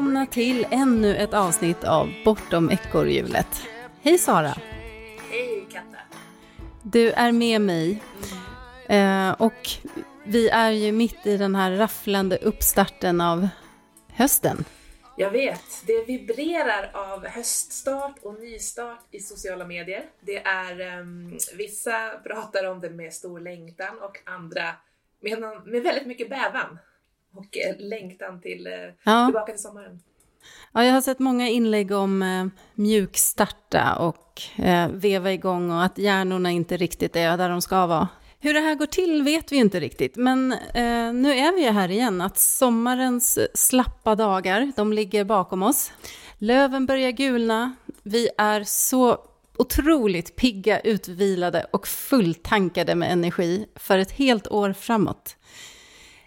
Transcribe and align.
Välkomna 0.00 0.26
till 0.26 0.66
ännu 0.70 1.16
ett 1.16 1.34
avsnitt 1.34 1.84
av 1.84 2.08
Bortom 2.24 2.70
ekorrhjulet. 2.70 3.46
Hej 4.02 4.18
Sara! 4.18 4.54
Hej 5.30 5.66
Katta! 5.72 5.98
Du 6.82 7.10
är 7.10 7.32
med 7.32 7.60
mig. 7.60 8.02
Eh, 8.88 9.30
och 9.30 9.68
vi 10.24 10.48
är 10.48 10.70
ju 10.70 10.92
mitt 10.92 11.26
i 11.26 11.36
den 11.36 11.54
här 11.54 11.70
rafflande 11.76 12.36
uppstarten 12.36 13.20
av 13.20 13.48
hösten. 14.08 14.64
Jag 15.16 15.30
vet, 15.30 15.82
det 15.86 16.04
vibrerar 16.04 16.90
av 16.94 17.26
höststart 17.26 18.18
och 18.22 18.40
nystart 18.40 19.04
i 19.10 19.20
sociala 19.20 19.66
medier. 19.66 20.04
Det 20.20 20.38
är, 20.38 20.80
ehm, 20.80 21.38
vissa 21.56 22.10
pratar 22.24 22.64
om 22.64 22.80
det 22.80 22.90
med 22.90 23.12
stor 23.12 23.40
längtan 23.40 23.98
och 23.98 24.18
andra 24.24 24.74
med, 25.20 25.40
någon, 25.40 25.70
med 25.70 25.82
väldigt 25.82 26.06
mycket 26.06 26.30
bävan. 26.30 26.78
Och 27.34 27.58
eh, 27.58 27.76
längtan 27.78 28.40
till, 28.40 28.66
eh, 28.66 28.72
Ja. 29.04 29.26
tillbaka 29.26 29.52
till 29.52 29.62
sommaren. 29.62 30.00
Ja, 30.72 30.84
jag 30.84 30.92
har 30.92 31.00
sett 31.00 31.18
många 31.18 31.48
inlägg 31.48 31.92
om 31.92 32.22
eh, 32.22 32.46
mjukstarta 32.74 33.94
och 33.96 34.42
eh, 34.64 34.88
veva 34.88 35.32
igång 35.32 35.70
och 35.70 35.84
att 35.84 35.98
hjärnorna 35.98 36.50
inte 36.50 36.76
riktigt 36.76 37.16
är 37.16 37.36
där 37.36 37.48
de 37.48 37.62
ska 37.62 37.86
vara. 37.86 38.08
Hur 38.42 38.54
det 38.54 38.60
här 38.60 38.74
går 38.74 38.86
till 38.86 39.22
vet 39.22 39.52
vi 39.52 39.56
inte 39.56 39.80
riktigt, 39.80 40.16
men 40.16 40.52
eh, 40.52 41.12
nu 41.12 41.34
är 41.34 41.54
vi 41.56 41.64
ju 41.64 41.70
här 41.70 41.90
igen, 41.90 42.20
att 42.20 42.38
sommarens 42.38 43.38
slappa 43.54 44.14
dagar, 44.14 44.72
de 44.76 44.92
ligger 44.92 45.24
bakom 45.24 45.62
oss. 45.62 45.92
Löven 46.38 46.86
börjar 46.86 47.10
gulna, 47.10 47.74
vi 48.02 48.28
är 48.38 48.64
så 48.64 49.18
otroligt 49.58 50.36
pigga, 50.36 50.80
utvilade 50.80 51.66
och 51.70 51.86
fulltankade 51.88 52.94
med 52.94 53.12
energi 53.12 53.66
för 53.76 53.98
ett 53.98 54.10
helt 54.12 54.48
år 54.48 54.72
framåt. 54.72 55.36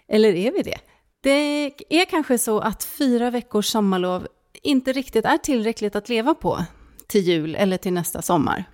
Eller 0.08 0.34
är 0.34 0.52
vi 0.52 0.62
det? 0.62 0.78
Det 1.24 1.72
är 1.88 2.04
kanske 2.04 2.38
så 2.38 2.60
att 2.60 2.84
fyra 2.84 3.30
veckors 3.30 3.66
sommarlov 3.66 4.26
inte 4.62 4.92
riktigt 4.92 5.24
är 5.24 5.38
tillräckligt 5.38 5.96
att 5.96 6.08
leva 6.08 6.34
på 6.34 6.64
till 7.06 7.20
jul 7.20 7.54
eller 7.54 7.76
till 7.76 7.92
nästa 7.92 8.22
sommar. 8.22 8.64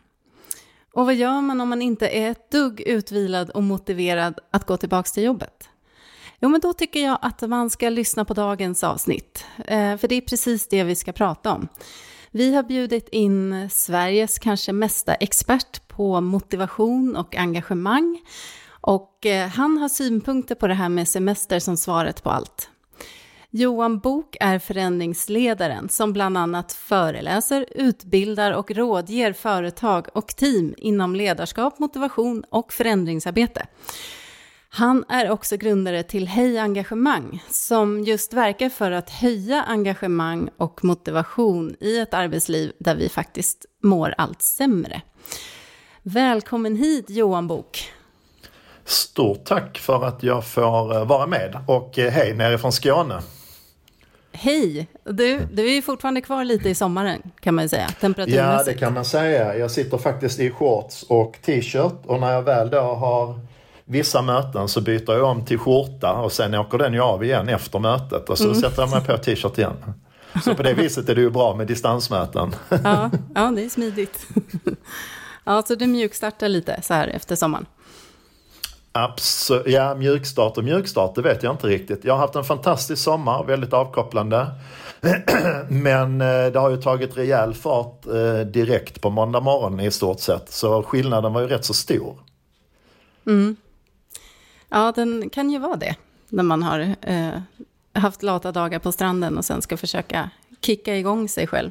Och 0.93 1.07
vad 1.07 1.15
gör 1.15 1.41
man 1.41 1.61
om 1.61 1.69
man 1.69 1.83
inte 1.83 2.09
är 2.09 2.31
ett 2.31 2.51
dugg 2.51 2.81
utvilad 2.81 3.51
och 3.51 3.63
motiverad 3.63 4.39
att 4.51 4.67
gå 4.67 4.77
tillbaka 4.77 5.09
till 5.09 5.23
jobbet? 5.23 5.69
Jo, 6.41 6.49
men 6.49 6.61
då 6.61 6.73
tycker 6.73 7.01
jag 7.01 7.19
att 7.23 7.41
man 7.41 7.71
ska 7.71 7.89
lyssna 7.89 8.25
på 8.25 8.35
dagens 8.35 8.85
avsnitt, 8.85 9.45
eh, 9.59 9.97
för 9.97 10.09
det 10.09 10.15
är 10.15 10.21
precis 10.21 10.69
det 10.69 10.85
vi 10.85 10.95
ska 10.95 11.13
prata 11.13 11.53
om. 11.53 11.69
Vi 12.31 12.55
har 12.55 12.63
bjudit 12.63 13.09
in 13.09 13.71
Sveriges 13.71 14.39
kanske 14.39 14.73
mesta 14.73 15.15
expert 15.15 15.89
på 15.89 16.21
motivation 16.21 17.17
och 17.17 17.37
engagemang 17.37 18.21
och 18.81 19.27
eh, 19.27 19.49
han 19.49 19.79
har 19.79 19.89
synpunkter 19.89 20.55
på 20.55 20.67
det 20.67 20.75
här 20.75 20.89
med 20.89 21.09
semester 21.09 21.59
som 21.59 21.77
svaret 21.77 22.23
på 22.23 22.31
allt. 22.31 22.71
Johan 23.53 23.99
Bok 23.99 24.37
är 24.41 24.59
förändringsledaren 24.59 25.89
som 25.89 26.13
bland 26.13 26.39
annat 26.39 26.73
föreläser, 26.73 27.67
utbildar 27.71 28.53
och 28.53 28.71
rådger 28.71 29.33
företag 29.33 30.07
och 30.15 30.29
team 30.29 30.75
inom 30.77 31.17
ledarskap, 31.17 31.79
motivation 31.79 32.45
och 32.51 32.73
förändringsarbete. 32.73 33.67
Han 34.69 35.05
är 35.09 35.31
också 35.31 35.57
grundare 35.57 36.03
till 36.03 36.29
Hej 36.29 36.59
Engagemang 36.59 37.43
som 37.49 38.05
just 38.05 38.33
verkar 38.33 38.69
för 38.69 38.91
att 38.91 39.11
höja 39.11 39.63
engagemang 39.63 40.51
och 40.57 40.85
motivation 40.85 41.77
i 41.81 41.99
ett 41.99 42.15
arbetsliv 42.15 42.73
där 42.79 42.95
vi 42.95 43.09
faktiskt 43.09 43.67
mår 43.83 44.15
allt 44.19 44.43
sämre. 44.43 45.03
Välkommen 46.03 46.77
hit 46.77 47.11
Johan 47.11 47.47
Bok. 47.47 47.93
Stort 48.91 49.45
tack 49.45 49.79
för 49.79 50.05
att 50.05 50.23
jag 50.23 50.45
får 50.45 50.97
eh, 50.97 51.05
vara 51.05 51.27
med 51.27 51.59
och 51.67 51.99
eh, 51.99 52.11
hej 52.13 52.35
nerifrån 52.35 52.73
Skåne. 52.73 53.21
Hej! 54.33 54.87
Du, 55.05 55.41
du 55.53 55.67
är 55.67 55.75
ju 55.75 55.83
fortfarande 55.83 56.21
kvar 56.21 56.45
lite 56.45 56.69
i 56.69 56.75
sommaren 56.75 57.23
kan 57.41 57.55
man 57.55 57.65
ju 57.65 57.69
säga, 57.69 57.89
Ja, 58.27 58.63
det 58.67 58.75
kan 58.75 58.95
man 58.95 59.05
säga. 59.05 59.57
Jag 59.57 59.71
sitter 59.71 59.99
faktiskt 59.99 60.41
i 60.41 60.51
shorts 60.51 61.03
och 61.03 61.39
t-shirt 61.45 62.07
och 62.07 62.21
när 62.21 62.33
jag 62.33 62.43
väl 62.43 62.71
då 62.71 62.81
har 62.81 63.41
vissa 63.85 64.23
möten 64.23 64.69
så 64.69 64.81
byter 64.81 65.13
jag 65.13 65.25
om 65.25 65.45
till 65.45 65.59
skjorta 65.59 66.13
och 66.13 66.33
sen 66.33 66.55
åker 66.55 66.79
den 66.79 66.95
ju 66.95 67.01
av 67.01 67.25
igen 67.25 67.49
efter 67.49 67.79
mötet 67.79 68.29
och 68.29 68.39
så 68.39 68.55
sätter 68.55 68.83
jag 68.83 68.91
mig 68.91 69.01
på 69.01 69.17
t-shirt 69.17 69.59
igen. 69.59 69.77
Så 70.45 70.55
på 70.55 70.63
det 70.63 70.75
viset 70.75 71.09
är 71.09 71.15
det 71.15 71.21
ju 71.21 71.31
bra 71.31 71.55
med 71.55 71.67
distansmöten. 71.67 72.55
Ja, 72.69 73.11
ja, 73.35 73.53
det 73.57 73.65
är 73.65 73.69
smidigt. 73.69 74.27
Ja, 75.45 75.63
så 75.63 75.75
du 75.75 75.87
mjukstartar 75.87 76.49
lite 76.49 76.81
så 76.83 76.95
här 76.95 77.09
efter 77.09 77.37
sommaren. 77.37 77.67
Absolut. 78.93 79.67
Ja, 79.67 79.95
mjukstart 79.95 80.59
och 80.59 80.65
mjukstart, 80.65 81.15
det 81.15 81.23
vet 81.23 81.43
jag 81.43 81.55
inte 81.55 81.67
riktigt. 81.67 82.05
Jag 82.05 82.15
har 82.15 82.21
haft 82.21 82.37
en 82.37 82.45
fantastisk 82.45 83.03
sommar, 83.03 83.45
väldigt 83.45 83.73
avkopplande. 83.73 84.47
Men 85.69 86.21
eh, 86.21 86.47
det 86.53 86.59
har 86.59 86.71
ju 86.71 86.77
tagit 86.77 87.17
rejäl 87.17 87.55
fart 87.55 88.07
eh, 88.07 88.41
direkt 88.41 89.01
på 89.01 89.11
måndag 89.11 89.41
morgon 89.41 89.81
i 89.81 89.91
stort 89.91 90.21
sett. 90.21 90.53
Så 90.53 90.83
skillnaden 90.83 91.33
var 91.33 91.41
ju 91.41 91.47
rätt 91.47 91.65
så 91.65 91.75
stor. 91.75 92.19
Mm. 93.27 93.57
Ja, 94.69 94.93
den 94.97 95.31
kan 95.31 95.51
ju 95.51 95.59
vara 95.59 95.77
det 95.77 95.97
när 96.29 96.43
man 96.43 96.63
har 96.63 96.95
eh, 97.03 97.41
haft 97.93 98.23
lata 98.23 98.53
dagar 98.53 98.79
på 98.79 98.93
stranden 98.93 99.39
och 99.39 99.45
sen 99.45 99.63
ska 99.63 99.77
försöka 99.77 100.31
kicka 100.61 100.97
igång 100.97 101.29
sig 101.29 101.47
själv. 101.47 101.71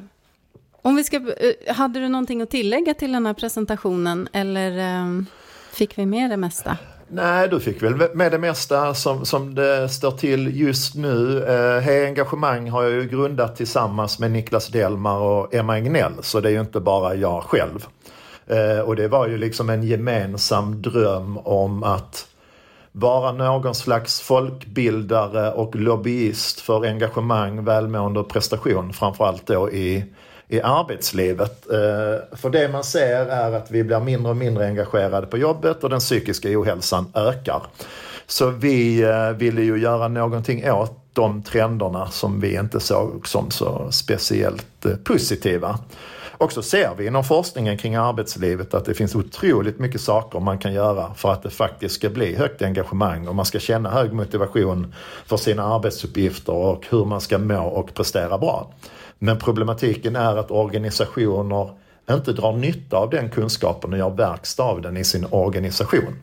Om 0.82 0.96
vi 0.96 1.04
ska, 1.04 1.16
eh, 1.16 1.74
hade 1.74 2.00
du 2.00 2.08
någonting 2.08 2.42
att 2.42 2.50
tillägga 2.50 2.94
till 2.94 3.12
den 3.12 3.26
här 3.26 3.34
presentationen 3.34 4.28
eller 4.32 4.78
eh, 4.78 5.22
fick 5.72 5.98
vi 5.98 6.06
med 6.06 6.30
det 6.30 6.36
mesta? 6.36 6.78
Nej, 7.12 7.48
du 7.48 7.60
fick 7.60 7.82
väl 7.82 7.94
med 8.14 8.32
det 8.32 8.38
mesta 8.38 8.94
som, 8.94 9.26
som 9.26 9.54
det 9.54 9.88
står 9.88 10.10
till 10.10 10.60
just 10.60 10.94
nu. 10.94 11.44
Eh, 11.44 11.80
Hej 11.80 12.06
Engagemang 12.06 12.70
har 12.70 12.82
jag 12.82 12.92
ju 12.92 13.08
grundat 13.08 13.56
tillsammans 13.56 14.18
med 14.18 14.30
Niklas 14.30 14.68
Delmar 14.68 15.18
och 15.18 15.54
Emma 15.54 15.76
Egnell, 15.78 16.12
så 16.20 16.40
det 16.40 16.48
är 16.48 16.52
ju 16.52 16.60
inte 16.60 16.80
bara 16.80 17.14
jag 17.14 17.42
själv. 17.42 17.86
Eh, 18.46 18.80
och 18.80 18.96
det 18.96 19.08
var 19.08 19.28
ju 19.28 19.38
liksom 19.38 19.70
en 19.70 19.82
gemensam 19.82 20.82
dröm 20.82 21.38
om 21.38 21.82
att 21.82 22.26
vara 22.92 23.32
någon 23.32 23.74
slags 23.74 24.20
folkbildare 24.20 25.52
och 25.52 25.76
lobbyist 25.76 26.60
för 26.60 26.86
engagemang, 26.86 27.64
välmående 27.64 28.20
och 28.20 28.28
prestation, 28.28 28.92
framförallt 28.92 29.46
då 29.46 29.70
i, 29.70 30.04
i 30.50 30.60
arbetslivet. 30.60 31.70
Eh, 31.70 32.38
för 32.38 32.50
det 32.50 32.68
man 32.68 32.84
ser 32.84 33.26
är 33.26 33.52
att 33.52 33.70
vi 33.70 33.84
blir 33.84 34.00
mindre 34.00 34.30
och 34.30 34.36
mindre 34.36 34.66
engagerade 34.66 35.26
på 35.26 35.38
jobbet 35.38 35.84
och 35.84 35.90
den 35.90 36.00
psykiska 36.00 36.48
ohälsan 36.60 37.12
ökar. 37.14 37.62
Så 38.26 38.50
vi 38.50 39.02
eh, 39.02 39.30
ville 39.30 39.62
ju 39.62 39.78
göra 39.78 40.08
någonting 40.08 40.70
åt 40.70 41.00
de 41.12 41.42
trenderna 41.42 42.06
som 42.10 42.40
vi 42.40 42.54
inte 42.54 42.80
såg 42.80 43.28
som 43.28 43.50
så 43.50 43.88
speciellt 43.90 44.86
eh, 44.86 44.96
positiva. 45.04 45.78
Och 46.40 46.52
så 46.52 46.62
ser 46.62 46.90
vi 46.98 47.06
inom 47.06 47.24
forskningen 47.24 47.78
kring 47.78 47.94
arbetslivet 47.94 48.74
att 48.74 48.84
det 48.84 48.94
finns 48.94 49.14
otroligt 49.14 49.78
mycket 49.78 50.00
saker 50.00 50.40
man 50.40 50.58
kan 50.58 50.72
göra 50.72 51.14
för 51.14 51.32
att 51.32 51.42
det 51.42 51.50
faktiskt 51.50 51.94
ska 51.94 52.08
bli 52.08 52.34
högt 52.34 52.62
engagemang 52.62 53.28
och 53.28 53.34
man 53.34 53.44
ska 53.44 53.58
känna 53.58 53.90
hög 53.90 54.12
motivation 54.12 54.94
för 55.26 55.36
sina 55.36 55.64
arbetsuppgifter 55.64 56.52
och 56.52 56.86
hur 56.90 57.04
man 57.04 57.20
ska 57.20 57.38
må 57.38 57.62
och 57.62 57.94
prestera 57.94 58.38
bra. 58.38 58.72
Men 59.22 59.38
problematiken 59.38 60.16
är 60.16 60.36
att 60.36 60.50
organisationer 60.50 61.70
inte 62.10 62.32
drar 62.32 62.52
nytta 62.52 62.96
av 62.96 63.10
den 63.10 63.30
kunskapen 63.30 63.92
och 63.92 63.98
gör 63.98 64.10
verkstad 64.10 64.62
av 64.62 64.82
den 64.82 64.96
i 64.96 65.04
sin 65.04 65.26
organisation. 65.30 66.16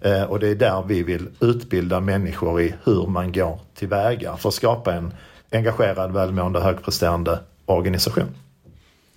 Eh, 0.00 0.22
och 0.22 0.40
det 0.40 0.48
är 0.48 0.54
där 0.54 0.84
vi 0.86 1.02
vill 1.02 1.28
utbilda 1.40 2.00
människor 2.00 2.60
i 2.60 2.74
hur 2.84 3.06
man 3.06 3.32
går 3.32 3.60
tillväga 3.74 4.36
för 4.36 4.48
att 4.48 4.54
skapa 4.54 4.94
en 4.94 5.14
engagerad, 5.52 6.12
välmående, 6.12 6.60
högpresterande 6.60 7.38
organisation. 7.66 8.34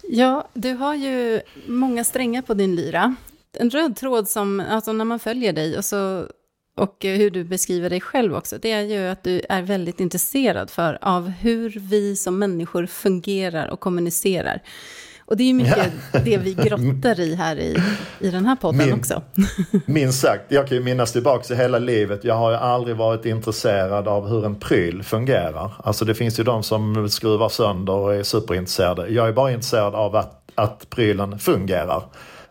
Ja, 0.10 0.48
du 0.54 0.74
har 0.74 0.96
ju 0.96 1.42
många 1.68 2.04
strängar 2.04 2.42
på 2.42 2.54
din 2.54 2.76
lyra. 2.76 3.16
En 3.58 3.70
röd 3.70 3.96
tråd 3.96 4.28
som, 4.28 4.60
alltså 4.60 4.94
när 4.94 5.06
man 5.06 5.20
följer 5.20 5.54
dig 5.54 5.78
och, 5.78 5.86
så, 5.86 6.28
och 6.76 6.96
hur 7.00 7.30
du 7.30 7.44
beskriver 7.44 7.90
dig 7.90 8.02
själv 8.02 8.36
också, 8.36 8.58
det 8.62 8.72
är 8.72 8.82
ju 8.82 9.08
att 9.08 9.24
du 9.24 9.42
är 9.50 9.62
väldigt 9.62 10.00
intresserad 10.00 10.70
för 10.70 10.98
av 11.02 11.30
hur 11.30 11.70
vi 11.70 12.16
som 12.16 12.40
människor 12.40 12.86
fungerar 12.86 13.68
och 13.68 13.80
kommunicerar. 13.80 14.62
Och 15.26 15.38
det 15.38 15.44
är 15.44 15.48
ju 15.48 15.54
mycket 15.54 15.92
det 16.26 16.38
vi 16.38 16.54
grottar 16.54 17.20
i 17.20 17.36
här 17.36 17.56
i, 17.60 17.78
i 18.20 18.30
den 18.30 18.46
här 18.46 18.56
podden 18.56 18.78
Min- 18.78 18.94
också. 18.94 19.22
Minst 19.86 20.22
sagt, 20.22 20.44
jag 20.48 20.68
kan 20.68 20.78
ju 20.78 20.84
minnas 20.84 21.12
tillbaka 21.12 21.54
i 21.54 21.58
hela 21.58 21.80
livet. 21.80 22.24
Jag 22.24 22.36
har 22.36 22.52
ju 22.52 22.58
aldrig 22.58 22.96
varit 22.96 23.26
intresserad 23.26 24.08
av 24.08 24.28
hur 24.28 24.46
en 24.46 24.56
pryl 24.56 25.04
fungerar. 25.04 25.72
Alltså 25.84 26.06
det 26.06 26.16
finns 26.16 26.40
ju 26.40 26.44
de 26.44 26.64
som 26.64 27.10
skruvar 27.10 27.50
sönder 27.50 27.94
och 27.94 28.16
är 28.16 28.24
superintresserade. 28.24 29.08
Jag 29.08 29.28
är 29.28 29.32
bara 29.32 29.52
intresserad 29.52 29.96
av 29.96 30.16
att, 30.16 30.52
att 30.56 30.90
prylen 30.90 31.40
fungerar. 31.40 32.04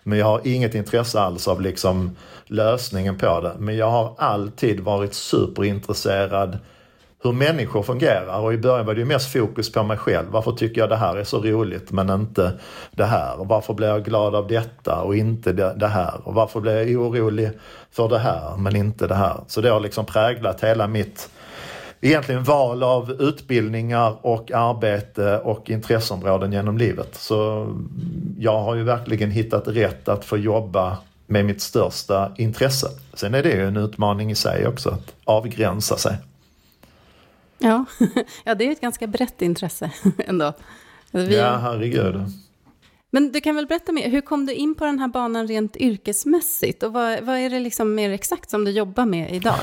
Men 0.03 0.19
jag 0.19 0.27
har 0.27 0.41
inget 0.45 0.75
intresse 0.75 1.21
alls 1.21 1.49
av 1.49 1.61
liksom 1.61 2.17
lösningen 2.53 3.19
på 3.19 3.41
det. 3.41 3.53
Men 3.59 3.77
jag 3.77 3.91
har 3.91 4.15
alltid 4.19 4.81
varit 4.81 5.15
superintresserad 5.15 6.59
hur 7.25 7.33
människor 7.33 7.83
fungerar 7.83 8.41
och 8.41 8.55
i 8.55 8.59
början 8.59 8.87
var 8.87 8.95
det 8.95 9.01
ju 9.01 9.07
mest 9.07 9.33
fokus 9.33 9.73
på 9.73 9.83
mig 9.83 9.97
själv. 9.97 10.27
Varför 10.31 10.53
tycker 10.53 10.81
jag 10.81 10.91
det 10.91 10.97
här 10.97 11.17
är 11.17 11.25
så 11.25 11.41
roligt 11.41 11.93
men 11.93 12.11
inte 12.11 12.53
det 12.91 13.05
här? 13.05 13.41
Och 13.41 13.49
varför 13.49 13.75
blir 13.75 13.89
jag 13.89 14.05
glad 14.05 14.35
av 14.35 14.49
detta 14.49 15.03
och 15.03 15.17
inte 15.17 15.53
det, 15.53 15.87
här? 15.87 16.15
Och 16.25 16.35
varför 16.35 16.61
blir 16.61 16.73
jag 16.73 17.03
orolig 17.03 17.51
för 17.91 18.09
det 18.09 18.19
här 18.19 18.57
men 18.57 18.77
inte 18.77 19.07
det 19.07 19.15
här? 19.15 19.37
Så 19.47 19.61
det 19.61 19.71
har 19.71 19.81
liksom 19.81 20.07
präglat 20.07 20.65
hela 20.65 20.87
mitt 20.87 21.31
egentligen 22.01 22.45
val 22.45 22.83
av 22.83 23.11
utbildningar 23.11 24.17
och 24.23 24.53
arbete 24.53 25.39
och 25.39 25.71
intresseområden 25.71 26.53
genom 26.53 26.79
livet. 26.79 27.15
Så 27.15 27.69
jag 28.39 28.59
har 28.59 28.75
ju 28.75 28.83
verkligen 28.83 29.31
hittat 29.31 29.69
rätt 29.69 30.09
att 30.09 30.25
få 30.25 30.37
jobba 30.37 30.99
med 31.33 31.45
mitt 31.45 31.61
största 31.61 32.33
intresse. 32.37 32.89
Sen 33.15 33.35
är 33.35 33.43
det 33.43 33.51
ju 33.51 33.67
en 33.67 33.77
utmaning 33.77 34.31
i 34.31 34.35
sig 34.35 34.67
också 34.67 34.91
att 34.91 35.15
avgränsa 35.25 35.97
sig. 35.97 36.17
Ja, 37.59 37.85
ja 38.45 38.55
det 38.55 38.65
är 38.65 38.73
ett 38.73 38.81
ganska 38.81 39.07
brett 39.07 39.43
intresse 39.43 39.91
ändå. 40.19 40.53
Vi... 41.11 41.37
Ja, 41.37 41.57
herregud. 41.57 42.15
Men 43.11 43.33
du 43.33 43.41
kan 43.41 43.57
väl 43.57 43.67
berätta 43.67 43.93
mer, 43.93 44.09
hur 44.09 44.21
kom 44.21 44.47
du 44.47 44.53
in 44.53 44.75
på 44.75 44.85
den 44.85 44.99
här 44.99 45.09
banan 45.09 45.49
rent 45.49 45.77
yrkesmässigt? 45.77 46.83
Och 46.83 46.93
vad, 46.93 47.21
vad 47.21 47.37
är 47.37 47.51
det 47.51 47.61
liksom 47.61 47.95
mer 47.95 48.11
exakt 48.11 48.51
som 48.51 48.65
du 48.65 48.71
jobbar 48.71 49.07
med 49.07 49.35
idag? 49.35 49.59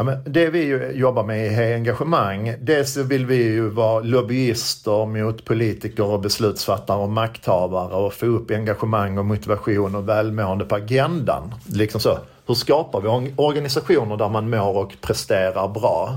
Ja, 0.00 0.04
men 0.04 0.18
det 0.24 0.50
vi 0.50 0.92
jobbar 0.94 1.24
med 1.24 1.52
är 1.52 1.74
engagemang. 1.74 2.54
Dels 2.60 2.96
vill 2.96 3.26
vi 3.26 3.36
ju 3.36 3.68
vara 3.68 4.00
lobbyister 4.00 5.06
mot 5.06 5.44
politiker 5.44 6.04
och 6.04 6.20
beslutsfattare 6.20 6.98
och 6.98 7.08
makthavare 7.08 7.94
och 7.94 8.12
få 8.12 8.26
upp 8.26 8.50
engagemang 8.50 9.18
och 9.18 9.24
motivation 9.24 9.94
och 9.94 10.08
välmående 10.08 10.64
på 10.64 10.74
agendan. 10.74 11.54
Liksom 11.66 12.00
så. 12.00 12.18
Hur 12.46 12.54
skapar 12.54 13.00
vi 13.00 13.32
organisationer 13.36 14.16
där 14.16 14.28
man 14.28 14.50
mår 14.50 14.76
och 14.76 14.92
presterar 15.00 15.68
bra? 15.68 16.10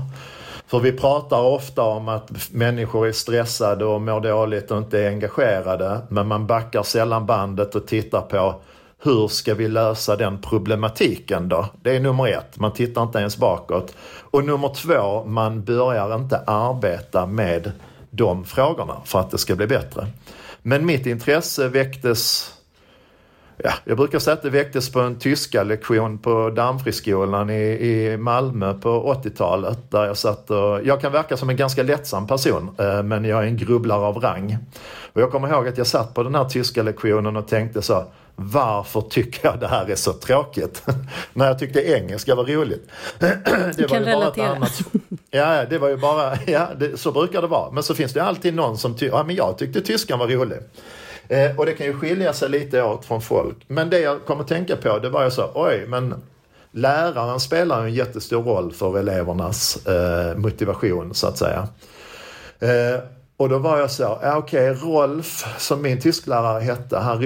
För 0.66 0.80
vi 0.80 0.92
pratar 0.92 1.40
ofta 1.40 1.82
om 1.82 2.08
att 2.08 2.30
människor 2.50 3.06
är 3.06 3.12
stressade 3.12 3.84
och 3.84 4.02
mår 4.02 4.20
dåligt 4.20 4.70
och 4.70 4.78
inte 4.78 5.00
är 5.00 5.08
engagerade. 5.08 5.98
Men 6.08 6.26
man 6.26 6.46
backar 6.46 6.82
sällan 6.82 7.26
bandet 7.26 7.74
och 7.74 7.86
tittar 7.86 8.20
på 8.20 8.54
hur 9.04 9.28
ska 9.28 9.54
vi 9.54 9.68
lösa 9.68 10.16
den 10.16 10.38
problematiken 10.38 11.48
då? 11.48 11.66
Det 11.82 11.96
är 11.96 12.00
nummer 12.00 12.28
ett, 12.28 12.58
man 12.58 12.72
tittar 12.72 13.02
inte 13.02 13.18
ens 13.18 13.36
bakåt. 13.36 13.94
Och 14.20 14.44
nummer 14.44 14.74
två, 14.74 15.24
man 15.24 15.64
börjar 15.64 16.14
inte 16.14 16.38
arbeta 16.38 17.26
med 17.26 17.72
de 18.10 18.44
frågorna 18.44 18.96
för 19.04 19.20
att 19.20 19.30
det 19.30 19.38
ska 19.38 19.56
bli 19.56 19.66
bättre. 19.66 20.06
Men 20.62 20.86
mitt 20.86 21.06
intresse 21.06 21.68
väcktes 21.68 22.50
Ja, 23.56 23.70
jag 23.84 23.96
brukar 23.96 24.18
säga 24.18 24.34
att 24.34 24.42
det 24.42 24.50
väcktes 24.50 24.92
på 24.92 25.00
en 25.00 25.18
tyska 25.18 25.62
lektion 25.62 26.18
på 26.18 26.50
Damfriskolan 26.50 27.50
i, 27.50 27.62
i 27.62 28.16
Malmö 28.16 28.74
på 28.74 29.14
80-talet. 29.14 29.90
Där 29.90 30.04
jag 30.04 30.16
satt 30.16 30.50
och, 30.50 30.80
jag 30.84 31.00
kan 31.00 31.12
verka 31.12 31.36
som 31.36 31.50
en 31.50 31.56
ganska 31.56 31.82
lättsam 31.82 32.26
person 32.26 32.76
eh, 32.78 33.02
men 33.02 33.24
jag 33.24 33.42
är 33.42 33.46
en 33.46 33.56
grubblare 33.56 34.06
av 34.06 34.18
rang. 34.18 34.58
Och 35.12 35.20
jag 35.20 35.30
kommer 35.30 35.48
ihåg 35.48 35.68
att 35.68 35.78
jag 35.78 35.86
satt 35.86 36.14
på 36.14 36.22
den 36.22 36.34
här 36.34 36.44
tyska 36.44 36.82
lektionen 36.82 37.36
och 37.36 37.48
tänkte 37.48 37.82
så 37.82 38.04
varför 38.36 39.00
tycker 39.00 39.48
jag 39.48 39.60
det 39.60 39.68
här 39.68 39.90
är 39.90 39.94
så 39.94 40.12
tråkigt? 40.12 40.82
När 41.32 41.46
jag 41.46 41.58
tyckte 41.58 41.82
engelska 41.82 42.34
var 42.34 42.44
roligt. 42.44 42.88
det 43.18 43.72
du 43.76 43.88
kan 43.88 44.02
var 44.02 44.10
relatera. 44.10 44.48
Annat, 44.48 44.80
ja, 45.30 45.64
det 45.64 45.78
var 45.78 45.88
ju 45.88 45.96
bara, 45.96 46.38
ja, 46.46 46.68
det, 46.78 47.00
så 47.00 47.12
brukar 47.12 47.42
det 47.42 47.48
vara. 47.48 47.70
Men 47.70 47.82
så 47.82 47.94
finns 47.94 48.12
det 48.12 48.22
alltid 48.22 48.54
någon 48.54 48.78
som 48.78 48.94
tycker, 48.94 49.16
ja 49.16 49.24
men 49.24 49.36
jag 49.36 49.58
tyckte 49.58 49.80
tyskan 49.80 50.18
var 50.18 50.26
rolig. 50.26 50.58
Eh, 51.28 51.58
och 51.58 51.66
det 51.66 51.72
kan 51.72 51.86
ju 51.86 51.98
skilja 51.98 52.32
sig 52.32 52.48
lite 52.48 52.82
åt 52.82 53.04
från 53.04 53.22
folk. 53.22 53.56
Men 53.66 53.90
det 53.90 54.00
jag 54.00 54.24
kommer 54.24 54.42
att 54.42 54.48
tänka 54.48 54.76
på 54.76 54.98
det 54.98 55.08
var 55.08 55.24
ju 55.24 55.30
så, 55.30 55.50
oj 55.54 55.84
men 55.88 56.22
läraren 56.70 57.40
spelar 57.40 57.82
en 57.82 57.94
jättestor 57.94 58.42
roll 58.42 58.72
för 58.72 58.98
elevernas 58.98 59.86
eh, 59.86 60.36
motivation 60.36 61.14
så 61.14 61.26
att 61.26 61.38
säga. 61.38 61.68
Eh, 62.60 63.00
och 63.36 63.48
då 63.48 63.58
var 63.58 63.78
jag 63.78 63.90
så, 63.90 64.18
ja, 64.22 64.36
okej 64.36 64.70
okay, 64.70 64.88
Rolf 64.90 65.44
som 65.58 65.82
min 65.82 66.00
tysklärare 66.00 66.60
hette, 66.60 66.96
han 66.96 67.20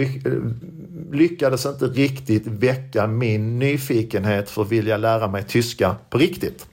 lyckades 1.13 1.67
inte 1.67 1.85
riktigt 1.85 2.47
väcka 2.47 3.07
min 3.07 3.59
nyfikenhet 3.59 4.51
för 4.51 4.63
att 4.63 4.73
vilja 4.73 4.97
lära 4.97 5.29
mig 5.29 5.43
tyska 5.43 5.97
på 6.11 6.19
riktigt. 6.19 6.67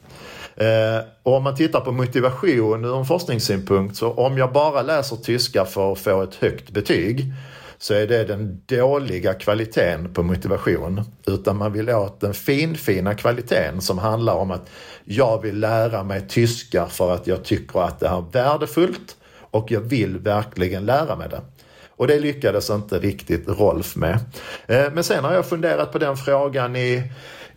Eh, 0.56 1.06
och 1.24 1.34
om 1.34 1.44
man 1.44 1.56
tittar 1.56 1.80
på 1.80 1.92
motivation 1.92 2.86
ur 2.86 2.98
en 2.98 3.06
forskningssynpunkt 3.06 3.96
så 3.96 4.12
om 4.12 4.38
jag 4.38 4.54
bara 4.54 4.82
läser 4.82 5.16
tyska 5.16 5.66
för 5.66 5.92
att 5.92 6.00
få 6.00 6.22
ett 6.22 6.36
högt 6.36 6.70
betyg 6.70 7.34
så 7.78 7.94
är 7.94 8.08
det 8.08 8.24
den 8.24 8.62
dåliga 8.66 9.34
kvaliteten 9.34 10.14
på 10.14 10.24
motivation. 10.24 11.02
Utan 11.28 11.58
man 11.58 11.74
vill 11.74 11.90
åt 11.90 12.22
den 12.22 12.34
finfina 12.34 13.14
kvaliteten 13.14 13.82
som 13.82 13.98
handlar 13.98 14.34
om 14.34 14.52
att 14.52 14.70
jag 15.04 15.42
vill 15.42 15.60
lära 15.60 16.04
mig 16.04 16.28
tyska 16.28 16.86
för 16.88 17.14
att 17.14 17.28
jag 17.28 17.44
tycker 17.44 17.80
att 17.80 18.00
det 18.00 18.08
är 18.08 18.24
värdefullt 18.32 19.16
och 19.56 19.72
jag 19.72 19.82
vill 19.82 20.18
verkligen 20.18 20.86
lära 20.86 21.16
mig 21.16 21.30
det. 21.30 21.42
Och 21.90 22.08
det 22.08 22.20
lyckades 22.20 22.70
inte 22.70 23.00
riktigt 23.00 23.48
Rolf 23.48 23.96
med. 23.96 24.20
Eh, 24.68 24.92
men 24.94 25.04
sen 25.04 25.24
har 25.24 25.34
jag 25.34 25.46
funderat 25.46 25.92
på 25.92 25.98
den 25.98 26.18
frågan 26.18 26.76
i 26.76 27.04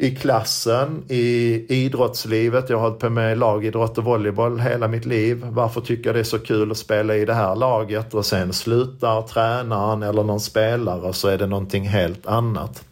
i 0.01 0.17
klassen, 0.17 1.05
i 1.09 1.65
idrottslivet. 1.69 2.71
Jag 2.71 2.77
har 2.77 2.83
hållit 2.83 3.01
på 3.01 3.11
med 3.11 3.39
lagidrott 3.39 3.99
och 3.99 4.05
volleyboll 4.05 4.61
hela 4.61 4.89
mitt 4.89 5.07
liv. 5.07 5.47
Varför 5.51 5.81
tycker 5.81 6.07
jag 6.09 6.17
det 6.17 6.21
är 6.21 6.25
så 6.25 6.39
kul 6.39 6.71
att 6.71 6.79
spela 6.79 7.17
i 7.17 7.25
det 7.25 7.35
här 7.35 7.57
laget? 7.57 8.15
Och 8.15 8.27
sen 8.27 8.53
slutar 8.53 9.23
tränaren 9.23 10.03
eller 10.03 10.23
någon 10.23 10.41
spelare 10.41 11.13
så 11.13 11.29
är 11.29 11.39
det 11.39 11.47
någonting 11.47 11.89
helt 11.89 12.27
annat. 12.27 12.85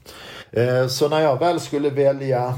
Eh, 0.50 0.86
så 0.86 1.08
när 1.08 1.20
jag 1.20 1.38
väl 1.38 1.60
skulle 1.60 1.90
välja 1.90 2.54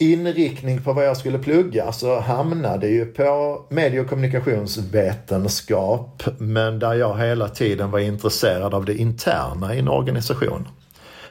inriktning 0.00 0.82
på 0.82 0.92
vad 0.92 1.06
jag 1.06 1.16
skulle 1.16 1.38
plugga 1.38 1.92
så 1.92 2.20
hamnade 2.20 2.88
ju 2.88 3.06
på 3.06 3.60
medie 3.68 4.00
och 4.00 4.08
kommunikationsvetenskap 4.08 6.22
men 6.38 6.78
där 6.78 6.94
jag 6.94 7.18
hela 7.18 7.48
tiden 7.48 7.90
var 7.90 7.98
intresserad 7.98 8.74
av 8.74 8.84
det 8.84 8.94
interna 8.94 9.74
i 9.74 9.78
en 9.78 9.88
organisation. 9.88 10.68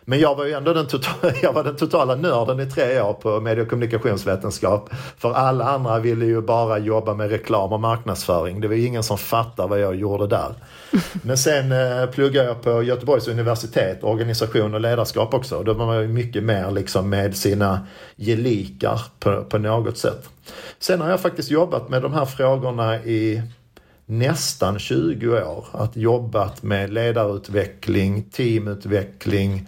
Men 0.10 0.20
jag 0.20 0.36
var 0.36 0.46
ju 0.46 0.54
ändå 0.54 0.74
den, 0.74 0.88
totala, 0.88 1.34
jag 1.42 1.54
var 1.54 1.64
den 1.64 1.76
totala 1.76 2.16
nörden 2.16 2.60
i 2.60 2.66
tre 2.66 3.02
år 3.02 3.14
på 3.14 3.40
medie 3.40 3.64
och 3.64 3.70
kommunikationsvetenskap. 3.70 4.90
För 5.18 5.34
alla 5.34 5.66
andra 5.66 6.00
ville 6.00 6.26
ju 6.26 6.42
bara 6.42 6.78
jobba 6.78 7.14
med 7.14 7.30
reklam 7.30 7.74
och 7.74 7.80
marknadsföring. 7.80 8.62
Det 8.62 8.68
var 8.68 8.76
ju 8.76 8.86
ingen 8.86 9.04
som 9.04 9.18
fattade 9.18 9.70
vad 9.70 9.80
jag 9.80 9.96
gjorde 9.96 10.28
där. 10.28 10.54
Men 11.22 11.38
sen 11.38 11.72
eh, 11.72 12.06
pluggade 12.06 12.48
jag 12.48 12.62
på 12.62 12.84
Göteborgs 12.84 13.28
universitet, 13.28 14.04
organisation 14.04 14.74
och 14.74 14.82
ledarskap 14.82 15.34
också. 15.34 15.64
Då 15.64 15.74
var 15.74 15.86
man 15.86 16.02
ju 16.02 16.08
mycket 16.08 16.44
mer 16.44 16.72
liksom 16.72 17.10
med 17.10 17.38
sina 17.38 17.88
gelikar 18.16 19.02
på, 19.20 19.44
på 19.44 19.58
något 19.58 19.98
sätt. 19.98 20.30
Sen 20.80 21.02
har 21.02 21.10
jag 21.10 21.20
faktiskt 21.20 21.52
jobbat 21.52 21.90
med 21.90 22.02
de 22.02 22.14
här 22.14 22.26
frågorna 22.26 22.98
i 22.98 23.42
nästan 24.06 24.80
20 24.80 25.44
år. 25.44 25.66
Att 25.72 25.96
jobbat 25.96 26.64
med 26.64 26.94
ledarutveckling, 26.94 28.24
teamutveckling, 28.24 29.68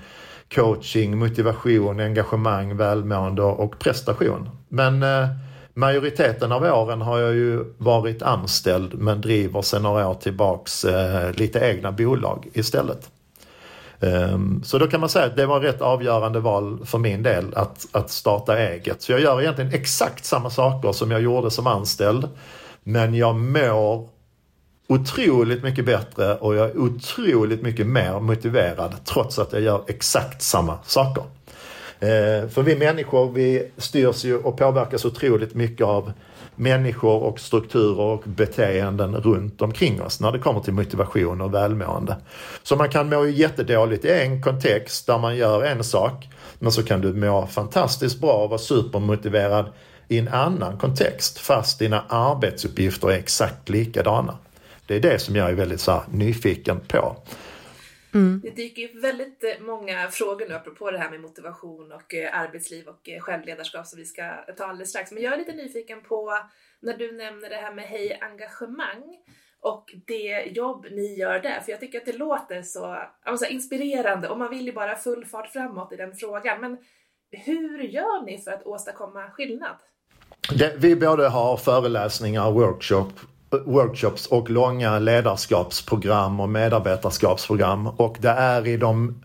coaching, 0.56 1.18
motivation, 1.18 2.00
engagemang, 2.00 2.78
välmående 2.78 3.42
och 3.42 3.80
prestation. 3.80 4.50
Men 4.70 5.04
eh, 5.04 5.28
majoriteten 5.74 6.52
av 6.52 6.64
åren 6.64 7.02
har 7.02 7.20
jag 7.20 7.36
ju 7.36 7.74
varit 7.78 8.22
anställd 8.22 8.94
men 8.94 9.22
driver 9.22 9.62
sedan 9.62 9.84
några 9.84 10.08
år 10.08 10.14
tillbaks 10.14 10.86
eh, 10.86 11.34
lite 11.34 11.60
egna 11.60 11.92
bolag 11.92 12.48
istället. 12.54 13.10
Um, 14.04 14.64
så 14.64 14.78
då 14.78 14.88
kan 14.88 15.00
man 15.00 15.10
säga 15.10 15.26
att 15.26 15.36
det 15.36 15.46
var 15.46 15.60
rätt 15.60 15.82
avgörande 15.82 16.40
val 16.40 16.86
för 16.86 16.98
min 16.98 17.24
del 17.24 17.54
att, 17.56 17.88
att 17.92 18.10
starta 18.10 18.60
eget. 18.60 19.02
Så 19.02 19.12
jag 19.12 19.22
gör 19.22 19.42
egentligen 19.42 19.74
exakt 19.74 20.26
samma 20.26 20.50
saker 20.50 20.92
som 20.92 21.12
jag 21.12 21.22
gjorde 21.22 21.52
som 21.52 21.68
anställd. 21.68 22.30
Men 22.84 23.16
jag 23.16 23.36
mår 23.36 24.10
otroligt 24.92 25.64
mycket 25.64 25.86
bättre 25.86 26.36
och 26.36 26.56
jag 26.56 26.70
är 26.70 26.78
otroligt 26.78 27.62
mycket 27.62 27.88
mer 27.88 28.20
motiverad 28.20 28.96
trots 29.06 29.40
att 29.40 29.54
jag 29.54 29.62
gör 29.62 29.84
exakt 29.88 30.42
samma 30.42 30.78
saker. 30.84 31.24
Eh, 32.00 32.50
för 32.50 32.62
vi 32.62 32.76
människor 32.76 33.32
vi 33.32 33.72
styrs 33.78 34.24
ju 34.24 34.38
och 34.38 34.58
påverkas 34.58 35.06
otroligt 35.06 35.56
mycket 35.56 35.88
av 35.88 36.12
människor 36.56 37.24
och 37.24 37.40
strukturer 37.40 38.00
och 38.00 38.24
beteenden 38.26 39.16
runt 39.16 39.62
omkring 39.62 40.02
oss 40.02 40.20
när 40.20 40.32
det 40.32 40.40
kommer 40.40 40.60
till 40.60 40.74
motivation 40.74 41.42
och 41.42 41.54
välmående. 41.54 42.16
Så 42.64 42.76
man 42.76 42.90
kan 42.90 43.10
må 43.10 43.26
jättedåligt 43.26 44.06
i 44.06 44.12
en 44.12 44.44
kontext 44.44 45.08
där 45.08 45.18
man 45.18 45.36
gör 45.36 45.64
en 45.64 45.84
sak 45.84 46.30
men 46.60 46.72
så 46.72 46.84
kan 46.84 47.02
du 47.02 47.14
må 47.14 47.48
fantastiskt 47.48 48.22
bra 48.22 48.34
och 48.34 48.50
vara 48.50 48.60
supermotiverad 48.60 49.66
i 50.08 50.20
en 50.20 50.28
annan 50.28 50.78
kontext 50.78 51.38
fast 51.38 51.80
dina 51.80 52.04
arbetsuppgifter 52.10 53.12
är 53.12 53.18
exakt 53.18 53.70
likadana. 53.70 54.38
Det 54.92 54.96
är 54.96 55.12
det 55.12 55.20
som 55.20 55.36
jag 55.36 55.50
är 55.50 55.54
väldigt 55.54 55.80
så 55.80 55.92
här, 55.92 56.04
nyfiken 56.12 56.80
på. 56.80 57.16
Mm. 58.14 58.42
Det 58.44 58.50
dyker 58.50 58.84
upp 58.90 59.04
väldigt 59.04 59.44
eh, 59.44 59.66
många 59.66 60.08
frågor 60.08 60.46
nu 60.50 60.56
apropå 60.56 60.92
det 60.92 60.98
här 60.98 61.10
med 61.10 61.22
motivation 61.22 61.92
och 61.92 62.14
eh, 62.14 62.40
arbetsliv 62.40 62.88
och 62.88 63.10
eh, 63.10 63.20
självledarskap 63.20 63.88
som 63.88 64.00
vi 64.00 64.06
ska 64.06 64.32
ta 64.58 64.66
alldeles 64.66 64.90
strax. 64.90 65.12
Men 65.12 65.24
jag 65.24 65.34
är 65.34 65.38
lite 65.38 65.54
nyfiken 65.54 66.02
på 66.02 66.38
när 66.82 66.98
du 66.98 67.12
nämner 67.12 67.50
det 67.50 67.56
här 67.56 67.74
med 67.74 67.86
hej 67.86 68.20
engagemang 68.22 69.18
och 69.62 69.94
det 70.08 70.46
jobb 70.46 70.86
ni 70.92 71.20
gör 71.20 71.40
där. 71.40 71.60
För 71.60 71.72
jag 71.72 71.80
tycker 71.80 71.98
att 71.98 72.06
det 72.06 72.18
låter 72.18 72.62
så 72.62 72.98
alltså, 73.24 73.46
inspirerande 73.46 74.30
och 74.30 74.38
man 74.38 74.50
vill 74.50 74.66
ju 74.66 74.74
bara 74.74 74.96
full 74.96 75.26
fart 75.26 75.52
framåt 75.52 75.94
i 75.94 75.96
den 75.96 76.16
frågan. 76.16 76.62
Men 76.62 76.78
hur 77.32 77.80
gör 77.80 78.26
ni 78.26 78.38
för 78.38 78.52
att 78.52 78.64
åstadkomma 78.64 79.30
skillnad? 79.30 79.76
Det, 80.58 80.76
vi 80.78 80.96
både 80.96 81.28
har 81.28 81.58
föreläsningar, 81.58 82.52
workshop, 82.52 83.12
workshops 83.66 84.28
och 84.28 84.50
långa 84.50 85.00
ledarskapsprogram 85.00 86.40
och 86.40 86.50
medarbetarskapsprogram 86.50 87.88
och 87.88 88.18
det 88.20 88.30
är 88.30 88.68
i 88.68 88.78
de 88.78 89.22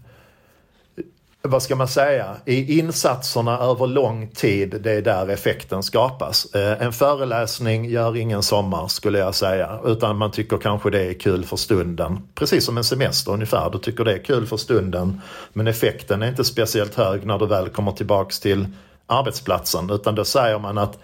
vad 1.47 1.63
ska 1.63 1.77
man 1.77 1.89
säga, 1.89 2.37
i 2.45 2.79
insatserna 2.79 3.59
över 3.59 3.87
lång 3.87 4.29
tid, 4.29 4.81
det 4.81 4.93
är 4.93 5.03
där 5.03 5.29
effekten 5.29 5.83
skapas. 5.83 6.55
Eh, 6.55 6.83
en 6.83 6.93
föreläsning 6.93 7.85
gör 7.85 8.17
ingen 8.17 8.43
sommar 8.43 8.89
skulle 8.89 9.19
jag 9.19 9.35
säga, 9.35 9.79
utan 9.85 10.17
man 10.17 10.31
tycker 10.31 10.59
kanske 10.59 10.91
det 10.91 11.03
är 11.03 11.15
kul 11.15 11.45
för 11.45 11.57
stunden. 11.57 12.29
Precis 12.35 12.65
som 12.65 12.77
en 12.77 12.85
semester 12.85 13.33
ungefär, 13.33 13.71
du 13.71 13.79
tycker 13.79 14.05
det 14.05 14.13
är 14.13 14.25
kul 14.25 14.47
för 14.47 14.57
stunden, 14.57 15.21
men 15.53 15.67
effekten 15.67 16.23
är 16.23 16.29
inte 16.29 16.45
speciellt 16.45 16.95
hög 16.95 17.27
när 17.27 17.39
du 17.39 17.47
väl 17.47 17.69
kommer 17.69 17.93
tillbaks 17.93 18.41
till 18.41 18.67
arbetsplatsen, 19.07 19.91
utan 19.91 20.15
då 20.15 20.25
säger 20.25 20.59
man 20.59 20.79
att 20.79 20.99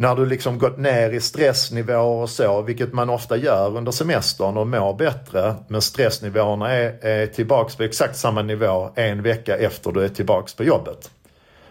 när 0.00 0.16
du 0.16 0.26
liksom 0.26 0.58
gått 0.58 0.78
ner 0.78 1.10
i 1.10 1.20
stressnivåer 1.20 2.22
och 2.22 2.30
så, 2.30 2.62
vilket 2.62 2.92
man 2.92 3.10
ofta 3.10 3.36
gör 3.36 3.76
under 3.76 3.92
semestern 3.92 4.56
och 4.56 4.66
mår 4.66 4.94
bättre. 4.94 5.54
Men 5.68 5.82
stressnivåerna 5.82 6.72
är, 6.72 7.06
är 7.06 7.26
tillbaks 7.26 7.76
på 7.76 7.82
exakt 7.82 8.16
samma 8.16 8.42
nivå 8.42 8.90
en 8.94 9.22
vecka 9.22 9.56
efter 9.56 9.92
du 9.92 10.04
är 10.04 10.08
tillbaks 10.08 10.54
på 10.54 10.64
jobbet. 10.64 11.10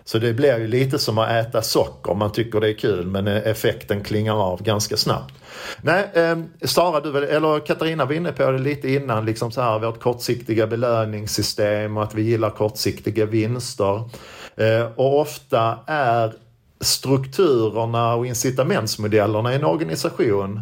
Så 0.05 0.19
det 0.19 0.33
blir 0.33 0.57
ju 0.57 0.67
lite 0.67 0.99
som 0.99 1.17
att 1.17 1.29
äta 1.29 1.61
socker. 1.61 2.13
Man 2.13 2.31
tycker 2.31 2.59
det 2.59 2.69
är 2.69 2.73
kul 2.73 3.07
men 3.07 3.27
effekten 3.27 4.03
klingar 4.03 4.43
av 4.43 4.63
ganska 4.63 4.97
snabbt. 4.97 5.33
Nej, 5.81 6.09
eh, 6.13 6.37
Sara, 6.61 6.99
du, 6.99 7.27
eller 7.27 7.65
Katarina 7.65 8.05
var 8.05 8.13
inne 8.13 8.31
på 8.31 8.51
det 8.51 8.57
lite 8.57 8.89
innan, 8.89 9.25
liksom 9.25 9.51
så 9.51 9.61
här, 9.61 9.79
vårt 9.79 9.99
kortsiktiga 9.99 10.67
belöningssystem 10.67 11.97
och 11.97 12.03
att 12.03 12.15
vi 12.15 12.21
gillar 12.21 12.49
kortsiktiga 12.49 13.25
vinster. 13.25 14.09
Eh, 14.55 14.85
och 14.95 15.19
ofta 15.19 15.79
är 15.87 16.33
strukturerna 16.79 18.15
och 18.15 18.25
incitamentsmodellerna 18.25 19.53
i 19.53 19.55
en 19.55 19.65
organisation 19.65 20.61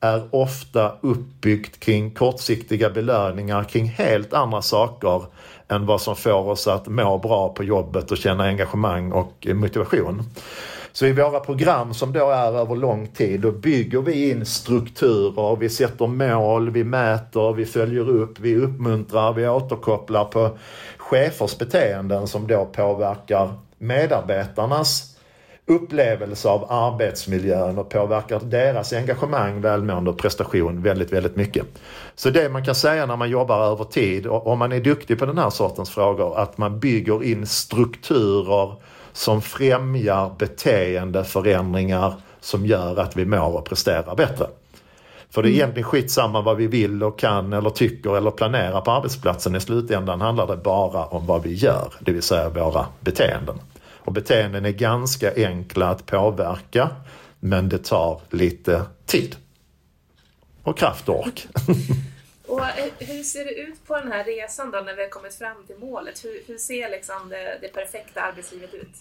är 0.00 0.22
ofta 0.30 0.92
uppbyggt 1.00 1.80
kring 1.80 2.10
kortsiktiga 2.10 2.90
belöningar 2.90 3.64
kring 3.64 3.86
helt 3.86 4.32
andra 4.32 4.62
saker 4.62 5.22
än 5.68 5.86
vad 5.86 6.00
som 6.00 6.16
får 6.16 6.48
oss 6.48 6.66
att 6.66 6.88
må 6.88 7.18
bra 7.18 7.48
på 7.48 7.64
jobbet 7.64 8.10
och 8.10 8.18
känna 8.18 8.44
engagemang 8.44 9.12
och 9.12 9.46
motivation. 9.54 10.22
Så 10.92 11.06
i 11.06 11.12
våra 11.12 11.40
program 11.40 11.94
som 11.94 12.12
då 12.12 12.30
är 12.30 12.58
över 12.58 12.76
lång 12.76 13.06
tid, 13.06 13.40
då 13.40 13.52
bygger 13.52 14.00
vi 14.00 14.30
in 14.30 14.46
strukturer, 14.46 15.56
vi 15.56 15.68
sätter 15.68 16.06
mål, 16.06 16.70
vi 16.70 16.84
mäter, 16.84 17.52
vi 17.52 17.66
följer 17.66 18.08
upp, 18.08 18.40
vi 18.40 18.56
uppmuntrar, 18.56 19.32
vi 19.32 19.48
återkopplar 19.48 20.24
på 20.24 20.58
chefers 20.96 21.58
beteenden 21.58 22.26
som 22.26 22.46
då 22.46 22.64
påverkar 22.64 23.52
medarbetarnas 23.78 25.09
upplevelse 25.70 26.48
av 26.48 26.72
arbetsmiljön 26.72 27.78
och 27.78 27.88
påverkar 27.88 28.40
deras 28.40 28.92
engagemang, 28.92 29.60
välmående 29.60 30.10
och 30.10 30.18
prestation 30.18 30.82
väldigt, 30.82 31.12
väldigt 31.12 31.36
mycket. 31.36 31.66
Så 32.14 32.30
det 32.30 32.48
man 32.48 32.64
kan 32.64 32.74
säga 32.74 33.06
när 33.06 33.16
man 33.16 33.30
jobbar 33.30 33.72
över 33.72 33.84
tid, 33.84 34.26
och 34.26 34.46
om 34.46 34.58
man 34.58 34.72
är 34.72 34.80
duktig 34.80 35.18
på 35.18 35.26
den 35.26 35.38
här 35.38 35.50
sortens 35.50 35.90
frågor, 35.90 36.38
att 36.38 36.58
man 36.58 36.80
bygger 36.80 37.24
in 37.24 37.46
strukturer 37.46 38.74
som 39.12 39.42
främjar 39.42 40.30
beteendeförändringar 40.38 42.14
som 42.40 42.66
gör 42.66 43.00
att 43.00 43.16
vi 43.16 43.24
mår 43.24 43.56
och 43.56 43.64
presterar 43.64 44.16
bättre. 44.16 44.46
För 45.30 45.42
det 45.42 45.48
är 45.48 45.50
mm. 45.50 45.60
egentligen 45.60 45.88
skitsamma 45.88 46.42
vad 46.42 46.56
vi 46.56 46.66
vill 46.66 47.02
och 47.02 47.18
kan 47.18 47.52
eller 47.52 47.70
tycker 47.70 48.16
eller 48.16 48.30
planerar 48.30 48.80
på 48.80 48.90
arbetsplatsen. 48.90 49.56
I 49.56 49.60
slutändan 49.60 50.20
handlar 50.20 50.46
det 50.46 50.56
bara 50.56 51.04
om 51.04 51.26
vad 51.26 51.42
vi 51.42 51.54
gör, 51.54 51.92
det 52.00 52.12
vill 52.12 52.22
säga 52.22 52.48
våra 52.48 52.86
beteenden. 53.00 53.58
Och 54.04 54.12
beteenden 54.12 54.64
är 54.64 54.70
ganska 54.70 55.34
enkla 55.34 55.88
att 55.88 56.06
påverka 56.06 56.90
men 57.40 57.68
det 57.68 57.84
tar 57.84 58.20
lite 58.30 58.82
tid. 59.06 59.36
Och 60.62 60.78
kraft 60.78 61.08
och 61.08 61.20
ork. 61.20 61.46
Och 62.46 62.60
eh, 62.60 62.92
hur 62.98 63.22
ser 63.22 63.44
det 63.44 63.54
ut 63.54 63.86
på 63.86 63.96
den 63.96 64.12
här 64.12 64.24
resan 64.24 64.70
då 64.70 64.78
när 64.80 64.94
vi 64.94 65.02
har 65.02 65.08
kommit 65.08 65.34
fram 65.34 65.66
till 65.66 65.76
målet? 65.78 66.24
Hur, 66.24 66.42
hur 66.46 66.58
ser 66.58 66.90
liksom 66.90 67.28
det, 67.28 67.58
det 67.60 67.68
perfekta 67.68 68.20
arbetslivet 68.20 68.74
ut? 68.74 68.94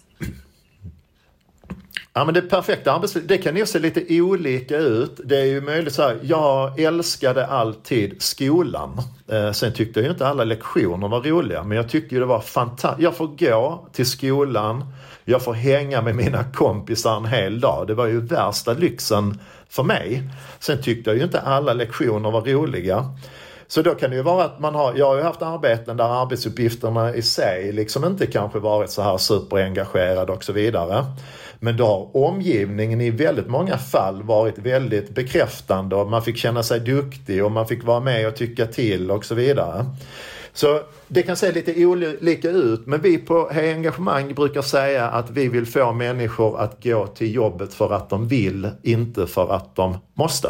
Ja 2.20 2.26
men 2.26 2.34
det 2.34 2.42
perfekta 2.42 2.94
arbetslivet, 2.94 3.30
det 3.30 3.38
kan 3.38 3.56
ju 3.56 3.66
se 3.66 3.80
lite 3.80 4.22
olika 4.22 4.78
ut. 4.78 5.20
Det 5.24 5.38
är 5.38 5.46
ju 5.46 5.62
möjligt 5.62 5.94
så 5.94 6.02
här, 6.02 6.20
jag 6.22 6.80
älskade 6.80 7.46
alltid 7.46 8.22
skolan. 8.22 9.02
Eh, 9.32 9.52
sen 9.52 9.74
tyckte 9.74 10.00
jag 10.00 10.06
ju 10.06 10.12
inte 10.12 10.28
alla 10.28 10.44
lektioner 10.44 11.08
var 11.08 11.22
roliga 11.22 11.64
men 11.64 11.78
jag 11.78 11.90
tyckte 11.90 12.16
ju 12.16 12.22
det 12.22 12.28
var 12.28 12.40
fantastiskt. 12.40 13.04
Jag 13.04 13.18
får 13.18 13.28
gå 13.28 13.88
till 13.94 14.06
skolan, 14.06 14.86
jag 15.26 15.42
får 15.42 15.54
hänga 15.54 16.02
med 16.02 16.16
mina 16.16 16.44
kompisar 16.44 17.18
en 17.18 17.26
hel 17.26 17.60
dag. 17.60 17.88
Det 17.88 17.94
var 17.94 18.08
ju 18.08 18.22
värsta 18.22 18.74
lyxen 18.74 19.40
för 19.70 19.84
mig. 19.84 20.24
Sen 20.60 20.82
tyckte 20.82 21.10
jag 21.10 21.18
ju 21.18 21.24
inte 21.24 21.40
alla 21.40 21.74
lektioner 21.74 22.32
var 22.32 22.42
roliga. 22.42 23.06
Så 23.68 23.82
då 23.82 23.96
kan 23.96 24.10
det 24.10 24.16
ju 24.16 24.24
vara 24.24 24.46
att 24.46 24.60
man 24.60 24.76
har, 24.76 24.94
jag 24.96 25.06
har 25.06 25.16
ju 25.16 25.24
haft 25.24 25.42
arbeten 25.42 25.98
där 25.98 26.22
arbetsuppgifterna 26.22 27.16
i 27.16 27.22
sig 27.22 27.72
liksom 27.72 28.06
inte 28.06 28.28
kanske 28.28 28.60
varit 28.60 28.90
så 28.90 29.02
här 29.02 29.18
superengagerade 29.18 30.32
och 30.32 30.44
så 30.44 30.54
vidare. 30.54 31.06
Men 31.60 31.78
då 31.78 31.86
har 31.86 32.26
omgivningen 32.28 33.02
i 33.02 33.10
väldigt 33.10 33.48
många 33.48 33.78
fall 33.78 34.24
varit 34.24 34.58
väldigt 34.58 35.10
bekräftande 35.10 35.96
och 35.96 36.10
man 36.10 36.24
fick 36.24 36.38
känna 36.38 36.64
sig 36.64 36.80
duktig 36.80 37.46
och 37.46 37.52
man 37.52 37.68
fick 37.68 37.84
vara 37.84 38.00
med 38.00 38.28
och 38.28 38.36
tycka 38.36 38.66
till 38.66 39.12
och 39.12 39.26
så 39.26 39.36
vidare. 39.36 39.86
Så 40.54 40.82
det 41.08 41.24
kan 41.24 41.36
se 41.36 41.52
lite 41.52 41.86
olika 41.86 42.50
ut 42.50 42.88
men 42.88 43.02
vi 43.02 43.18
på 43.18 43.50
Hej 43.52 43.74
Engagemang 43.74 44.34
brukar 44.34 44.62
säga 44.62 45.08
att 45.08 45.30
vi 45.30 45.48
vill 45.48 45.66
få 45.66 45.94
människor 45.94 46.60
att 46.60 46.84
gå 46.84 47.08
till 47.08 47.36
jobbet 47.36 47.74
för 47.74 47.94
att 47.94 48.10
de 48.10 48.28
vill, 48.28 48.70
inte 48.84 49.28
för 49.28 49.54
att 49.54 49.76
de 49.76 49.98
måste. 50.14 50.50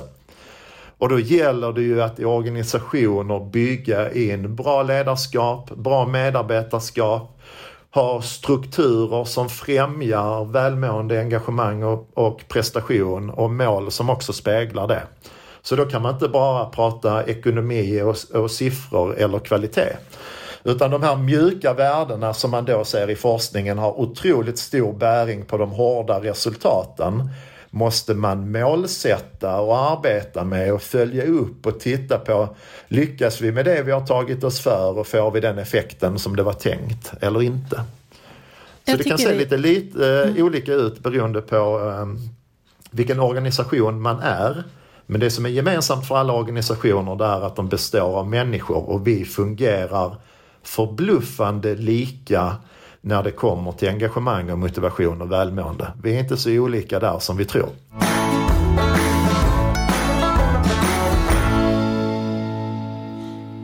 Och 0.97 1.09
då 1.09 1.19
gäller 1.19 1.73
det 1.73 1.81
ju 1.81 2.01
att 2.01 2.19
i 2.19 2.25
organisationer 2.25 3.49
bygga 3.51 4.13
in 4.13 4.55
bra 4.55 4.83
ledarskap, 4.83 5.71
bra 5.75 6.07
medarbetarskap, 6.07 7.39
har 7.91 8.21
strukturer 8.21 9.23
som 9.23 9.49
främjar 9.49 10.45
välmående, 10.45 11.19
engagemang 11.19 11.83
och, 11.83 12.09
och 12.13 12.47
prestation 12.47 13.29
och 13.29 13.51
mål 13.51 13.91
som 13.91 14.09
också 14.09 14.33
speglar 14.33 14.87
det. 14.87 15.01
Så 15.61 15.75
då 15.75 15.85
kan 15.85 16.01
man 16.01 16.13
inte 16.13 16.27
bara 16.27 16.65
prata 16.65 17.23
ekonomi 17.23 18.01
och, 18.01 18.41
och 18.41 18.51
siffror 18.51 19.15
eller 19.17 19.39
kvalitet. 19.39 19.97
Utan 20.63 20.91
de 20.91 21.03
här 21.03 21.15
mjuka 21.15 21.73
värdena 21.73 22.33
som 22.33 22.51
man 22.51 22.65
då 22.65 22.83
ser 22.83 23.09
i 23.09 23.15
forskningen 23.15 23.77
har 23.77 23.99
otroligt 23.99 24.59
stor 24.59 24.93
bäring 24.93 25.45
på 25.45 25.57
de 25.57 25.71
hårda 25.71 26.19
resultaten 26.19 27.29
måste 27.69 28.13
man 28.13 28.51
målsätta 28.51 29.59
och 29.59 29.77
arbeta 29.77 30.43
med 30.43 30.73
och 30.73 30.81
följa 30.81 31.25
upp 31.25 31.65
och 31.65 31.79
titta 31.79 32.17
på. 32.17 32.55
Lyckas 32.87 33.41
vi 33.41 33.51
med 33.51 33.65
det 33.65 33.83
vi 33.83 33.91
har 33.91 34.05
tagit 34.05 34.43
oss 34.43 34.59
för 34.59 34.97
och 34.97 35.07
får 35.07 35.31
vi 35.31 35.39
den 35.39 35.57
effekten 35.57 36.19
som 36.19 36.35
det 36.35 36.43
var 36.43 36.53
tänkt 36.53 37.13
eller 37.21 37.41
inte? 37.41 37.83
Så 38.87 38.97
det 38.97 39.03
kan 39.03 39.17
se 39.17 39.35
lite, 39.35 39.57
lite 39.57 39.99
uh, 39.99 40.29
mm. 40.29 40.43
olika 40.43 40.73
ut 40.73 40.99
beroende 40.99 41.41
på 41.41 41.79
um, 41.79 42.19
vilken 42.91 43.19
organisation 43.19 44.01
man 44.01 44.19
är. 44.19 44.63
Men 45.05 45.21
det 45.21 45.31
som 45.31 45.45
är 45.45 45.49
gemensamt 45.49 46.07
för 46.07 46.17
alla 46.17 46.33
organisationer 46.33 47.15
det 47.15 47.25
är 47.25 47.41
att 47.41 47.55
de 47.55 47.69
består 47.69 48.19
av 48.19 48.27
människor 48.27 48.89
och 48.89 49.07
vi 49.07 49.25
fungerar 49.25 50.15
förbluffande 50.63 51.75
lika 51.75 52.55
när 53.01 53.23
det 53.23 53.31
kommer 53.31 53.71
till 53.71 53.89
engagemang 53.89 54.51
och 54.51 54.59
motivation 54.59 55.21
och 55.21 55.31
välmående. 55.31 55.93
Vi 56.03 56.15
är 56.15 56.19
inte 56.19 56.37
så 56.37 56.51
olika 56.51 56.99
där 56.99 57.19
som 57.19 57.37
vi 57.37 57.45
tror. 57.45 57.69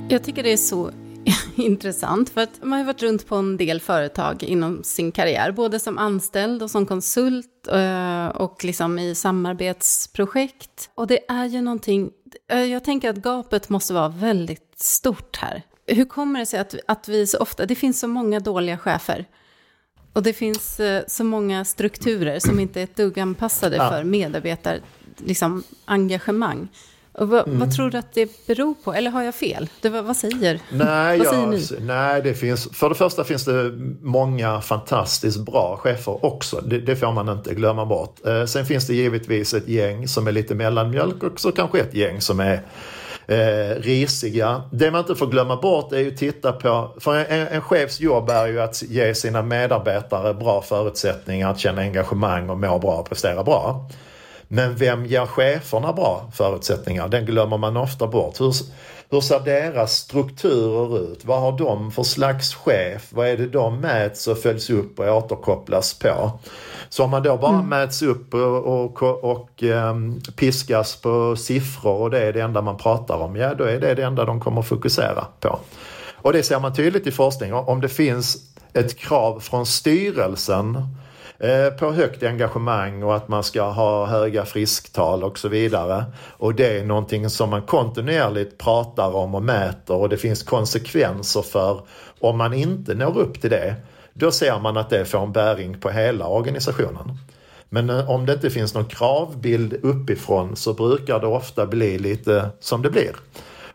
Jag 0.10 0.24
tycker 0.24 0.44
det 0.44 0.54
är 0.54 0.58
så 0.58 0.92
intressant 1.56 2.30
för 2.30 2.42
att 2.42 2.64
man 2.64 2.80
har 2.80 2.86
varit 2.86 3.04
runt 3.04 3.28
på 3.28 3.36
en 3.36 3.58
del 3.58 3.82
företag 3.82 4.44
inom 4.44 4.84
sin 4.84 5.12
karriär, 5.12 5.52
både 5.52 5.80
som 5.80 5.98
anställd 5.98 6.64
och 6.64 6.72
som 6.72 6.86
konsult 6.86 7.68
eh, 7.72 8.28
och 8.28 8.64
liksom 8.64 9.00
i 9.00 9.16
samarbetsprojekt. 9.16 10.90
Och 10.96 11.08
det 11.08 11.20
är 11.32 11.46
ju 11.46 11.62
någonting, 11.62 12.12
eh, 12.52 12.64
jag 12.64 12.84
tänker 12.84 13.10
att 13.10 13.16
gapet 13.16 13.70
måste 13.70 13.94
vara 13.94 14.10
väldigt 14.10 14.74
stort 14.80 15.38
här. 15.38 15.64
Hur 15.88 16.06
kommer 16.06 16.40
det 16.40 16.46
sig 16.46 16.60
att, 16.60 16.76
att 16.88 17.08
vi 17.08 17.28
så 17.28 17.38
ofta, 17.38 17.66
det 17.66 17.76
finns 17.76 18.00
så 18.00 18.08
många 18.08 18.40
dåliga 18.40 18.78
chefer 18.78 19.26
och 20.14 20.24
det 20.24 20.34
finns 20.34 20.80
eh, 20.80 21.04
så 21.08 21.24
många 21.24 21.66
strukturer 21.66 22.40
som 22.40 22.60
inte 22.60 22.80
är 22.80 22.84
ett 22.84 22.96
dugg 22.96 23.20
anpassade 23.20 23.78
för 23.78 24.04
medarbetar, 24.04 24.80
liksom, 25.18 25.64
engagemang. 25.86 26.68
Och 27.12 27.30
vad, 27.30 27.48
mm. 27.48 27.60
vad, 27.60 27.76
tror 27.76 27.90
du 27.90 27.98
att 27.98 28.14
det 28.14 28.48
beror 28.48 28.74
på? 28.84 28.94
Eller 28.94 29.12
har 29.12 29.24
jag 29.24 29.36
fel? 29.36 29.70
Det, 29.82 29.90
vad 29.90 30.18
säger, 30.18 30.60
nej, 30.70 31.20
vad 31.20 31.28
säger 31.28 31.48
ni? 31.48 31.86
Nej, 31.86 32.22
det 32.22 32.34
finns, 32.34 32.70
för 32.72 32.90
det 32.90 32.96
första 32.96 33.24
finns 33.24 33.46
det 33.46 33.72
många 34.02 34.62
fantastiskt 34.62 35.40
bra 35.40 35.78
chefer 35.78 36.26
också. 36.26 36.62
Det, 36.62 36.80
det 36.80 36.96
får 36.96 37.12
man 37.12 37.30
inte 37.30 37.54
glömma 37.54 37.86
bort. 37.86 38.26
Eh, 38.26 38.46
sen 38.46 38.66
finns 38.66 38.88
det 38.88 38.94
givetvis 38.94 39.54
ett 39.54 39.68
gäng 39.68 40.08
som 40.08 40.28
är 40.28 40.32
lite 40.32 40.56
mellanmjölk 40.56 41.24
och 41.24 41.40
så 41.40 41.52
kanske 41.52 41.80
ett 41.80 41.94
gäng 41.94 42.22
som 42.22 42.40
är 42.40 42.62
eh, 43.28 43.82
risiga. 43.82 44.62
Det 44.72 44.92
man 44.92 45.00
inte 45.00 45.16
får 45.16 45.28
glömma 45.28 45.56
bort 45.56 45.92
är 45.92 46.00
ju 46.00 46.08
att 46.08 46.18
titta 46.18 46.52
på, 46.52 46.94
för 47.00 47.16
en, 47.16 47.48
en 47.48 47.62
chefs 47.62 48.00
jobb 48.00 48.30
är 48.30 48.48
ju 48.48 48.62
att 48.62 48.84
ge 48.84 49.16
sina 49.16 49.42
medarbetare 49.42 50.34
bra 50.34 50.62
förutsättningar 50.62 51.52
att 51.52 51.60
känna 51.60 51.82
engagemang 51.82 52.50
och 52.50 52.58
må 52.58 52.80
bra 52.80 52.96
och 52.96 53.10
prestera 53.10 53.44
bra. 53.44 53.90
Men 54.48 54.76
vem 54.76 55.06
ger 55.06 55.26
cheferna 55.26 55.94
bra 55.94 56.32
förutsättningar? 56.34 57.08
Den 57.08 57.26
glömmer 57.26 57.58
man 57.58 57.78
ofta 57.78 58.08
bort. 58.08 58.42
Hur, 58.42 58.54
hur 59.10 59.22
ser 59.22 59.40
deras 59.40 59.94
strukturer 59.94 61.00
ut? 61.00 61.26
Vad 61.26 61.42
har 61.42 61.58
de 61.58 61.92
för 61.92 62.04
slags 62.04 62.56
chef? 62.56 63.08
Vad 63.10 63.28
är 63.28 63.38
det 63.38 63.48
de 63.48 63.80
mäts 63.80 64.28
och 64.28 64.38
följs 64.38 64.70
upp 64.70 65.00
och 65.00 65.06
återkopplas 65.06 65.94
på? 65.94 66.40
Så 66.90 67.04
om 67.04 67.10
man 67.10 67.24
då 67.24 67.38
bara 67.38 67.54
mm. 67.56 67.70
mäts 67.70 68.02
upp 68.02 68.34
och, 68.34 69.02
och, 69.02 69.24
och 69.24 69.64
um, 69.64 70.22
piskas 70.36 70.96
på 70.96 71.36
siffror 71.36 72.02
och 72.02 72.12
det 72.12 72.20
är 72.20 72.34
det 72.34 72.42
enda 72.42 72.62
man 72.62 72.78
pratar 72.78 73.18
om, 73.18 73.36
ja 73.36 73.54
då 73.54 73.64
är 73.64 73.80
det 73.80 73.94
det 73.94 74.04
enda 74.04 74.26
de 74.26 74.40
kommer 74.40 74.62
fokusera 74.62 75.26
på. 75.40 75.60
Och 76.16 76.34
det 76.34 76.44
ser 76.44 76.60
man 76.60 76.74
tydligt 76.74 77.08
i 77.08 77.12
forskning. 77.12 77.54
Om 77.54 77.82
det 77.82 77.90
finns 77.90 78.38
ett 78.74 78.98
krav 78.98 79.40
från 79.40 79.66
styrelsen 79.66 80.88
Eh, 81.40 81.70
på 81.70 81.92
högt 81.92 82.24
engagemang 82.24 83.04
och 83.04 83.16
att 83.16 83.28
man 83.28 83.44
ska 83.44 83.64
ha 83.64 84.06
höga 84.06 84.46
frisktal 84.46 85.24
och 85.24 85.40
så 85.40 85.48
vidare. 85.48 86.06
Och 86.38 86.56
det 86.56 86.80
är 86.80 86.86
någonting 86.86 87.30
som 87.30 87.50
man 87.50 87.62
kontinuerligt 87.62 88.58
pratar 88.58 89.16
om 89.16 89.36
och 89.36 89.44
mäter 89.44 89.96
och 89.96 90.10
det 90.10 90.18
finns 90.18 90.44
konsekvenser 90.44 91.42
för 91.42 91.82
om 92.20 92.38
man 92.38 92.54
inte 92.54 92.94
når 92.94 93.18
upp 93.18 93.42
till 93.42 93.50
det. 93.50 93.76
Då 94.14 94.32
ser 94.32 94.60
man 94.60 94.78
att 94.78 94.90
det 94.90 95.06
får 95.06 95.20
en 95.20 95.32
bäring 95.32 95.80
på 95.80 95.90
hela 95.90 96.28
organisationen. 96.28 97.18
Men 97.70 97.90
eh, 97.90 98.10
om 98.10 98.26
det 98.26 98.34
inte 98.34 98.50
finns 98.50 98.74
någon 98.74 98.86
kravbild 98.86 99.74
uppifrån 99.84 100.56
så 100.56 100.74
brukar 100.74 101.20
det 101.20 101.28
ofta 101.28 101.66
bli 101.66 101.98
lite 101.98 102.50
som 102.60 102.82
det 102.82 102.90
blir. 102.90 103.16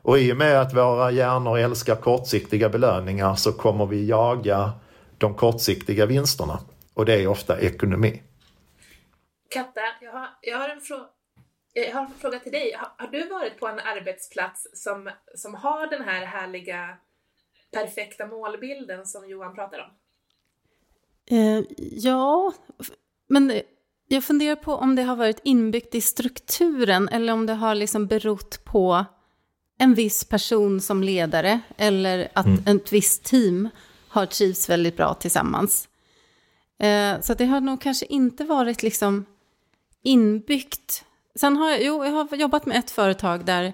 Och 0.02 0.18
i 0.18 0.32
och 0.32 0.36
med 0.36 0.60
att 0.60 0.74
våra 0.74 1.10
hjärnor 1.10 1.58
älskar 1.58 1.94
kortsiktiga 1.94 2.68
belöningar 2.68 3.34
så 3.34 3.52
kommer 3.52 3.86
vi 3.86 4.06
jaga 4.06 4.72
de 5.18 5.34
kortsiktiga 5.34 6.06
vinsterna. 6.06 6.58
Och 6.94 7.04
det 7.04 7.14
är 7.14 7.26
ofta 7.26 7.60
ekonomi. 7.60 8.22
Katta, 9.50 9.80
jag 10.00 10.12
har, 10.12 10.28
jag 10.42 10.58
har, 10.58 10.68
en, 10.68 10.80
frå 10.80 11.10
jag 11.72 11.92
har 11.92 12.00
en 12.00 12.14
fråga 12.20 12.38
till 12.38 12.52
dig. 12.52 12.72
Har, 12.72 12.92
har, 12.96 13.12
du 13.12 13.28
varit 13.28 13.60
på 13.60 13.66
en 13.66 13.78
arbetsplats 13.78 14.66
som, 14.72 15.10
som 15.34 15.54
har 15.54 15.86
den 15.86 16.02
här 16.02 16.24
härliga 16.24 16.96
perfekta 17.72 18.26
målbilden 18.26 19.06
som 19.06 19.28
Johan 19.28 19.54
pratar 19.54 19.78
om? 19.78 19.90
Eh, 21.36 21.64
ja, 21.78 22.52
men 23.28 23.60
jag 24.08 24.24
funderar 24.24 24.56
på 24.56 24.74
om 24.74 24.96
det 24.96 25.02
har 25.02 25.16
varit 25.16 25.40
inbyggt 25.44 25.94
i 25.94 26.00
strukturen 26.00 27.08
eller 27.08 27.32
om 27.32 27.46
det 27.46 27.52
har 27.52 27.74
liksom 27.74 28.06
berott 28.06 28.64
på 28.64 29.04
en 29.78 29.94
viss 29.94 30.24
person 30.24 30.80
som 30.80 31.02
ledare 31.02 31.60
eller 31.76 32.28
att 32.34 32.46
mm. 32.46 32.76
ett 32.76 32.92
visst 32.92 33.24
team 33.24 33.68
har 34.08 34.26
trivts 34.26 34.68
väldigt 34.68 34.96
bra 34.96 35.14
tillsammans. 35.14 35.88
Eh, 36.80 37.20
så 37.20 37.34
det 37.34 37.44
har 37.44 37.60
nog 37.60 37.80
kanske 37.80 38.06
inte 38.06 38.44
varit 38.44 38.82
liksom 38.82 39.24
inbyggt. 40.02 41.04
Sen 41.34 41.56
har 41.56 41.70
jag, 41.70 41.82
jo, 41.82 42.04
jag 42.04 42.12
har 42.12 42.36
jobbat 42.36 42.66
med 42.66 42.76
ett 42.76 42.90
företag 42.90 43.44
där, 43.44 43.72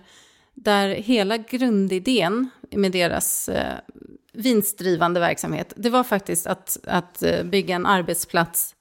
där 0.54 0.88
hela 0.88 1.36
grundidén 1.36 2.50
med 2.70 2.92
deras 2.92 3.48
eh, 3.48 3.75
vinstdrivande 4.32 5.20
verksamhet, 5.20 5.72
det 5.76 5.90
var 5.90 6.04
faktiskt 6.04 6.46
att, 6.46 6.78
att 6.84 7.22
eh, 7.22 7.44
bygga 7.44 7.75
en 7.75 7.86
arbetsplats 7.86 8.75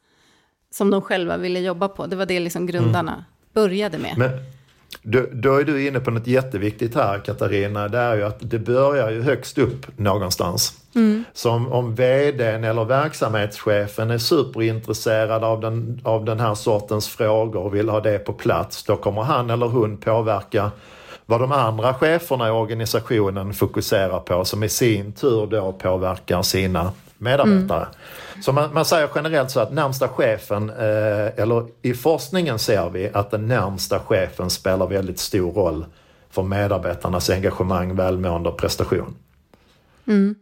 som 0.71 0.89
de 0.89 1.01
själva 1.01 1.37
ville 1.37 1.59
jobba 1.59 1.87
på. 1.87 2.07
Det 2.07 2.15
var 2.15 2.25
det 2.25 2.39
liksom 2.39 2.65
grundarna 2.65 3.11
mm. 3.11 3.23
började 3.53 3.97
med. 3.97 4.17
Men 4.17 4.29
då, 5.01 5.25
då, 5.31 5.55
är 5.55 5.63
du 5.63 5.87
inne 5.87 5.99
på 5.99 6.11
något 6.11 6.27
jätteviktigt 6.27 6.95
här 6.95 7.19
Katarina. 7.19 7.87
Det 7.87 7.97
är 7.97 8.15
ju 8.15 8.23
att 8.23 8.37
det 8.39 8.59
börjar 8.59 9.11
ju 9.11 9.21
högst 9.21 9.57
upp 9.57 9.97
någonstans. 9.97 10.73
Mm. 10.95 11.23
Så 11.33 11.51
om, 11.51 11.71
om 11.71 11.95
vdn 11.95 12.63
eller 12.63 12.85
verksamhetschefen 12.85 14.11
är 14.11 14.17
superintresserad 14.17 15.43
av 15.43 15.61
den, 15.61 16.01
av 16.03 16.25
den 16.25 16.39
här 16.39 16.55
sortens 16.55 17.07
frågor 17.07 17.61
och 17.61 17.75
vill 17.75 17.89
ha 17.89 17.99
det 17.99 18.19
på 18.19 18.33
plats, 18.33 18.83
då 18.83 18.95
kommer 18.95 19.21
han 19.21 19.49
eller 19.49 19.67
hon 19.67 19.97
påverka 19.97 20.71
vad 21.25 21.41
de 21.41 21.51
andra 21.51 21.93
cheferna 21.93 22.47
i 22.47 22.51
organisationen 22.51 23.53
fokuserar 23.53 24.19
på 24.19 24.45
som 24.45 24.63
i 24.63 24.69
sin 24.69 25.13
tur 25.13 25.47
då 25.47 25.71
påverkar 25.71 26.41
sina 26.41 26.91
medarbetare. 27.17 27.85
Mm. 28.33 28.43
Så 28.43 28.51
man, 28.51 28.73
man, 28.73 28.85
säger 28.85 29.09
generellt 29.15 29.51
så 29.51 29.59
att 29.59 29.73
närmsta 29.73 30.07
chefen, 30.07 30.69
eh, 30.69 31.39
eller 31.39 31.67
i 31.81 31.93
forskningen 31.93 32.59
ser 32.59 32.89
vi 32.89 33.09
att 33.13 33.31
den 33.31 33.47
närmsta 33.47 33.99
chefen 33.99 34.49
spelar 34.49 34.87
väldigt 34.87 35.19
stor 35.19 35.51
roll 35.51 35.85
för 36.29 36.43
medarbetarnas 36.43 37.29
engagemang, 37.29 37.95
välmående 37.95 38.49
och 38.49 38.57
prestation. 38.57 39.15
Mm. 40.07 40.35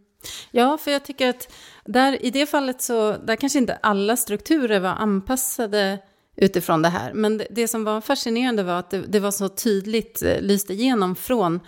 Ja, 0.52 0.78
för 0.78 0.92
jag 0.92 1.06
tycker 1.06 1.30
att 1.30 1.50
där, 1.86 2.26
i 2.26 2.30
det 2.30 2.46
fallet 2.46 2.82
så, 2.82 3.12
där 3.12 3.36
kanske 3.36 3.60
inte 3.60 3.80
alla 3.82 4.18
strukturer 4.18 4.80
var 4.80 4.90
anpassade 4.90 6.00
utifrån 6.36 6.82
det 6.82 6.90
här. 6.90 7.14
Men 7.14 7.38
det, 7.38 7.48
det 7.50 7.68
som 7.68 7.84
var 7.84 8.02
fascinerande 8.02 8.64
var 8.64 8.80
att 8.80 8.90
det, 8.90 9.02
det 9.08 9.20
var 9.20 9.32
så 9.32 9.50
tydligt 9.50 10.24
eh, 10.24 10.42
lyst 10.42 10.70
igenom 10.70 11.16
från 11.16 11.60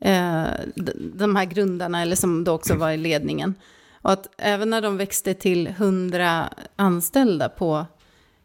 eh, 0.00 0.44
de 1.14 1.36
här 1.36 1.44
grundarna, 1.44 2.02
eller 2.02 2.16
som 2.16 2.44
då 2.44 2.52
också 2.52 2.74
var 2.74 2.90
i 2.90 2.96
ledningen. 2.96 3.54
Och 4.06 4.12
att 4.12 4.28
även 4.36 4.70
när 4.70 4.82
de 4.82 4.96
växte 4.96 5.34
till 5.34 5.68
hundra 5.68 6.48
anställda 6.76 7.48
på 7.48 7.86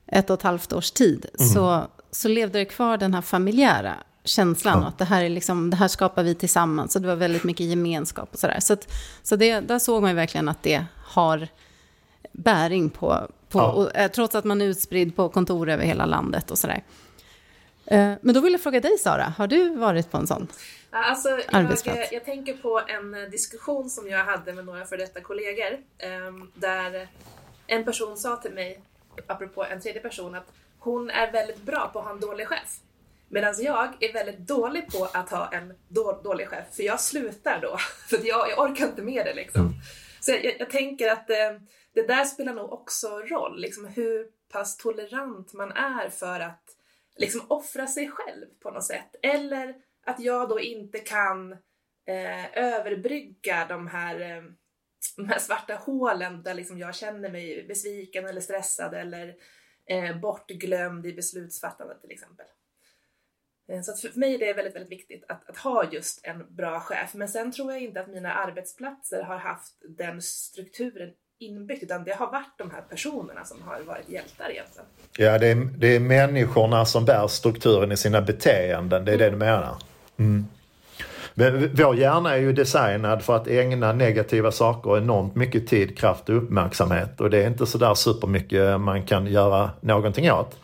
ett 0.07 0.29
och 0.29 0.33
ett 0.33 0.41
halvt 0.41 0.73
års 0.73 0.91
tid, 0.91 1.25
mm. 1.39 1.49
så, 1.49 1.87
så 2.11 2.27
levde 2.27 2.59
det 2.59 2.65
kvar 2.65 2.97
den 2.97 3.13
här 3.13 3.21
familjära 3.21 3.93
känslan. 4.23 4.73
Ja. 4.73 4.81
Och 4.81 4.87
att 4.87 4.97
det 4.97 5.05
här, 5.05 5.23
är 5.23 5.29
liksom, 5.29 5.69
det 5.69 5.75
här 5.75 5.87
skapar 5.87 6.23
vi 6.23 6.35
tillsammans. 6.35 6.93
Så 6.93 6.99
det 6.99 7.07
var 7.07 7.15
väldigt 7.15 7.43
mycket 7.43 7.65
gemenskap 7.65 8.29
och 8.33 8.39
sådär. 8.39 8.59
Så, 8.59 8.73
att, 8.73 8.93
så 9.23 9.35
det, 9.35 9.59
där 9.59 9.79
såg 9.79 10.01
man 10.01 10.11
ju 10.11 10.15
verkligen 10.15 10.49
att 10.49 10.63
det 10.63 10.85
har 11.03 11.47
bäring 12.31 12.89
på, 12.89 13.27
på 13.49 13.59
ja. 13.59 13.71
och, 13.71 13.95
eh, 13.95 14.11
trots 14.11 14.35
att 14.35 14.45
man 14.45 14.61
är 14.61 14.65
utspridd 14.65 15.15
på 15.15 15.29
kontor 15.29 15.69
över 15.69 15.85
hela 15.85 16.05
landet 16.05 16.51
och 16.51 16.57
sådär. 16.57 16.83
Eh, 17.85 18.13
men 18.21 18.35
då 18.35 18.41
vill 18.41 18.53
jag 18.53 18.61
fråga 18.61 18.79
dig 18.79 18.97
Sara, 18.97 19.33
har 19.37 19.47
du 19.47 19.75
varit 19.75 20.11
på 20.11 20.17
en 20.17 20.27
sån 20.27 20.47
alltså? 20.91 21.39
Jag, 21.85 22.13
jag 22.13 22.25
tänker 22.25 22.53
på 22.53 22.81
en 22.87 23.11
diskussion 23.31 23.89
som 23.89 24.07
jag 24.07 24.25
hade 24.25 24.53
med 24.53 24.65
några 24.65 24.85
för 24.85 24.97
detta 24.97 25.21
kollegor. 25.21 25.79
Ehm, 25.97 26.51
där 26.55 27.07
en 27.67 27.85
person 27.85 28.17
sa 28.17 28.35
till 28.35 28.53
mig, 28.53 28.81
apropå 29.27 29.63
en 29.63 29.81
tredje 29.81 30.01
person, 30.01 30.35
att 30.35 30.53
hon 30.79 31.09
är 31.09 31.31
väldigt 31.31 31.61
bra 31.61 31.89
på 31.93 31.99
att 31.99 32.05
ha 32.05 32.11
en 32.11 32.19
dålig 32.19 32.47
chef. 32.47 32.79
Medan 33.29 33.53
jag 33.59 34.03
är 34.03 34.13
väldigt 34.13 34.37
dålig 34.37 34.91
på 34.91 35.09
att 35.13 35.29
ha 35.29 35.53
en 35.53 35.73
då, 35.87 36.21
dålig 36.23 36.47
chef, 36.47 36.65
för 36.75 36.83
jag 36.83 36.99
slutar 36.99 37.59
då. 37.61 37.77
För 38.09 38.19
jag, 38.23 38.49
jag 38.49 38.59
orkar 38.59 38.85
inte 38.85 39.01
med 39.01 39.25
det 39.25 39.33
liksom. 39.33 39.61
Mm. 39.61 39.73
Så 40.19 40.31
jag, 40.31 40.55
jag, 40.59 40.69
tänker 40.69 41.11
att 41.11 41.29
eh, 41.29 41.51
det 41.93 42.07
där 42.07 42.25
spelar 42.25 42.53
nog 42.53 42.73
också 42.73 43.07
roll, 43.07 43.61
liksom 43.61 43.85
hur 43.85 44.27
pass 44.51 44.77
tolerant 44.77 45.53
man 45.53 45.71
är 45.71 46.09
för 46.09 46.39
att 46.39 46.63
liksom 47.17 47.41
offra 47.47 47.87
sig 47.87 48.11
själv 48.11 48.45
på 48.59 48.71
något 48.71 48.83
sätt. 48.83 49.15
Eller 49.21 49.75
att 50.05 50.19
jag 50.19 50.49
då 50.49 50.59
inte 50.59 50.99
kan 50.99 51.51
eh, 52.07 52.57
överbrygga 52.57 53.65
de 53.69 53.87
här, 53.87 54.19
eh, 54.19 54.43
de 55.17 55.27
här 55.27 55.39
svarta 55.39 55.75
hålen 55.75 56.43
där 56.43 56.53
liksom 56.53 56.77
jag 56.77 56.95
känner 56.95 57.29
mig 57.29 57.65
besviken 57.67 58.25
eller 58.25 58.41
stressad 58.41 58.93
eller 58.93 59.35
eh, 59.89 60.19
bortglömd 60.19 61.05
i 61.05 61.13
beslutsfattandet 61.13 62.01
till 62.01 62.11
exempel. 62.11 62.45
Eh, 63.71 63.81
så 63.81 64.07
för 64.07 64.19
mig 64.19 64.35
är 64.35 64.39
det 64.39 64.53
väldigt, 64.53 64.75
väldigt 64.75 64.91
viktigt 64.91 65.23
att, 65.27 65.49
att, 65.49 65.57
ha 65.57 65.91
just 65.91 66.25
en 66.25 66.55
bra 66.55 66.79
chef. 66.79 67.13
Men 67.13 67.29
sen 67.29 67.51
tror 67.51 67.71
jag 67.71 67.81
inte 67.81 68.01
att 68.01 68.07
mina 68.07 68.33
arbetsplatser 68.33 69.23
har 69.23 69.37
haft 69.37 69.73
den 69.97 70.21
strukturen 70.21 71.09
inbyggt, 71.39 71.83
utan 71.83 72.03
det 72.03 72.13
har 72.13 72.31
varit 72.31 72.57
de 72.57 72.71
här 72.71 72.81
personerna 72.81 73.45
som 73.45 73.61
har 73.61 73.81
varit 73.81 74.09
hjältar 74.09 74.49
egentligen. 74.49 74.85
Ja, 75.17 75.37
det 75.37 75.47
är, 75.47 75.55
det 75.55 75.95
är 75.95 75.99
människorna 75.99 76.85
som 76.85 77.05
bär 77.05 77.27
strukturen 77.27 77.91
i 77.91 77.97
sina 77.97 78.21
beteenden, 78.21 79.05
det 79.05 79.11
är 79.11 79.15
mm. 79.15 79.25
det 79.25 79.29
du 79.29 79.37
menar? 79.37 79.77
Mm. 80.21 80.45
Men 81.33 81.69
vår 81.75 81.95
hjärna 81.95 82.35
är 82.35 82.39
ju 82.39 82.53
designad 82.53 83.21
för 83.21 83.35
att 83.35 83.47
ägna 83.47 83.93
negativa 83.93 84.51
saker 84.51 84.97
enormt 84.97 85.35
mycket 85.35 85.67
tid, 85.67 85.97
kraft 85.97 86.29
och 86.29 86.37
uppmärksamhet 86.37 87.21
och 87.21 87.29
det 87.29 87.43
är 87.43 87.47
inte 87.47 87.65
sådär 87.65 87.93
supermycket 87.93 88.81
man 88.81 89.03
kan 89.03 89.27
göra 89.27 89.69
någonting 89.81 90.31
åt. 90.31 90.55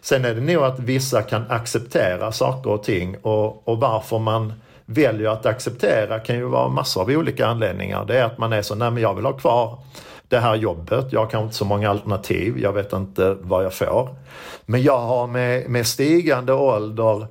Sen 0.00 0.24
är 0.24 0.34
det 0.34 0.40
nog 0.40 0.64
att 0.64 0.78
vissa 0.78 1.22
kan 1.22 1.44
acceptera 1.48 2.32
saker 2.32 2.70
och 2.70 2.82
ting 2.82 3.16
och, 3.22 3.68
och 3.68 3.80
varför 3.80 4.18
man 4.18 4.52
väljer 4.86 5.28
att 5.28 5.46
acceptera 5.46 6.18
kan 6.18 6.36
ju 6.36 6.44
vara 6.44 6.68
massor 6.68 7.00
av 7.00 7.08
olika 7.08 7.46
anledningar. 7.46 8.04
Det 8.04 8.18
är 8.18 8.24
att 8.24 8.38
man 8.38 8.52
är 8.52 8.62
så, 8.62 8.74
nej 8.74 8.90
men 8.90 9.02
jag 9.02 9.14
vill 9.14 9.24
ha 9.24 9.32
kvar 9.32 9.78
det 10.28 10.38
här 10.38 10.54
jobbet, 10.54 11.06
jag 11.12 11.20
har 11.20 11.26
kanske 11.26 11.44
inte 11.44 11.56
så 11.56 11.64
många 11.64 11.90
alternativ, 11.90 12.58
jag 12.58 12.72
vet 12.72 12.92
inte 12.92 13.36
vad 13.40 13.64
jag 13.64 13.74
får. 13.74 14.08
Men 14.66 14.82
jag 14.82 14.98
har 14.98 15.26
med, 15.26 15.70
med 15.70 15.86
stigande 15.86 16.52
ålder 16.52 17.26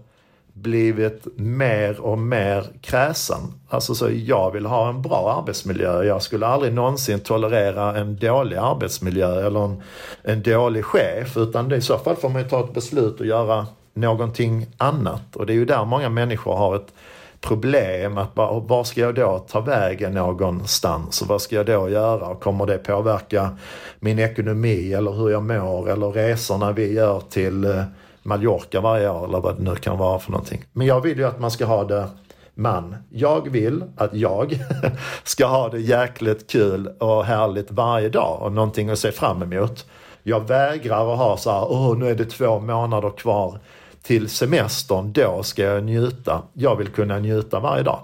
blivit 0.54 1.28
mer 1.36 2.00
och 2.00 2.18
mer 2.18 2.66
kräsen. 2.82 3.40
Alltså 3.70 3.96
så 3.96 4.10
jag 4.12 4.52
vill 4.52 4.66
ha 4.66 4.90
en 4.90 5.02
bra 5.02 5.40
arbetsmiljö. 5.40 6.04
Jag 6.04 6.22
skulle 6.22 6.48
aldrig 6.48 6.74
någonsin 6.74 7.20
tolerera 7.20 7.98
en 7.98 8.16
dålig 8.16 8.58
arbetsmiljö 8.58 9.48
eller 9.48 9.66
en, 9.66 9.82
en 10.24 10.44
dålig 10.44 10.86
chef 10.86 11.38
utan 11.38 11.70
det, 11.70 11.76
i 11.76 11.82
så 11.82 11.98
fall 11.98 12.16
får 12.16 12.30
man 12.30 12.42
ju 12.42 12.50
ta 12.50 12.64
ett 12.64 12.74
beslut 12.74 13.20
och 13.20 13.26
göra 13.26 13.68
någonting 13.94 14.66
annat. 14.78 15.36
Och 15.36 15.46
det 15.46 15.54
är 15.54 15.56
ju 15.56 15.66
där 15.66 15.86
många 15.86 16.10
människor 16.10 16.56
har 16.56 16.76
ett 16.76 16.94
problem. 17.42 18.18
att 18.18 18.34
bara, 18.34 18.60
Var 18.60 18.84
ska 18.84 19.02
jag 19.02 19.16
då 19.16 19.46
ta 19.48 19.62
vägen 19.62 20.14
någonstans? 20.14 21.22
Och 21.22 21.28
vad 21.28 21.42
ska 21.42 21.56
jag 21.56 21.66
då 21.66 21.90
göra? 21.90 22.28
Och 22.28 22.42
kommer 22.42 22.66
det 22.66 22.78
påverka 22.78 23.58
min 24.00 24.20
ekonomi 24.20 24.94
eller 24.94 25.12
hur 25.12 25.30
jag 25.30 25.44
mår 25.44 25.90
eller 25.90 26.12
resorna 26.12 26.72
vi 26.72 26.94
gör 26.94 27.22
till 27.30 27.66
eh, 27.66 27.84
Mallorca 28.24 28.82
varje 28.82 29.10
år 29.10 29.28
eller 29.28 29.40
vad 29.40 29.58
det 29.58 29.64
nu 29.64 29.76
kan 29.76 29.98
vara 29.98 30.20
för 30.20 30.32
någonting. 30.32 30.64
Men 30.74 30.88
jag 30.88 31.02
vill 31.02 31.18
ju 31.18 31.26
att 31.26 31.40
man 31.40 31.52
ska 31.52 31.66
ha 31.66 31.84
det 31.84 32.08
man, 32.56 32.96
jag 33.10 33.50
vill 33.50 33.84
att 33.98 34.14
jag 34.14 34.60
ska 35.24 35.46
ha 35.46 35.70
det 35.70 35.80
jäkligt 35.80 36.52
kul 36.52 36.88
och 36.88 37.26
härligt 37.26 37.72
varje 37.72 38.10
dag 38.10 38.42
och 38.42 38.52
någonting 38.52 38.90
att 38.90 39.00
se 39.00 39.12
fram 39.12 39.42
emot. 39.42 39.86
Jag 40.24 40.48
vägrar 40.48 41.14
att 41.14 41.18
ha 41.18 41.38
så 41.38 41.52
här, 41.52 41.72
åh 41.72 41.98
nu 41.98 42.10
är 42.10 42.16
det 42.16 42.26
två 42.26 42.60
månader 42.60 43.10
kvar 43.10 43.60
till 44.02 44.30
semestern, 44.30 45.14
då 45.14 45.44
ska 45.44 45.64
jag 45.64 45.84
njuta. 45.84 46.42
Jag 46.54 46.76
vill 46.76 46.88
kunna 46.88 47.20
njuta 47.20 47.60
varje 47.60 47.84
dag. 47.84 48.00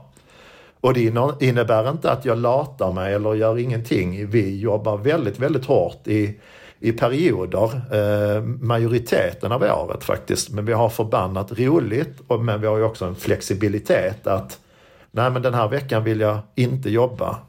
Och 0.82 0.94
det 0.94 1.14
innebär 1.40 1.90
inte 1.90 2.12
att 2.12 2.26
jag 2.26 2.38
latar 2.38 2.92
mig 2.92 3.14
eller 3.14 3.34
gör 3.34 3.58
ingenting. 3.58 4.28
Vi 4.28 4.60
jobbar 4.60 4.98
väldigt, 4.98 5.40
väldigt 5.40 5.66
hårt 5.66 6.08
i, 6.08 6.40
i 6.80 6.92
perioder, 6.92 7.82
eh, 7.92 8.42
majoriteten 8.44 9.52
av 9.52 9.64
året 9.64 10.04
faktiskt. 10.04 10.50
Men 10.50 10.66
vi 10.66 10.74
har 10.74 10.90
förbannat 10.90 11.52
roligt, 11.52 12.20
och, 12.28 12.44
men 12.44 12.62
vi 12.62 12.68
har 12.68 12.78
ju 12.78 12.84
också 12.84 13.06
en 13.06 13.16
flexibilitet 13.16 14.28
att 14.28 14.60
nej 15.12 15.32
men 15.32 15.42
den 15.42 15.54
här 15.54 15.68
veckan 15.68 16.04
vill 16.04 16.20
jag 16.20 16.40
inte 16.56 16.90
jobba. 16.90 17.40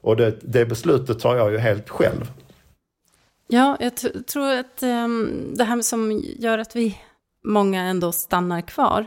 Och 0.00 0.16
det, 0.16 0.38
det 0.42 0.66
beslutet 0.66 1.18
tar 1.18 1.36
jag 1.36 1.52
ju 1.52 1.58
helt 1.58 1.88
själv. 1.88 2.30
Ja, 3.48 3.76
jag 3.80 3.92
tror 4.26 4.50
att 4.50 4.82
um, 4.82 5.54
det 5.54 5.64
här 5.64 5.82
som 5.82 6.22
gör 6.38 6.58
att 6.58 6.76
vi 6.76 6.98
många 7.44 7.82
ändå 7.82 8.12
stannar 8.12 8.60
kvar 8.60 9.06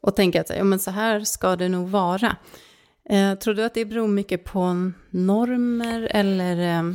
och 0.00 0.16
tänker 0.16 0.40
att 0.40 0.50
ja, 0.50 0.64
men 0.64 0.78
så 0.78 0.90
här 0.90 1.20
ska 1.20 1.56
det 1.56 1.68
nog 1.68 1.88
vara. 1.88 2.36
Eh, 3.10 3.34
tror 3.34 3.54
du 3.54 3.64
att 3.64 3.74
det 3.74 3.84
beror 3.84 4.08
mycket 4.08 4.44
på 4.44 4.90
normer 5.10 6.08
eller 6.10 6.58
eh, 6.58 6.78
eh 6.78 6.94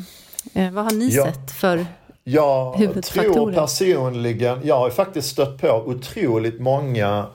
vad 0.54 0.84
har 0.84 0.92
ni 0.92 1.10
ja. 1.10 1.26
sett 1.26 1.52
för 1.52 1.86
jag 2.24 3.04
tror 3.04 3.54
personligen, 3.54 4.60
jag 4.64 4.80
har 4.80 4.90
faktiskt 4.90 5.30
stött 5.30 5.62
på 5.62 5.84
otroligt 5.86 6.60
många 6.60 7.26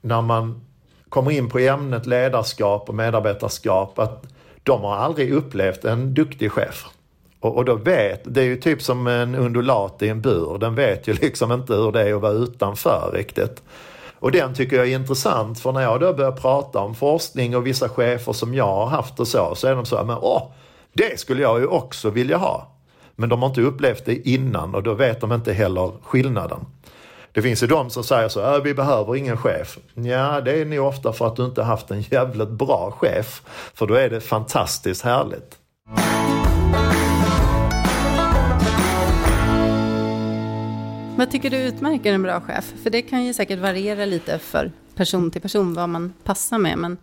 när 0.00 0.22
man 0.22 0.60
kommer 1.08 1.30
in 1.30 1.48
på 1.48 1.58
ämnet 1.58 2.06
ledarskap 2.06 2.88
och 2.88 2.94
medarbetarskap 2.94 3.98
att 3.98 4.24
de 4.62 4.80
har 4.80 4.96
aldrig 4.96 5.32
upplevt 5.32 5.84
en 5.84 6.14
duktig 6.14 6.52
chef. 6.52 6.86
Och, 7.40 7.56
och 7.56 7.64
då 7.64 7.74
vet, 7.74 8.20
det 8.24 8.40
är 8.40 8.44
ju 8.44 8.56
typ 8.56 8.82
som 8.82 9.06
en 9.06 9.34
undulat 9.34 10.02
i 10.02 10.08
en 10.08 10.20
bur. 10.20 10.58
Den 10.58 10.74
vet 10.74 11.08
ju 11.08 11.12
liksom 11.22 11.52
inte 11.52 11.74
hur 11.74 11.92
det 11.92 12.08
är 12.08 12.14
att 12.14 12.22
vara 12.22 12.32
utanför 12.32 13.10
riktigt. 13.14 13.62
Och 14.18 14.32
den 14.32 14.54
tycker 14.54 14.76
jag 14.76 14.88
är 14.88 14.94
intressant 14.94 15.60
för 15.60 15.72
när 15.72 15.82
jag 15.82 16.00
då 16.00 16.12
börjar 16.12 16.32
prata 16.32 16.78
om 16.78 16.94
forskning 16.94 17.56
och 17.56 17.66
vissa 17.66 17.88
chefer 17.88 18.32
som 18.32 18.54
jag 18.54 18.66
har 18.66 18.86
haft 18.86 19.20
och 19.20 19.28
så, 19.28 19.54
så 19.54 19.66
är 19.66 19.74
de 19.74 19.84
så 19.84 19.96
här, 19.96 20.04
men 20.04 20.16
åh, 20.20 20.42
det 20.94 21.20
skulle 21.20 21.42
jag 21.42 21.60
ju 21.60 21.66
också 21.66 22.10
vilja 22.10 22.36
ha. 22.36 22.70
Men 23.16 23.28
de 23.28 23.42
har 23.42 23.48
inte 23.48 23.60
upplevt 23.60 24.04
det 24.04 24.28
innan 24.28 24.74
och 24.74 24.82
då 24.82 24.94
vet 24.94 25.20
de 25.20 25.32
inte 25.32 25.52
heller 25.52 25.92
skillnaden. 26.02 26.66
Det 27.32 27.42
finns 27.42 27.62
ju 27.62 27.66
de 27.66 27.90
som 27.90 28.04
säger 28.04 28.28
så, 28.28 28.54
äh, 28.54 28.62
vi 28.62 28.74
behöver 28.74 29.16
ingen 29.16 29.36
chef. 29.36 29.78
Ja, 29.94 30.40
det 30.40 30.60
är 30.60 30.64
nog 30.64 30.86
ofta 30.86 31.12
för 31.12 31.26
att 31.26 31.36
du 31.36 31.44
inte 31.44 31.62
haft 31.62 31.90
en 31.90 32.00
jävligt 32.00 32.50
bra 32.50 32.90
chef. 32.98 33.42
För 33.74 33.86
då 33.86 33.94
är 33.94 34.10
det 34.10 34.20
fantastiskt 34.20 35.02
härligt. 35.02 35.58
Vad 41.16 41.30
tycker 41.30 41.50
du 41.50 41.56
utmärker 41.56 42.12
en 42.12 42.22
bra 42.22 42.40
chef? 42.40 42.72
För 42.82 42.90
det 42.90 43.02
kan 43.02 43.24
ju 43.24 43.34
säkert 43.34 43.58
variera 43.58 44.04
lite 44.04 44.38
för 44.38 44.72
person 44.94 45.30
till 45.30 45.40
person 45.42 45.74
vad 45.74 45.88
man 45.88 46.12
passar 46.24 46.58
med. 46.58 46.78
Men 46.78 46.96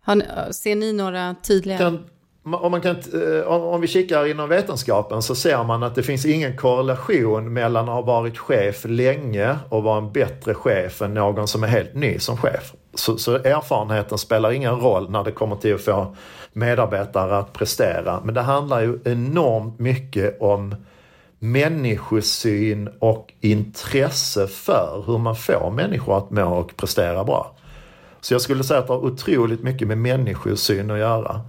har, 0.00 0.52
ser 0.52 0.76
ni 0.76 0.92
några 0.92 1.34
tydliga... 1.42 1.78
Kan, 1.78 2.04
om, 2.44 2.70
man 2.70 2.80
kan, 2.80 2.96
eh, 2.96 3.46
om 3.46 3.80
vi 3.80 3.86
kikar 3.86 4.26
inom 4.26 4.48
vetenskapen 4.48 5.22
så 5.22 5.34
ser 5.34 5.64
man 5.64 5.82
att 5.82 5.94
det 5.94 6.02
finns 6.02 6.26
ingen 6.26 6.56
korrelation 6.56 7.52
mellan 7.52 7.88
att 7.88 7.94
ha 7.94 8.02
varit 8.02 8.38
chef 8.38 8.84
länge 8.84 9.58
och 9.68 9.82
vara 9.82 9.98
en 9.98 10.12
bättre 10.12 10.54
chef 10.54 11.02
än 11.02 11.14
någon 11.14 11.48
som 11.48 11.64
är 11.64 11.68
helt 11.68 11.94
ny 11.94 12.18
som 12.18 12.36
chef. 12.36 12.72
Så, 12.94 13.18
så 13.18 13.34
erfarenheten 13.34 14.18
spelar 14.18 14.52
ingen 14.52 14.80
roll 14.80 15.10
när 15.10 15.24
det 15.24 15.32
kommer 15.32 15.56
till 15.56 15.74
att 15.74 15.80
få 15.80 16.16
medarbetare 16.52 17.38
att 17.38 17.52
prestera. 17.52 18.20
Men 18.24 18.34
det 18.34 18.40
handlar 18.40 18.80
ju 18.80 18.98
enormt 19.04 19.78
mycket 19.78 20.40
om 20.40 20.74
människosyn 21.38 22.88
och 22.98 23.32
intresse 23.40 24.46
för 24.46 25.04
hur 25.06 25.18
man 25.18 25.36
får 25.36 25.70
människor 25.70 26.18
att 26.18 26.30
må 26.30 26.44
och 26.44 26.76
prestera 26.76 27.24
bra. 27.24 27.56
Så 28.20 28.34
jag 28.34 28.40
skulle 28.40 28.64
säga 28.64 28.80
att 28.80 28.86
det 28.86 28.92
har 28.92 29.04
otroligt 29.04 29.62
mycket 29.62 29.88
med 29.88 29.98
människosyn 29.98 30.90
att 30.90 30.98
göra. 30.98 31.40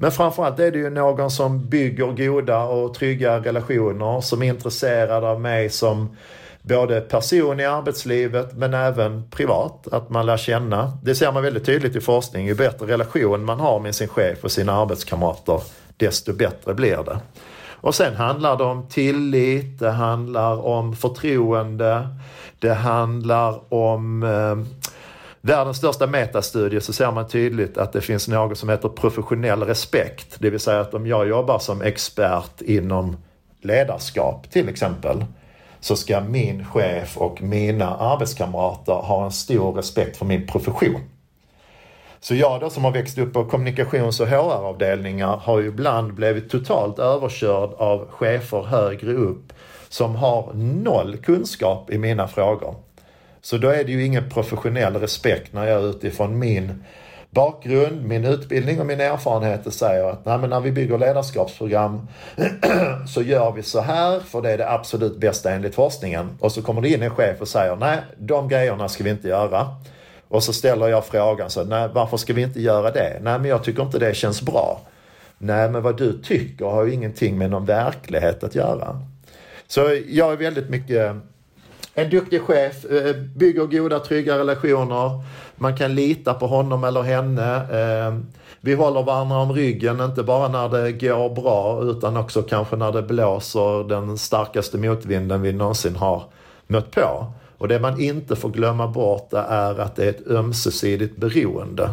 Men 0.00 0.12
framförallt 0.12 0.58
är 0.58 0.70
det 0.70 0.78
ju 0.78 0.90
någon 0.90 1.30
som 1.30 1.68
bygger 1.68 2.06
goda 2.06 2.64
och 2.64 2.94
trygga 2.94 3.38
relationer, 3.38 4.20
som 4.20 4.42
är 4.42 4.46
intresserad 4.46 5.24
av 5.24 5.40
mig 5.40 5.70
som 5.70 6.16
både 6.62 7.00
person 7.00 7.60
i 7.60 7.64
arbetslivet 7.64 8.56
men 8.56 8.74
även 8.74 9.30
privat, 9.30 9.88
att 9.92 10.10
man 10.10 10.26
lär 10.26 10.36
känna. 10.36 10.92
Det 11.02 11.14
ser 11.14 11.32
man 11.32 11.42
väldigt 11.42 11.66
tydligt 11.66 11.96
i 11.96 12.00
forskning. 12.00 12.46
Ju 12.46 12.54
bättre 12.54 12.86
relation 12.86 13.44
man 13.44 13.60
har 13.60 13.80
med 13.80 13.94
sin 13.94 14.08
chef 14.08 14.44
och 14.44 14.52
sina 14.52 14.72
arbetskamrater, 14.72 15.60
desto 15.96 16.32
bättre 16.32 16.74
blir 16.74 16.96
det. 16.96 17.18
Och 17.80 17.94
sen 17.94 18.16
handlar 18.16 18.56
det 18.56 18.64
om 18.64 18.86
tillit, 18.86 19.78
det 19.78 19.90
handlar 19.90 20.66
om 20.66 20.96
förtroende, 20.96 22.08
det 22.58 22.74
handlar 22.74 23.74
om 23.74 24.22
eh, 24.22 24.56
världens 25.48 25.76
största 25.76 26.06
metastudie 26.06 26.80
så 26.80 26.92
ser 26.92 27.12
man 27.12 27.28
tydligt 27.28 27.78
att 27.78 27.92
det 27.92 28.00
finns 28.00 28.28
något 28.28 28.58
som 28.58 28.68
heter 28.68 28.88
professionell 28.88 29.62
respekt. 29.62 30.36
Det 30.38 30.50
vill 30.50 30.60
säga 30.60 30.80
att 30.80 30.94
om 30.94 31.06
jag 31.06 31.28
jobbar 31.28 31.58
som 31.58 31.82
expert 31.82 32.60
inom 32.60 33.16
ledarskap 33.60 34.50
till 34.50 34.68
exempel 34.68 35.24
så 35.80 35.96
ska 35.96 36.20
min 36.20 36.64
chef 36.64 37.16
och 37.16 37.42
mina 37.42 37.96
arbetskamrater 37.96 38.92
ha 38.92 39.24
en 39.24 39.32
stor 39.32 39.72
respekt 39.72 40.16
för 40.16 40.24
min 40.26 40.46
profession. 40.46 41.00
Så 42.20 42.34
jag 42.34 42.60
då 42.60 42.70
som 42.70 42.84
har 42.84 42.90
växt 42.90 43.18
upp 43.18 43.32
på 43.32 43.44
kommunikations 43.44 44.20
och 44.20 44.28
HR-avdelningar 44.28 45.36
har 45.36 45.60
ju 45.60 45.66
ibland 45.68 46.14
blivit 46.14 46.50
totalt 46.50 46.98
överkörd 46.98 47.70
av 47.78 48.08
chefer 48.10 48.62
högre 48.62 49.12
upp 49.12 49.52
som 49.88 50.16
har 50.16 50.52
noll 50.54 51.16
kunskap 51.16 51.90
i 51.90 51.98
mina 51.98 52.28
frågor. 52.28 52.87
Så 53.40 53.56
då 53.56 53.68
är 53.68 53.84
det 53.84 53.92
ju 53.92 54.04
ingen 54.04 54.30
professionell 54.30 54.96
respekt 54.96 55.52
när 55.52 55.66
jag 55.66 55.84
utifrån 55.84 56.38
min 56.38 56.84
bakgrund, 57.30 58.04
min 58.04 58.24
utbildning 58.24 58.80
och 58.80 58.86
min 58.86 59.00
erfarenhet 59.00 59.74
säger 59.74 60.10
att 60.10 60.24
Nej, 60.24 60.38
men 60.38 60.50
när 60.50 60.60
vi 60.60 60.72
bygger 60.72 60.98
ledarskapsprogram 60.98 62.08
så 63.08 63.22
gör 63.22 63.52
vi 63.52 63.62
så 63.62 63.80
här 63.80 64.20
för 64.20 64.42
det 64.42 64.50
är 64.50 64.58
det 64.58 64.70
absolut 64.70 65.16
bästa 65.16 65.52
enligt 65.52 65.74
forskningen. 65.74 66.28
Och 66.40 66.52
så 66.52 66.62
kommer 66.62 66.80
det 66.80 66.88
in 66.88 67.02
en 67.02 67.10
chef 67.10 67.40
och 67.40 67.48
säger 67.48 67.76
nej, 67.76 67.98
de 68.18 68.48
grejerna 68.48 68.88
ska 68.88 69.04
vi 69.04 69.10
inte 69.10 69.28
göra. 69.28 69.68
Och 70.28 70.42
så 70.42 70.52
ställer 70.52 70.88
jag 70.88 71.06
frågan 71.06 71.50
så, 71.50 71.64
nej 71.64 71.88
varför 71.92 72.16
ska 72.16 72.32
vi 72.32 72.42
inte 72.42 72.60
göra 72.60 72.90
det? 72.90 73.18
Nej 73.22 73.38
men 73.38 73.44
jag 73.44 73.64
tycker 73.64 73.82
inte 73.82 73.98
det 73.98 74.14
känns 74.14 74.42
bra. 74.42 74.80
Nej 75.38 75.70
men 75.70 75.82
vad 75.82 75.96
du 75.96 76.22
tycker 76.22 76.64
har 76.64 76.84
ju 76.84 76.92
ingenting 76.92 77.38
med 77.38 77.50
någon 77.50 77.64
verklighet 77.64 78.44
att 78.44 78.54
göra. 78.54 79.02
Så 79.66 79.80
jag 80.08 80.32
är 80.32 80.36
väldigt 80.36 80.70
mycket 80.70 81.16
en 81.98 82.10
duktig 82.10 82.42
chef, 82.42 82.84
eh, 82.84 83.16
bygger 83.16 83.66
goda 83.66 83.98
trygga 83.98 84.38
relationer. 84.38 85.24
Man 85.56 85.76
kan 85.76 85.94
lita 85.94 86.34
på 86.34 86.46
honom 86.46 86.84
eller 86.84 87.02
henne. 87.02 87.54
Eh, 87.56 88.18
vi 88.60 88.74
håller 88.74 89.02
varandra 89.02 89.36
om 89.36 89.52
ryggen, 89.52 90.00
inte 90.00 90.22
bara 90.22 90.48
när 90.48 90.68
det 90.68 90.92
går 90.92 91.34
bra 91.34 91.82
utan 91.82 92.16
också 92.16 92.42
kanske 92.42 92.76
när 92.76 92.92
det 92.92 93.02
blåser 93.02 93.88
den 93.88 94.18
starkaste 94.18 94.78
motvinden 94.78 95.42
vi 95.42 95.52
någonsin 95.52 95.96
har 95.96 96.22
mött 96.66 96.90
på. 96.90 97.26
Och 97.58 97.68
det 97.68 97.80
man 97.80 98.00
inte 98.00 98.36
får 98.36 98.48
glömma 98.48 98.86
bort 98.86 99.32
är 99.32 99.80
att 99.80 99.96
det 99.96 100.04
är 100.04 100.10
ett 100.10 100.26
ömsesidigt 100.30 101.16
beroende. 101.16 101.90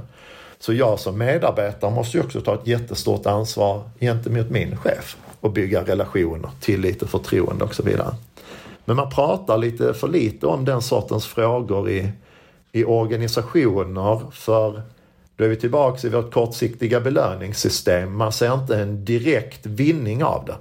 Så 0.60 0.74
jag 0.74 1.00
som 1.00 1.18
medarbetare 1.18 1.92
måste 1.92 2.18
ju 2.18 2.24
också 2.24 2.42
ta 2.42 2.54
ett 2.54 2.68
jättestort 2.68 3.26
ansvar 3.26 3.82
gentemot 4.00 4.50
min 4.50 4.78
chef 4.78 5.18
och 5.40 5.52
bygga 5.52 5.84
relationer, 5.84 6.50
tillit 6.62 7.02
och 7.02 7.10
förtroende 7.10 7.64
och 7.64 7.76
så 7.76 7.84
vidare. 7.84 8.16
Men 8.86 8.96
man 8.96 9.10
pratar 9.10 9.58
lite 9.58 9.94
för 9.94 10.08
lite 10.08 10.48
om 10.48 10.66
den 10.66 10.82
sortens 10.82 11.26
frågor 11.26 11.90
i, 11.90 12.12
i 12.72 12.84
organisationer 12.84 14.32
för 14.32 14.82
då 15.36 15.44
är 15.44 15.48
vi 15.48 15.56
tillbaka 15.56 16.08
i 16.08 16.10
vårt 16.10 16.34
kortsiktiga 16.34 17.02
belöningssystem. 17.02 18.18
Man 18.18 18.32
ser 18.32 18.54
inte 18.54 18.78
en 18.78 19.06
direkt 19.06 19.66
vinning 19.66 20.24
av 20.24 20.46
det. 20.46 20.56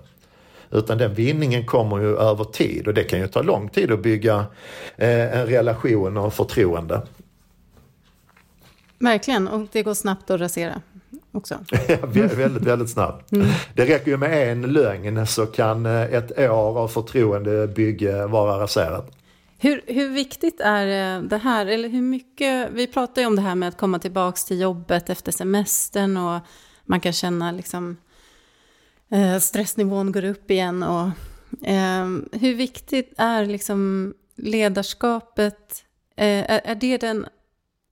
Utan 0.79 0.99
den 0.99 1.15
vinningen 1.15 1.67
kommer 1.67 1.99
ju 1.99 2.17
över 2.17 2.45
tid 2.45 2.89
och 2.89 2.95
det 2.95 3.05
kan 3.05 3.19
ju 3.19 3.29
ta 3.29 3.43
lång 3.43 3.69
tid 3.69 3.93
att 3.93 4.03
bygga 4.03 4.47
eh, 4.97 5.39
en 5.39 5.47
relation 5.47 6.17
och 6.17 6.35
förtroende. 6.35 7.03
Verkligen, 8.99 9.49
och 9.49 9.67
det 9.73 9.83
går 9.83 9.95
snabbt 9.95 10.31
att 10.31 10.41
rasera 10.41 10.81
också. 11.35 11.59
väldigt, 12.03 12.63
väldigt 12.63 12.91
snabbt. 12.91 13.33
Mm. 13.33 13.47
Det 13.75 13.85
räcker 13.85 14.11
ju 14.11 14.17
med 14.17 14.53
en 14.53 14.63
lögn 14.63 15.27
så 15.27 15.47
kan 15.47 15.87
eh, 15.87 16.03
ett 16.03 16.39
år 16.39 16.79
av 16.79 16.89
förtroendebygge 16.89 18.27
vara 18.27 18.63
raserat. 18.63 19.11
Hur, 19.59 19.83
hur 19.87 20.09
viktigt 20.09 20.61
är 20.61 21.17
eh, 21.17 21.23
det 21.23 21.39
här, 21.39 21.67
eller 21.67 21.89
hur 21.89 22.03
mycket, 22.03 22.71
vi 22.73 22.87
pratar 22.87 23.23
ju 23.23 23.27
om 23.27 23.37
det 23.37 23.43
här 23.43 23.55
med 23.55 23.69
att 23.69 23.79
komma 23.79 23.99
tillbaka 23.99 24.37
till 24.37 24.61
jobbet 24.61 25.11
efter 25.11 25.33
semestern 25.33 26.17
och 26.17 26.41
man 26.85 27.01
kan 27.01 27.13
känna 27.13 27.53
liksom 27.53 27.97
eh, 29.11 29.39
stressnivån 29.39 30.13
går 30.13 30.25
upp 30.25 30.51
igen 30.51 30.83
och 30.83 31.09
eh, 31.69 32.07
hur 32.33 32.55
viktigt 32.55 33.15
är 33.19 33.47
liksom 33.47 34.15
ledarskapet, 34.37 35.85
eh, 36.17 36.51
är, 36.51 36.61
är 36.65 36.75
det 36.75 36.99
den 36.99 37.27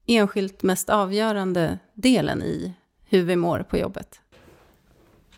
enskilt 0.07 0.63
mest 0.63 0.89
avgörande 0.89 1.79
delen 1.93 2.43
i 2.43 2.73
hur 3.13 3.23
vi 3.23 3.35
mår 3.35 3.59
på 3.69 3.77
jobbet? 3.77 4.07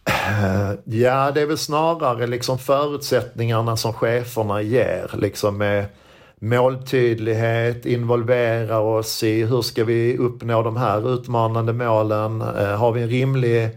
Eh, 0.05 0.71
ja, 0.83 1.31
det 1.31 1.41
är 1.41 1.45
väl 1.45 1.57
snarare 1.57 2.27
liksom 2.27 2.59
förutsättningarna 2.59 3.77
som 3.77 3.93
cheferna 3.93 4.61
ger. 4.61 5.11
Liksom 5.13 5.57
med 5.57 5.85
måltydlighet, 6.39 7.85
involvera 7.85 8.79
oss 8.79 9.23
i 9.23 9.43
hur 9.43 9.61
ska 9.61 9.83
vi 9.83 10.17
uppnå 10.17 10.63
de 10.63 10.77
här 10.77 11.13
utmanande 11.13 11.73
målen? 11.73 12.41
Eh, 12.41 12.77
har 12.77 12.91
vi 12.91 13.01
en 13.01 13.09
rimlig 13.09 13.69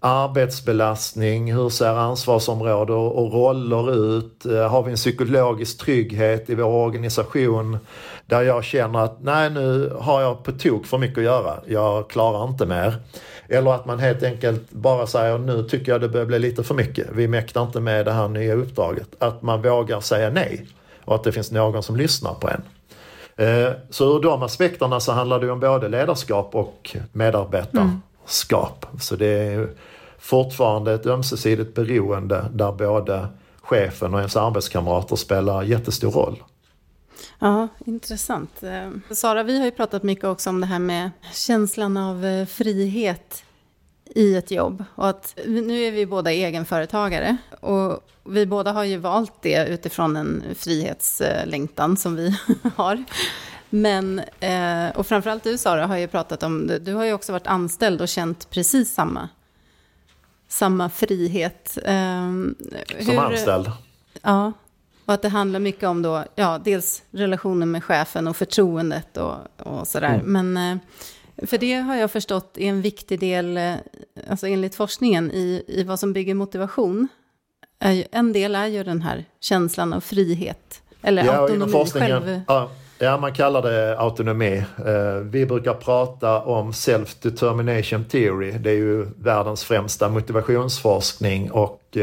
arbetsbelastning? 0.00 1.54
Hur 1.54 1.68
ser 1.68 1.94
ansvarsområde 1.94 2.92
och 2.92 3.32
roller 3.32 4.16
ut? 4.16 4.46
Eh, 4.46 4.68
har 4.68 4.82
vi 4.82 4.90
en 4.90 4.96
psykologisk 4.96 5.78
trygghet 5.78 6.50
i 6.50 6.54
vår 6.54 6.64
organisation 6.64 7.78
där 8.26 8.42
jag 8.42 8.64
känner 8.64 8.98
att 8.98 9.22
nej 9.22 9.50
nu 9.50 9.92
har 10.00 10.22
jag 10.22 10.44
på 10.44 10.52
tok 10.52 10.86
för 10.86 10.98
mycket 10.98 11.18
att 11.18 11.24
göra, 11.24 11.60
jag 11.66 12.10
klarar 12.10 12.48
inte 12.48 12.66
mer. 12.66 12.94
Eller 13.48 13.74
att 13.74 13.86
man 13.86 13.98
helt 13.98 14.22
enkelt 14.22 14.70
bara 14.70 15.06
säger 15.06 15.38
nu 15.38 15.62
tycker 15.62 15.92
jag 15.92 16.00
det 16.00 16.08
börjar 16.08 16.26
bli 16.26 16.38
lite 16.38 16.62
för 16.64 16.74
mycket, 16.74 17.06
vi 17.12 17.28
mäktar 17.28 17.62
inte 17.62 17.80
med 17.80 18.04
det 18.04 18.12
här 18.12 18.28
nya 18.28 18.54
uppdraget. 18.54 19.08
Att 19.18 19.42
man 19.42 19.62
vågar 19.62 20.00
säga 20.00 20.30
nej 20.30 20.66
och 21.04 21.14
att 21.14 21.24
det 21.24 21.32
finns 21.32 21.50
någon 21.50 21.82
som 21.82 21.96
lyssnar 21.96 22.34
på 22.34 22.48
en. 22.48 22.62
Eh, 23.36 23.72
så 23.90 24.16
ur 24.16 24.22
de 24.22 24.42
aspekterna 24.42 25.00
så 25.00 25.12
handlar 25.12 25.40
det 25.40 25.50
om 25.50 25.60
både 25.60 25.88
ledarskap 25.88 26.54
och 26.54 26.96
medarbetarskap. 27.12 28.84
Mm. 28.84 29.00
Så 29.00 29.16
det 29.16 29.26
är 29.26 29.68
fortfarande 30.18 30.94
ett 30.94 31.06
ömsesidigt 31.06 31.74
beroende 31.74 32.44
där 32.52 32.72
både 32.72 33.26
chefen 33.62 34.14
och 34.14 34.20
ens 34.20 34.36
arbetskamrater 34.36 35.16
spelar 35.16 35.62
jättestor 35.62 36.10
roll. 36.10 36.42
Ja, 37.38 37.68
intressant. 37.86 38.62
Eh, 38.62 38.90
Sara, 39.10 39.42
vi 39.42 39.58
har 39.58 39.64
ju 39.64 39.70
pratat 39.70 40.02
mycket 40.02 40.24
också 40.24 40.50
om 40.50 40.60
det 40.60 40.66
här 40.66 40.78
med 40.78 41.10
känslan 41.32 41.96
av 41.96 42.24
eh, 42.24 42.46
frihet 42.46 43.44
i 44.04 44.36
ett 44.36 44.50
jobb. 44.50 44.84
Och 44.94 45.08
att 45.08 45.38
nu 45.46 45.82
är 45.82 45.90
vi 45.90 46.06
båda 46.06 46.32
egenföretagare 46.32 47.36
och 47.60 48.00
vi 48.24 48.46
båda 48.46 48.72
har 48.72 48.84
ju 48.84 48.96
valt 48.96 49.42
det 49.42 49.66
utifrån 49.66 50.16
en 50.16 50.42
frihetslängtan 50.54 51.96
som 51.96 52.16
vi 52.16 52.36
har. 52.76 53.04
Men, 53.70 54.18
eh, 54.40 54.88
och 54.94 55.06
framförallt 55.06 55.44
du 55.44 55.58
Sara 55.58 55.86
har 55.86 55.96
ju 55.96 56.08
pratat 56.08 56.42
om, 56.42 56.70
du 56.80 56.94
har 56.94 57.04
ju 57.04 57.12
också 57.12 57.32
varit 57.32 57.46
anställd 57.46 58.00
och 58.00 58.08
känt 58.08 58.50
precis 58.50 58.94
samma, 58.94 59.28
samma 60.48 60.90
frihet. 60.90 61.78
Som 61.84 62.54
hur, 62.98 63.18
anställd? 63.18 63.70
Ja, 64.22 64.52
och 65.04 65.14
att 65.14 65.22
det 65.22 65.28
handlar 65.28 65.60
mycket 65.60 65.88
om 65.88 66.02
då, 66.02 66.24
ja, 66.34 66.60
dels 66.64 67.02
relationen 67.10 67.70
med 67.70 67.84
chefen 67.84 68.26
och 68.28 68.36
förtroendet 68.36 69.16
och, 69.16 69.34
och 69.58 69.86
sådär. 69.86 70.14
Mm. 70.14 70.52
Men, 70.52 70.72
eh, 71.36 71.46
för 71.46 71.58
det 71.58 71.74
har 71.74 71.96
jag 71.96 72.10
förstått 72.10 72.58
är 72.58 72.68
en 72.68 72.82
viktig 72.82 73.20
del, 73.20 73.56
eh, 73.56 73.74
alltså 74.30 74.46
enligt 74.46 74.74
forskningen, 74.74 75.30
i, 75.30 75.64
i 75.68 75.82
vad 75.82 76.00
som 76.00 76.12
bygger 76.12 76.34
motivation. 76.34 77.08
En 78.10 78.32
del 78.32 78.54
är 78.54 78.66
ju 78.66 78.84
den 78.84 79.02
här 79.02 79.24
känslan 79.40 79.92
av 79.92 80.00
frihet, 80.00 80.82
eller 81.02 81.24
ja, 81.24 81.32
autonomi, 81.32 81.84
själv... 81.92 82.40
Ja. 82.48 82.70
Ja, 82.98 83.18
man 83.18 83.34
kallar 83.34 83.62
det 83.62 83.98
autonomi. 83.98 84.64
Eh, 84.78 85.16
vi 85.22 85.46
brukar 85.46 85.74
prata 85.74 86.40
om 86.40 86.72
self-determination 86.72 88.04
theory. 88.04 88.52
Det 88.52 88.70
är 88.70 88.74
ju 88.74 89.06
världens 89.16 89.64
främsta 89.64 90.08
motivationsforskning 90.08 91.50
och 91.50 91.96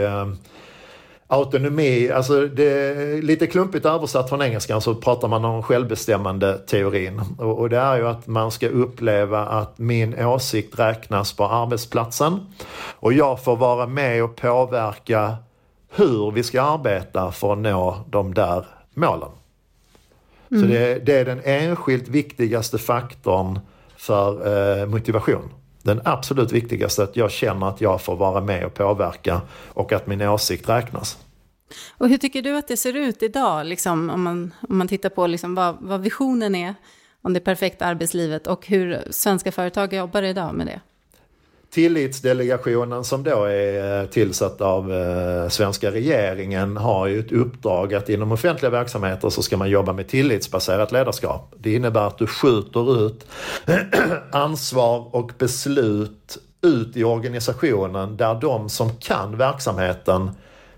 autonomi, 1.32 2.10
alltså 2.10 2.48
det 2.48 2.64
är 2.64 3.22
lite 3.22 3.48
klumpigt 3.48 3.86
översatt 3.86 4.30
från 4.30 4.42
engelskan 4.42 4.82
så 4.82 4.96
pratar 4.96 5.28
man 5.28 5.46
om 5.46 5.64
självbestämmande 5.64 6.58
teorin. 6.58 7.22
Och, 7.38 7.60
och, 7.60 7.70
det 7.70 7.78
är 7.78 7.98
ju 7.98 8.08
att 8.08 8.28
man 8.28 8.52
ska 8.52 8.68
uppleva 8.68 9.46
att 9.46 9.78
min 9.78 10.26
åsikt 10.26 10.80
räknas 10.80 11.34
på 11.34 11.46
arbetsplatsen 11.46 12.40
och 12.76 13.14
jag 13.14 13.44
får 13.44 13.56
vara 13.56 13.88
med 13.88 14.24
och 14.24 14.36
påverka 14.36 15.36
hur 15.90 16.32
vi 16.32 16.44
ska 16.44 16.62
arbeta 16.62 17.32
för 17.32 17.54
att 17.54 17.60
nå 17.60 17.98
de 18.10 18.34
där 18.34 18.66
målen. 18.94 19.30
Mm. 20.52 20.62
Så 20.62 20.68
det, 20.68 21.06
det, 21.06 21.14
är 21.20 21.26
den 21.26 21.42
enskilt 21.44 22.08
viktigaste 22.08 22.78
faktorn 22.78 23.60
för 23.98 24.80
eh, 24.82 24.86
motivation. 24.86 25.50
Den 25.84 26.02
absolut 26.06 26.52
viktigaste 26.52 27.02
är 27.02 27.04
att 27.04 27.16
jag 27.16 27.32
känner 27.32 27.70
att 27.70 27.82
jag 27.82 28.02
får 28.02 28.16
vara 28.16 28.42
med 28.42 28.66
och 28.66 28.74
påverka 28.74 29.42
och 29.68 29.92
att 29.94 30.08
min 30.08 30.22
åsikt 30.22 30.70
räknas. 30.70 31.18
Och 31.90 32.10
hur 32.10 32.18
tycker 32.18 32.42
du 32.42 32.58
att 32.58 32.68
det 32.68 32.78
ser 32.78 32.94
ut 32.94 33.24
idag, 33.24 33.66
liksom, 33.66 34.10
om, 34.10 34.24
man, 34.24 34.54
om 34.70 34.78
man 34.78 34.88
tittar 34.88 35.10
på 35.10 35.28
liksom 35.28 35.56
vad, 35.56 35.78
vad 35.80 36.02
visionen 36.02 36.56
är 36.56 36.76
om 37.22 37.34
det 37.34 37.40
perfekta 37.40 37.86
arbetslivet 37.86 38.48
och 38.48 38.68
hur 38.68 39.04
svenska 39.10 39.52
företag 39.52 39.94
jobbar 39.94 40.22
idag 40.22 40.54
med 40.56 40.68
det? 40.68 40.82
Tillitsdelegationen 41.72 43.04
som 43.04 43.24
då 43.24 43.44
är 43.44 44.02
eh, 44.02 44.08
tillsatt 44.08 44.62
av 44.62 44.94
eh, 44.94 45.50
svenska 45.50 45.92
regeringen 45.92 46.78
har 46.78 47.08
ju 47.08 47.20
ett 47.20 47.32
uppdrag 47.32 47.94
att 47.94 48.10
inom 48.10 48.32
offentliga 48.32 48.70
verksamheter 48.70 49.30
så 49.30 49.44
ska 49.44 49.58
man 49.58 49.70
jobba 49.70 49.94
med 49.94 50.08
tillitsbaserat 50.08 50.92
ledarskap. 50.92 51.54
Det 51.58 51.74
innebär 51.74 52.08
att 52.08 52.18
du 52.18 52.28
skjuter 52.28 53.06
ut 53.06 53.26
ansvar 54.32 55.16
och 55.16 55.32
beslut 55.38 56.38
ut 56.62 56.98
i 56.98 57.04
organisationen 57.04 58.18
där 58.18 58.36
de 58.42 58.70
som 58.70 58.96
kan 58.96 59.38
verksamheten 59.38 60.32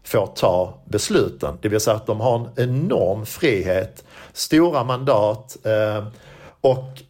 får 0.03 0.27
ta 0.35 0.81
besluten. 0.85 1.57
Det 1.61 1.69
vill 1.69 1.79
säga 1.79 1.95
att 1.95 2.07
de 2.07 2.19
har 2.19 2.35
en 2.35 2.69
enorm 2.69 3.25
frihet, 3.25 4.03
stora 4.33 4.83
mandat 4.83 5.57
eh, 5.65 6.07
och 6.61 7.01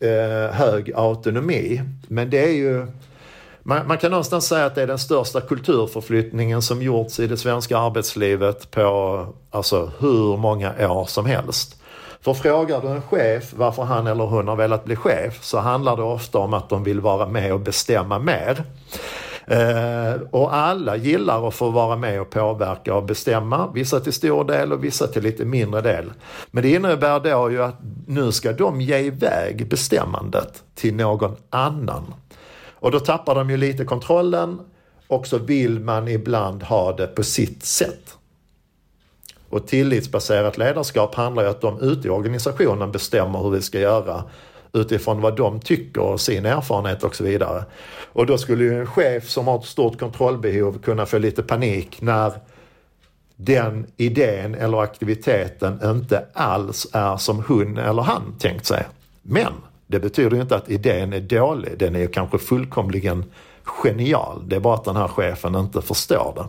hög 0.52 0.92
autonomi. 0.96 1.82
Men 2.08 2.30
det 2.30 2.44
är 2.44 2.54
ju 2.54 2.88
man, 3.64 3.88
man, 3.88 3.98
kan 3.98 4.12
någonstans 4.12 4.48
säga 4.48 4.66
att 4.66 4.76
det 4.76 4.82
är 4.82 4.88
den 4.88 5.00
största 5.00 5.42
kulturförflyttningen 5.42 6.62
som 6.62 6.82
gjorts 6.82 7.20
i 7.20 7.28
det 7.28 7.38
svenska 7.38 7.78
arbetslivet 7.78 8.72
på 8.72 9.28
alltså, 9.52 9.92
hur 10.00 10.38
många 10.38 10.90
år 10.90 11.06
som 11.06 11.26
helst. 11.26 11.80
För 12.22 12.34
frågar 12.34 12.82
du 12.82 12.88
en 12.88 13.02
chef 13.02 13.54
varför 13.56 13.84
han 13.84 14.08
eller 14.08 14.24
hon 14.24 14.48
har 14.48 14.56
velat 14.56 14.86
bli 14.86 14.96
chef 14.96 15.44
så 15.44 15.58
handlar 15.58 15.98
det 15.98 16.04
ofta 16.04 16.38
om 16.38 16.54
att 16.54 16.70
de 16.70 16.84
vill 16.84 17.02
vara 17.02 17.28
med 17.28 17.54
och 17.54 17.60
bestämma 17.60 18.20
mer. 18.20 18.64
Eh, 19.48 20.22
och 20.32 20.56
alla 20.56 20.96
gillar 20.96 21.48
att 21.48 21.54
få 21.54 21.70
vara 21.70 21.96
med 21.96 22.22
och 22.22 22.30
påverka 22.30 22.96
och 22.96 23.04
bestämma, 23.04 23.72
vissa 23.74 24.00
till 24.00 24.14
stor 24.14 24.44
del 24.44 24.74
och 24.74 24.84
vissa 24.84 25.08
till 25.08 25.24
lite 25.24 25.46
mindre 25.46 25.82
del. 25.82 26.12
Men 26.52 26.64
det 26.64 26.70
innebär 26.70 27.20
då 27.20 27.52
ju 27.52 27.64
att 27.64 27.76
nu 28.08 28.32
ska 28.32 28.54
de 28.54 28.82
ge 28.82 28.98
iväg 28.98 29.70
bestämmandet 29.70 30.64
till 30.76 30.96
någon 30.96 31.36
annan. 31.50 32.14
Och 32.84 32.92
då 32.92 33.00
tappar 33.00 33.36
de 33.36 33.50
ju 33.50 33.58
lite 33.58 33.86
kontrollen 33.86 34.60
och 35.08 35.28
så 35.28 35.38
vill 35.38 35.80
man 35.80 36.08
ibland 36.08 36.64
ha 36.64 36.96
det 36.96 37.08
på 37.08 37.24
sitt 37.24 37.64
sätt. 37.66 38.18
Och 39.50 39.68
tillitsbaserat 39.68 40.58
ledarskap 40.58 41.16
handlar 41.16 41.44
ju 41.44 41.50
om 41.50 41.56
att 41.56 41.62
de 41.62 41.80
ute 41.80 42.08
i 42.08 42.12
organisationen 42.12 42.92
bestämmer 42.92 43.40
hur 43.40 43.50
vi 43.50 43.62
ska 43.62 43.80
göra 43.80 44.24
utifrån 44.74 45.22
vad 45.22 45.36
de 45.36 45.60
tycker 45.60 46.02
och 46.02 46.22
sin 46.22 46.46
erfarenhet 46.46 47.04
och 47.04 47.16
så 47.16 47.24
vidare. 47.24 47.64
Och 48.14 48.26
då 48.26 48.38
skulle 48.38 48.64
ju 48.64 48.80
en 48.80 48.88
chef 48.88 49.30
som 49.30 49.48
har 49.48 49.60
ett 49.60 49.66
stort 49.66 50.00
kontrollbehov 50.00 50.80
kunna 50.80 51.06
få 51.06 51.18
lite 51.18 51.44
panik 51.44 52.02
när 52.02 52.34
den 53.36 53.88
idén 53.98 54.56
eller 54.56 54.82
aktiviteten 54.82 55.80
inte 55.84 56.26
alls 56.34 56.88
är 56.94 57.18
som 57.18 57.44
hon 57.48 57.78
eller 57.78 58.02
han 58.02 58.36
tänkt 58.40 58.66
sig. 58.66 58.86
Men 59.22 59.54
det 59.94 60.00
betyder 60.00 60.36
ju 60.36 60.42
inte 60.42 60.56
att 60.56 60.70
idén 60.70 61.14
är 61.14 61.20
dålig, 61.20 61.78
den 61.78 61.96
är 61.96 62.00
ju 62.00 62.08
kanske 62.08 62.38
fullkomligen 62.38 63.26
genial. 63.64 64.44
Det 64.48 64.56
är 64.56 64.60
bara 64.60 64.74
att 64.74 64.84
den 64.84 64.96
här 64.96 65.08
chefen 65.08 65.56
inte 65.56 65.82
förstår 65.82 66.34
det. 66.36 66.46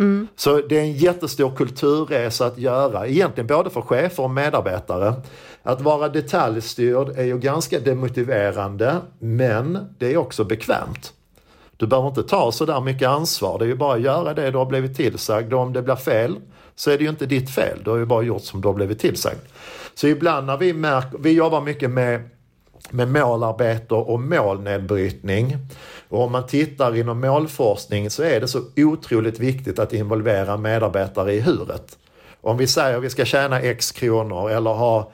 Mm. 0.00 0.28
Så 0.36 0.60
det 0.60 0.78
är 0.78 0.82
en 0.82 0.92
jättestor 0.92 1.56
kulturresa 1.56 2.46
att 2.46 2.58
göra, 2.58 3.06
egentligen 3.06 3.46
både 3.46 3.70
för 3.70 3.80
chefer 3.80 4.22
och 4.22 4.30
medarbetare. 4.30 5.14
Att 5.62 5.80
vara 5.80 6.08
detaljstyrd 6.08 7.08
är 7.08 7.24
ju 7.24 7.38
ganska 7.38 7.80
demotiverande 7.80 8.96
men 9.18 9.94
det 9.98 10.12
är 10.12 10.16
också 10.16 10.44
bekvämt. 10.44 11.12
Du 11.76 11.86
behöver 11.86 12.08
inte 12.08 12.22
ta 12.22 12.52
så 12.52 12.64
där 12.64 12.80
mycket 12.80 13.08
ansvar. 13.08 13.58
Det 13.58 13.64
är 13.64 13.68
ju 13.68 13.76
bara 13.76 13.94
att 13.94 14.00
göra 14.00 14.34
det 14.34 14.50
du 14.50 14.58
har 14.58 14.66
blivit 14.66 14.96
tillsagd 14.96 15.52
och 15.52 15.60
om 15.60 15.72
det 15.72 15.82
blir 15.82 15.96
fel 15.96 16.36
så 16.74 16.90
är 16.90 16.98
det 16.98 17.04
ju 17.04 17.10
inte 17.10 17.26
ditt 17.26 17.50
fel. 17.50 17.78
Du 17.84 17.90
har 17.90 17.98
ju 17.98 18.04
bara 18.04 18.22
gjort 18.22 18.42
som 18.42 18.60
du 18.60 18.68
har 18.68 18.74
blivit 18.74 18.98
tillsagd. 18.98 19.40
Så 19.94 20.06
ibland 20.06 20.46
när 20.46 20.56
vi 20.56 20.72
märker, 20.72 21.18
vi 21.18 21.32
jobbar 21.32 21.60
mycket 21.60 21.90
med, 21.90 22.28
med 22.90 23.08
målarbete 23.08 23.94
och 23.94 24.20
målnedbrytning. 24.20 25.56
Och 26.08 26.24
om 26.24 26.32
man 26.32 26.46
tittar 26.46 26.96
inom 26.96 27.20
målforskning 27.20 28.10
så 28.10 28.22
är 28.22 28.40
det 28.40 28.48
så 28.48 28.62
otroligt 28.76 29.38
viktigt 29.38 29.78
att 29.78 29.92
involvera 29.92 30.56
medarbetare 30.56 31.34
i 31.34 31.40
huret. 31.40 31.98
Om 32.40 32.56
vi 32.56 32.66
säger 32.66 32.96
att 32.96 33.02
vi 33.02 33.10
ska 33.10 33.24
tjäna 33.24 33.60
x 33.60 33.92
kronor 33.92 34.50
eller 34.50 34.70
ha 34.70 35.12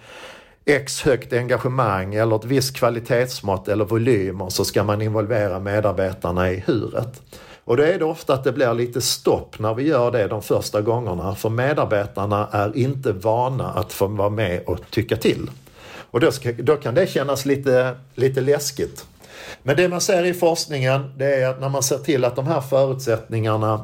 x 0.65 1.03
högt 1.03 1.33
engagemang 1.33 2.15
eller 2.15 2.37
ett 2.37 2.45
visst 2.45 2.77
kvalitetsmått 2.77 3.69
eller 3.69 3.85
volymer 3.85 4.49
så 4.49 4.65
ska 4.65 4.85
man 4.85 5.03
involvera 5.03 5.59
medarbetarna 5.61 6.51
i 6.51 6.65
huret. 6.67 7.23
Och 7.69 7.77
då 7.77 7.83
är 7.83 7.99
det 7.99 8.05
ofta 8.05 8.35
att 8.35 8.45
det 8.45 8.53
blir 8.53 8.75
lite 8.75 9.01
stopp 9.01 9.59
när 9.59 9.75
vi 9.75 9.83
gör 9.83 10.11
det 10.11 10.27
de 10.27 10.43
första 10.43 10.81
gångerna 10.81 11.35
för 11.35 11.49
medarbetarna 11.49 12.49
är 12.53 12.77
inte 12.77 13.13
vana 13.13 13.71
att 13.71 13.93
få 13.93 14.07
vara 14.07 14.31
med 14.31 14.63
och 14.67 14.79
tycka 14.91 15.17
till. 15.17 15.51
Och 16.11 16.21
då, 16.21 16.33
ska, 16.33 16.53
då 16.53 16.77
kan 16.77 16.95
det 16.95 17.07
kännas 17.07 17.47
lite, 17.47 17.97
lite 18.15 18.41
läskigt. 18.41 19.07
Men 19.63 19.77
det 19.77 19.89
man 19.89 20.01
ser 20.01 20.25
i 20.25 20.35
forskningen 20.35 21.13
det 21.17 21.35
är 21.35 21.49
att 21.49 21.61
när 21.61 21.69
man 21.69 21.83
ser 21.83 21.99
till 21.99 22.25
att 22.25 22.37
de 22.37 22.47
här 22.47 22.61
förutsättningarna 22.61 23.81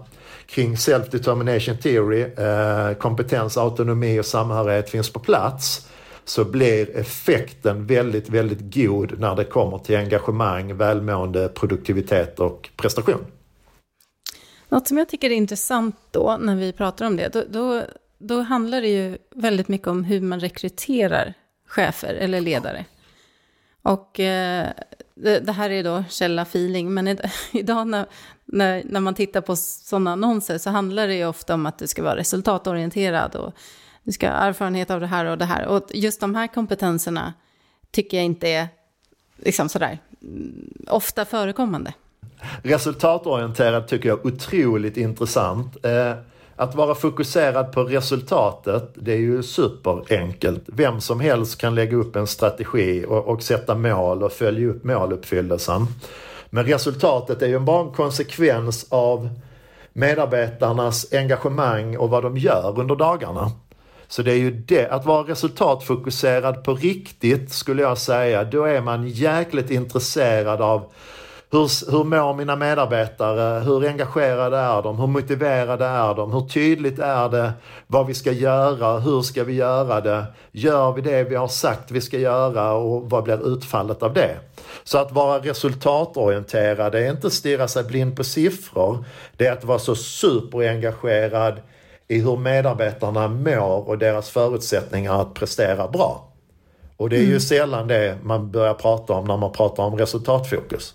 kring 0.47 0.75
self-determination 0.75 1.77
theory, 1.77 2.23
eh, 2.23 2.95
kompetens, 2.95 3.57
autonomi 3.57 4.21
och 4.21 4.27
samhörighet 4.27 4.91
finns 4.91 5.13
på 5.13 5.19
plats 5.19 5.89
så 6.25 6.45
blir 6.45 6.97
effekten 6.97 7.87
väldigt, 7.87 8.29
väldigt 8.29 8.75
god 8.75 9.19
när 9.19 9.37
det 9.37 9.45
kommer 9.45 9.79
till 9.79 9.97
engagemang, 9.97 10.77
välmående, 10.77 11.49
produktivitet 11.49 12.41
och 12.41 12.71
prestation. 12.77 13.25
Något 14.75 14.89
som 14.89 14.99
jag 14.99 15.09
tycker 15.09 15.31
är 15.31 15.35
intressant 15.35 15.97
då, 16.11 16.37
när 16.41 16.57
vi 16.57 16.73
pratar 16.73 17.07
om 17.07 17.17
det, 17.17 17.29
då, 17.29 17.45
då, 17.49 17.83
då 18.19 18.41
handlar 18.41 18.81
det 18.81 18.89
ju 18.89 19.19
väldigt 19.31 19.69
mycket 19.69 19.89
om 19.89 20.05
hur 20.05 20.21
man 20.21 20.41
rekryterar 20.41 21.35
chefer 21.67 22.15
eller 22.15 22.41
ledare. 22.41 22.85
Och 23.83 24.21
eh, 24.21 24.69
det, 25.15 25.39
det, 25.41 25.53
här 25.53 25.71
är 25.71 25.85
då 25.85 26.05
källa 26.09 26.43
feeling, 26.43 26.95
men 26.95 27.19
idag 27.53 27.87
när, 27.87 28.07
när, 28.45 28.83
när 28.85 29.01
man 29.01 29.15
tittar 29.15 29.41
på 29.41 29.57
sådana 29.57 30.13
annonser 30.13 30.59
så 30.59 30.71
handlar 30.71 31.07
det 31.07 31.15
ju 31.15 31.27
ofta 31.27 31.55
om 31.55 31.67
att 31.67 31.79
du 31.79 31.87
ska 31.87 32.03
vara 32.03 32.17
resultatorienterad 32.17 33.35
och 33.37 33.55
du 34.03 34.13
ska 34.13 34.31
ha 34.31 34.37
erfarenhet 34.37 34.91
av 34.91 35.01
det 35.01 35.07
här 35.07 35.25
och 35.25 35.39
det 35.39 35.45
här. 35.45 35.67
Och 35.67 35.91
just 35.95 36.21
de 36.21 36.35
här 36.35 36.47
kompetenserna 36.47 37.35
tycker 37.91 38.17
jag 38.17 38.27
inte 38.27 38.49
är 38.49 38.69
liksom 39.37 39.69
sådär 39.69 39.99
mm, 40.23 40.85
ofta 40.89 41.25
förekommande. 41.25 41.93
Resultatorienterad 42.63 43.89
tycker 43.89 44.09
jag 44.09 44.19
är 44.19 44.27
otroligt 44.27 44.97
intressant. 44.97 45.87
Eh, 45.87 46.13
att 46.57 46.75
vara 46.75 46.95
fokuserad 46.95 47.73
på 47.73 47.85
resultatet, 47.85 48.91
det 48.95 49.13
är 49.13 49.19
ju 49.19 49.43
superenkelt. 49.43 50.63
Vem 50.67 51.01
som 51.01 51.21
helst 51.21 51.61
kan 51.61 51.75
lägga 51.75 51.97
upp 51.97 52.17
en 52.17 52.27
strategi 52.27 53.05
och, 53.09 53.29
och 53.29 53.43
sätta 53.43 53.75
mål 53.75 54.23
och 54.23 54.33
följa 54.33 54.69
upp 54.69 54.85
måluppfyllelsen. 54.85 55.87
Men 56.51 56.65
resultatet 56.65 57.43
är 57.43 57.47
ju 57.47 57.59
bara 57.59 57.81
en 57.81 57.93
konsekvens 57.93 58.87
av 58.89 59.29
medarbetarnas 59.93 61.13
engagemang 61.13 61.97
och 61.97 62.11
vad 62.11 62.23
de 62.23 62.37
gör 62.37 62.81
under 62.81 62.97
dagarna. 62.97 63.51
Så 64.09 64.23
det 64.23 64.33
är 64.33 64.37
ju 64.37 64.51
det, 64.51 64.89
att 64.89 65.07
vara 65.07 65.29
resultatfokuserad 65.29 66.65
på 66.65 66.75
riktigt 66.75 67.53
skulle 67.53 67.83
jag 67.83 67.99
säga, 67.99 68.45
då 68.45 68.65
är 68.65 68.81
man 68.81 69.09
jäkligt 69.09 69.71
intresserad 69.71 70.61
av 70.61 70.93
hur, 71.51 71.91
hur 71.91 72.05
mår 72.05 72.35
mina 72.35 72.57
medarbetare? 72.57 73.61
Hur 73.61 73.87
engagerade 73.87 74.57
är 74.57 74.83
de? 74.83 74.99
Hur 74.99 75.07
motiverade 75.07 75.85
är 75.85 76.15
de? 76.15 76.33
Hur 76.33 76.41
tydligt 76.41 76.99
är 76.99 77.29
det 77.29 77.53
vad 77.87 78.07
vi 78.07 78.15
ska 78.15 78.33
göra? 78.33 78.99
Hur 78.99 79.23
ska 79.23 79.45
vi 79.45 79.53
göra 79.53 80.01
det? 80.01 80.25
Gör 80.53 80.93
vi 80.93 81.01
det 81.01 81.25
vi 81.25 81.35
har 81.35 81.49
sagt 81.49 81.91
vi 81.91 82.01
ska 82.01 82.19
göra 82.19 82.73
och 82.73 83.11
vad 83.11 83.25
blir 83.25 83.55
utfallet 83.55 84.03
av 84.03 84.13
det? 84.13 84.37
Så 84.85 84.99
att 84.99 85.13
vara 85.13 85.39
resultatorienterad 85.39 86.95
är 86.95 87.11
inte 87.11 87.31
stirra 87.31 87.69
sig 87.69 87.85
blind 87.85 88.17
på 88.17 88.25
siffror. 88.25 89.05
Det 89.37 89.47
är 89.47 89.53
att 89.53 89.65
vara 89.65 89.79
så 89.79 89.95
superengagerad 89.95 91.61
i 92.09 92.21
hur 92.21 92.37
medarbetarna 92.37 93.29
mår 93.29 93.89
och 93.89 93.99
deras 93.99 94.31
förutsättningar 94.31 95.21
att 95.21 95.35
prestera 95.35 95.89
bra. 95.89 96.29
Och 96.97 97.11
det 97.11 97.17
är 97.17 97.21
ju 97.21 97.27
mm. 97.27 97.41
sällan 97.41 97.89
det 97.89 98.19
man 98.23 98.51
börjar 98.51 98.75
prata 98.75 99.13
om 99.13 99.25
när 99.25 99.37
man 99.37 99.53
pratar 99.53 99.83
om 99.83 99.99
resultatfokus. 99.99 100.95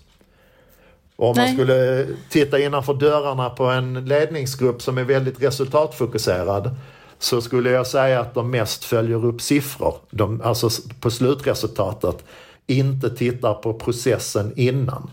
Och 1.20 1.28
om 1.28 1.36
Nej. 1.36 1.46
man 1.46 1.54
skulle 1.54 2.06
titta 2.28 2.58
innanför 2.58 2.94
dörrarna 2.94 3.50
på 3.50 3.64
en 3.64 4.04
ledningsgrupp 4.04 4.82
som 4.82 4.98
är 4.98 5.04
väldigt 5.04 5.42
resultatfokuserad 5.42 6.70
så 7.18 7.40
skulle 7.40 7.70
jag 7.70 7.86
säga 7.86 8.20
att 8.20 8.34
de 8.34 8.50
mest 8.50 8.84
följer 8.84 9.24
upp 9.24 9.40
siffror, 9.40 9.94
de, 10.10 10.40
alltså 10.40 10.68
på 11.00 11.10
slutresultatet, 11.10 12.24
inte 12.66 13.10
tittar 13.10 13.54
på 13.54 13.74
processen 13.74 14.52
innan. 14.56 15.10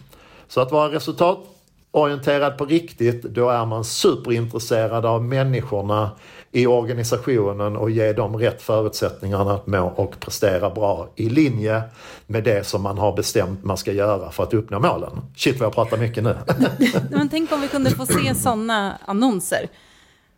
Så 0.48 0.62
att 0.62 0.72
vara 0.72 0.92
resultatorienterad 0.92 2.58
på 2.58 2.66
riktigt, 2.66 3.24
då 3.24 3.50
är 3.50 3.66
man 3.66 3.84
superintresserad 3.84 5.06
av 5.06 5.24
människorna 5.24 6.12
i 6.58 6.68
organisationen 6.68 7.78
och 7.78 7.92
ge 7.92 8.14
dem 8.14 8.38
rätt 8.38 8.62
förutsättningar 8.62 9.56
att 9.56 9.68
må 9.68 9.88
och 9.88 10.20
prestera 10.20 10.70
bra 10.70 11.10
i 11.16 11.30
linje 11.30 11.82
med 12.28 12.44
det 12.44 12.68
som 12.68 12.82
man 12.82 12.98
har 12.98 13.16
bestämt 13.16 13.64
man 13.64 13.78
ska 13.78 13.92
göra 13.92 14.32
för 14.32 14.44
att 14.44 14.54
uppnå 14.54 14.80
målen. 14.80 15.12
Shit 15.36 15.60
vad 15.60 15.66
jag 15.66 15.74
pratar 15.74 15.98
mycket 15.98 16.24
nu. 16.24 16.38
Men 17.12 17.30
tänk 17.30 17.52
om 17.52 17.62
vi 17.62 17.68
kunde 17.68 17.90
få 17.92 18.06
se 18.06 18.36
sådana 18.36 18.98
annonser. 19.06 19.68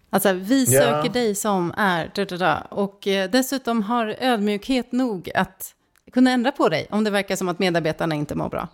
Alltså, 0.10 0.34
vi 0.34 0.66
söker 0.66 1.06
ja. 1.06 1.12
dig 1.12 1.36
som 1.36 1.74
är... 1.78 2.12
Da, 2.16 2.26
da, 2.26 2.38
da, 2.38 2.68
och 2.70 3.08
eh, 3.08 3.30
dessutom 3.30 3.84
har 3.84 4.16
ödmjukhet 4.20 4.92
nog 4.92 5.32
att 5.36 5.74
kunna 6.14 6.32
ändra 6.32 6.52
på 6.52 6.70
dig 6.70 6.88
om 6.90 7.04
det 7.04 7.10
verkar 7.10 7.36
som 7.36 7.50
att 7.50 7.60
medarbetarna 7.60 8.16
inte 8.16 8.36
mår 8.36 8.50
bra. 8.50 8.68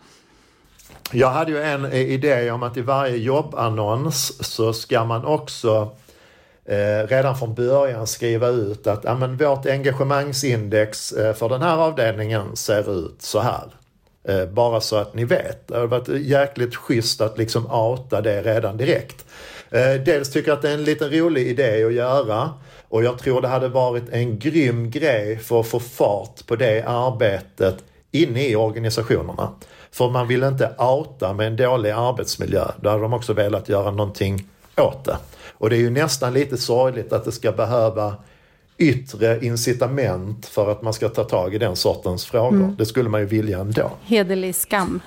Jag 1.11 1.29
hade 1.29 1.51
ju 1.51 1.63
en 1.63 1.93
idé 1.93 2.51
om 2.51 2.63
att 2.63 2.77
i 2.77 2.81
varje 2.81 3.17
jobbannons 3.17 4.47
så 4.53 4.73
ska 4.73 5.05
man 5.05 5.25
också 5.25 5.91
eh, 6.65 7.07
redan 7.07 7.37
från 7.37 7.53
början 7.53 8.07
skriva 8.07 8.47
ut 8.47 8.87
att 8.87 9.03
ja, 9.03 9.15
men 9.15 9.37
vårt 9.37 9.65
engagemangsindex 9.65 11.11
eh, 11.11 11.33
för 11.33 11.49
den 11.49 11.61
här 11.61 11.77
avdelningen 11.77 12.55
ser 12.55 13.05
ut 13.05 13.21
så 13.21 13.39
här. 13.39 13.63
Eh, 14.27 14.45
bara 14.45 14.81
så 14.81 14.95
att 14.95 15.13
ni 15.13 15.25
vet. 15.25 15.67
Det 15.67 15.77
har 15.77 15.87
varit 15.87 16.07
jäkligt 16.07 16.75
schysst 16.75 17.21
att 17.21 17.37
liksom 17.37 17.71
outa 17.71 18.21
det 18.21 18.41
redan 18.41 18.77
direkt. 18.77 19.25
Eh, 19.69 19.93
dels 20.05 20.31
tycker 20.31 20.49
jag 20.49 20.55
att 20.55 20.61
det 20.61 20.69
är 20.69 20.73
en 20.73 20.83
liten 20.83 21.09
rolig 21.09 21.47
idé 21.47 21.83
att 21.83 21.93
göra 21.93 22.53
och 22.89 23.03
jag 23.03 23.19
tror 23.19 23.41
det 23.41 23.47
hade 23.47 23.67
varit 23.67 24.09
en 24.09 24.39
grym 24.39 24.91
grej 24.91 25.37
för 25.37 25.59
att 25.59 25.67
få 25.67 25.79
fart 25.79 26.47
på 26.47 26.55
det 26.55 26.83
arbetet 26.83 27.75
inne 28.11 28.47
i 28.47 28.55
organisationerna. 28.55 29.51
För 29.91 30.09
man 30.09 30.27
vill 30.27 30.43
inte 30.43 30.75
outa 30.77 31.33
med 31.33 31.47
en 31.47 31.55
dålig 31.55 31.89
arbetsmiljö. 31.89 32.65
Då 32.81 32.89
hade 32.89 33.01
de 33.01 33.13
också 33.13 33.33
velat 33.33 33.69
göra 33.69 33.91
någonting 33.91 34.47
åt 34.77 35.05
det. 35.05 35.17
Och 35.53 35.69
det 35.69 35.75
är 35.75 35.79
ju 35.79 35.89
nästan 35.89 36.33
lite 36.33 36.57
sorgligt 36.57 37.13
att 37.13 37.25
det 37.25 37.31
ska 37.31 37.51
behöva 37.51 38.15
yttre 38.77 39.45
incitament 39.45 40.45
för 40.45 40.71
att 40.71 40.81
man 40.81 40.93
ska 40.93 41.09
ta 41.09 41.23
tag 41.23 41.55
i 41.55 41.57
den 41.57 41.75
sortens 41.75 42.25
frågor. 42.25 42.57
Mm. 42.57 42.75
Det 42.75 42.85
skulle 42.85 43.09
man 43.09 43.21
ju 43.21 43.27
vilja 43.27 43.59
ändå. 43.59 43.91
Hederlig 44.05 44.55
skam. 44.55 45.01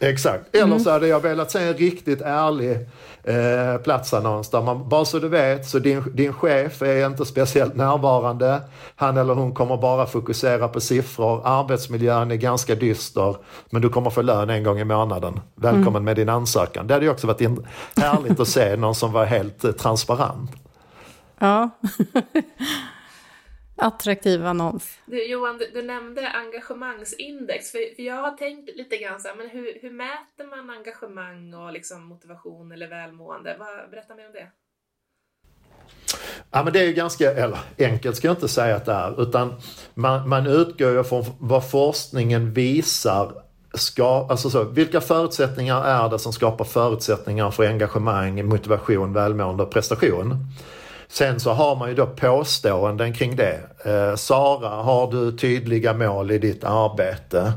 Exakt. 0.00 0.54
Eller 0.54 0.64
mm. 0.64 0.80
så 0.80 0.90
hade 0.90 1.08
jag 1.08 1.20
velat 1.20 1.50
se 1.50 1.58
en 1.58 1.74
riktigt 1.74 2.20
ärlig 2.20 2.78
eh, 3.24 3.76
platsannons 3.82 4.50
där 4.50 4.62
man, 4.62 4.88
bara 4.88 5.04
så 5.04 5.18
du 5.18 5.28
vet, 5.28 5.66
så 5.66 5.78
din, 5.78 6.02
din 6.14 6.32
chef 6.32 6.82
är 6.82 7.06
inte 7.06 7.24
speciellt 7.24 7.76
närvarande. 7.76 8.60
Han 8.96 9.16
eller 9.16 9.34
hon 9.34 9.54
kommer 9.54 9.76
bara 9.76 10.06
fokusera 10.06 10.68
på 10.68 10.80
siffror. 10.80 11.42
Arbetsmiljön 11.44 12.30
är 12.30 12.36
ganska 12.36 12.74
dyster, 12.74 13.36
men 13.70 13.82
du 13.82 13.88
kommer 13.88 14.10
få 14.10 14.22
lön 14.22 14.50
en 14.50 14.64
gång 14.64 14.78
i 14.78 14.84
månaden. 14.84 15.40
Välkommen 15.54 15.88
mm. 15.88 16.04
med 16.04 16.16
din 16.16 16.28
ansökan. 16.28 16.86
Det 16.86 16.94
hade 16.94 17.06
ju 17.06 17.12
också 17.12 17.26
varit 17.26 17.40
in, 17.40 17.66
härligt 17.96 18.40
att 18.40 18.48
se 18.48 18.76
någon 18.76 18.94
som 18.94 19.12
var 19.12 19.24
helt 19.24 19.64
eh, 19.64 19.72
transparent. 19.72 20.50
Ja. 21.38 21.70
Attraktiv 23.76 24.46
annons. 24.46 24.98
Du, 25.06 25.24
Johan, 25.24 25.58
du, 25.58 25.70
du, 25.74 25.82
nämnde 25.82 26.28
engagemangsindex. 26.28 27.70
För, 27.70 27.96
för 27.96 28.02
jag 28.02 28.14
har 28.14 28.30
tänkt 28.30 28.76
lite 28.76 28.96
grann 28.96 29.20
så 29.20 29.28
här, 29.28 29.36
men 29.36 29.48
hur, 29.48 29.78
hur 29.82 29.90
mäter 29.90 30.44
man 30.50 30.70
engagemang 30.70 31.54
och 31.54 31.72
liksom 31.72 32.04
motivation 32.04 32.72
eller 32.72 32.88
välmående? 32.88 33.56
Vad, 33.58 33.90
berätta 33.90 34.14
mer 34.14 34.26
om 34.26 34.32
det. 34.32 34.46
Ja 36.50 36.64
men 36.64 36.72
det 36.72 36.80
är 36.80 36.84
ju 36.84 36.92
ganska, 36.92 37.32
eller 37.32 37.58
enkelt 37.78 38.16
ska 38.16 38.28
jag 38.28 38.36
inte 38.36 38.48
säga 38.48 38.76
att 38.76 38.84
det 38.84 38.92
är, 38.92 39.22
utan 39.22 39.54
man, 39.94 40.28
man 40.28 40.46
utgår 40.46 40.90
ju 40.90 41.04
från 41.04 41.24
vad 41.40 41.70
forskningen 41.70 42.52
visar 42.52 43.44
ska, 43.74 44.26
alltså 44.30 44.50
så, 44.50 44.64
vilka 44.64 45.00
förutsättningar 45.00 45.84
är 45.84 46.10
det 46.10 46.18
som 46.18 46.32
skapar 46.32 46.64
förutsättningar 46.64 47.50
för 47.50 47.66
engagemang, 47.66 48.46
motivation, 48.46 49.12
välmående 49.12 49.62
och 49.62 49.70
prestation? 49.70 50.46
Sen 51.08 51.40
så 51.40 51.52
har 51.52 51.76
man 51.76 51.88
ju 51.88 51.94
då 51.94 52.06
påståenden 52.06 53.12
kring 53.12 53.36
det. 53.36 53.60
Eh, 53.84 54.16
Sara, 54.16 54.68
har 54.68 55.10
du 55.10 55.36
tydliga 55.36 55.94
mål 55.94 56.30
i 56.30 56.38
ditt 56.38 56.64
arbete? 56.64 57.52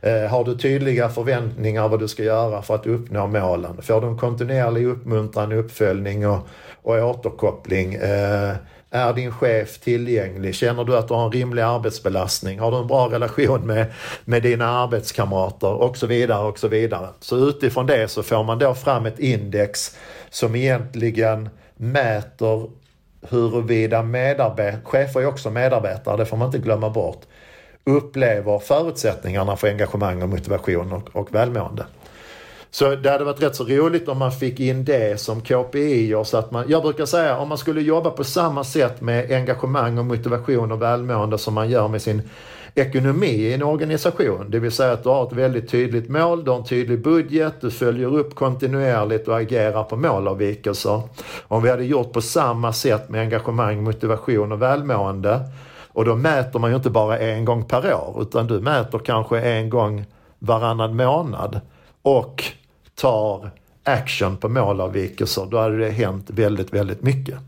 Eh, 0.00 0.30
har 0.30 0.44
du 0.44 0.56
tydliga 0.56 1.08
förväntningar 1.08 1.88
vad 1.88 2.00
du 2.00 2.08
ska 2.08 2.22
göra 2.22 2.62
för 2.62 2.74
att 2.74 2.86
uppnå 2.86 3.26
målen? 3.26 3.82
Får 3.82 4.00
du 4.00 4.06
en 4.06 4.18
kontinuerlig 4.18 4.86
uppmuntran, 4.86 5.52
uppföljning 5.52 6.26
och, 6.26 6.48
och 6.82 6.94
återkoppling? 6.94 7.94
Eh, 7.94 8.54
är 8.92 9.12
din 9.12 9.32
chef 9.32 9.78
tillgänglig? 9.78 10.54
Känner 10.54 10.84
du 10.84 10.96
att 10.96 11.08
du 11.08 11.14
har 11.14 11.24
en 11.24 11.32
rimlig 11.32 11.62
arbetsbelastning? 11.62 12.58
Har 12.58 12.70
du 12.70 12.76
en 12.76 12.86
bra 12.86 13.08
relation 13.10 13.66
med, 13.66 13.86
med 14.24 14.42
dina 14.42 14.66
arbetskamrater? 14.66 15.72
Och 15.72 15.96
så 15.96 16.06
vidare 16.06 16.48
och 16.48 16.58
så 16.58 16.68
vidare. 16.68 17.08
Så 17.20 17.36
utifrån 17.36 17.86
det 17.86 18.08
så 18.08 18.22
får 18.22 18.44
man 18.44 18.58
då 18.58 18.74
fram 18.74 19.06
ett 19.06 19.18
index 19.18 19.96
som 20.30 20.54
egentligen 20.54 21.48
mäter 21.76 22.70
huruvida 23.28 24.02
medarbetare, 24.02 24.80
chefer 24.84 25.20
är 25.20 25.26
också 25.26 25.50
medarbetare, 25.50 26.16
det 26.16 26.26
får 26.26 26.36
man 26.36 26.46
inte 26.46 26.58
glömma 26.58 26.90
bort, 26.90 27.20
upplever 27.84 28.58
förutsättningarna 28.58 29.56
för 29.56 29.68
engagemang 29.68 30.22
och 30.22 30.28
motivation 30.28 30.92
och, 30.92 31.16
och 31.16 31.34
välmående. 31.34 31.86
Så 32.70 32.94
det 32.94 33.10
hade 33.10 33.24
varit 33.24 33.42
rätt 33.42 33.56
så 33.56 33.64
roligt 33.64 34.08
om 34.08 34.18
man 34.18 34.32
fick 34.32 34.60
in 34.60 34.84
det 34.84 35.20
som 35.20 35.40
KPI 35.40 36.14
och 36.14 36.26
så 36.26 36.36
att 36.36 36.50
man, 36.50 36.64
jag 36.68 36.82
brukar 36.82 37.06
säga 37.06 37.36
om 37.36 37.48
man 37.48 37.58
skulle 37.58 37.80
jobba 37.80 38.10
på 38.10 38.24
samma 38.24 38.64
sätt 38.64 39.00
med 39.00 39.32
engagemang 39.32 39.98
och 39.98 40.04
motivation 40.04 40.72
och 40.72 40.82
välmående 40.82 41.38
som 41.38 41.54
man 41.54 41.70
gör 41.70 41.88
med 41.88 42.02
sin 42.02 42.22
ekonomi 42.74 43.26
i 43.26 43.54
en 43.54 43.62
organisation. 43.62 44.50
Det 44.50 44.58
vill 44.58 44.72
säga 44.72 44.92
att 44.92 45.02
du 45.02 45.08
har 45.08 45.26
ett 45.26 45.32
väldigt 45.32 45.70
tydligt 45.70 46.08
mål, 46.08 46.44
du 46.44 46.50
har 46.50 46.58
en 46.58 46.64
tydlig 46.64 47.02
budget, 47.02 47.54
du 47.60 47.70
följer 47.70 48.16
upp 48.16 48.34
kontinuerligt 48.34 49.28
och 49.28 49.38
agerar 49.38 49.84
på 49.84 49.96
målavvikelser. 49.96 51.02
Om 51.48 51.62
vi 51.62 51.70
hade 51.70 51.84
gjort 51.84 52.12
på 52.12 52.20
samma 52.20 52.72
sätt 52.72 53.08
med 53.08 53.20
engagemang, 53.20 53.82
motivation 53.82 54.52
och 54.52 54.62
välmående 54.62 55.40
och 55.92 56.04
då 56.04 56.16
mäter 56.16 56.58
man 56.58 56.70
ju 56.70 56.76
inte 56.76 56.90
bara 56.90 57.18
en 57.18 57.44
gång 57.44 57.64
per 57.64 57.94
år 57.94 58.22
utan 58.22 58.46
du 58.46 58.60
mäter 58.60 58.98
kanske 58.98 59.40
en 59.40 59.70
gång 59.70 60.04
varannan 60.38 60.96
månad 60.96 61.60
och 62.02 62.44
tar 62.94 63.50
action 63.84 64.36
på 64.36 64.48
målavvikelser, 64.48 65.46
då 65.50 65.58
hade 65.58 65.78
det 65.78 65.90
hänt 65.90 66.30
väldigt, 66.30 66.74
väldigt 66.74 67.02
mycket. 67.02 67.38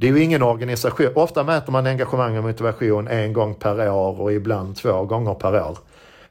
Det 0.00 0.08
är 0.08 0.12
ju 0.12 0.22
ingen 0.22 0.42
organisation, 0.42 1.08
ofta 1.14 1.44
mäter 1.44 1.72
man 1.72 1.86
engagemang 1.86 2.38
och 2.38 2.44
motivation 2.44 3.08
en 3.08 3.32
gång 3.32 3.54
per 3.54 3.90
år 3.90 4.20
och 4.20 4.32
ibland 4.32 4.76
två 4.76 5.04
gånger 5.04 5.34
per 5.34 5.62
år. 5.62 5.78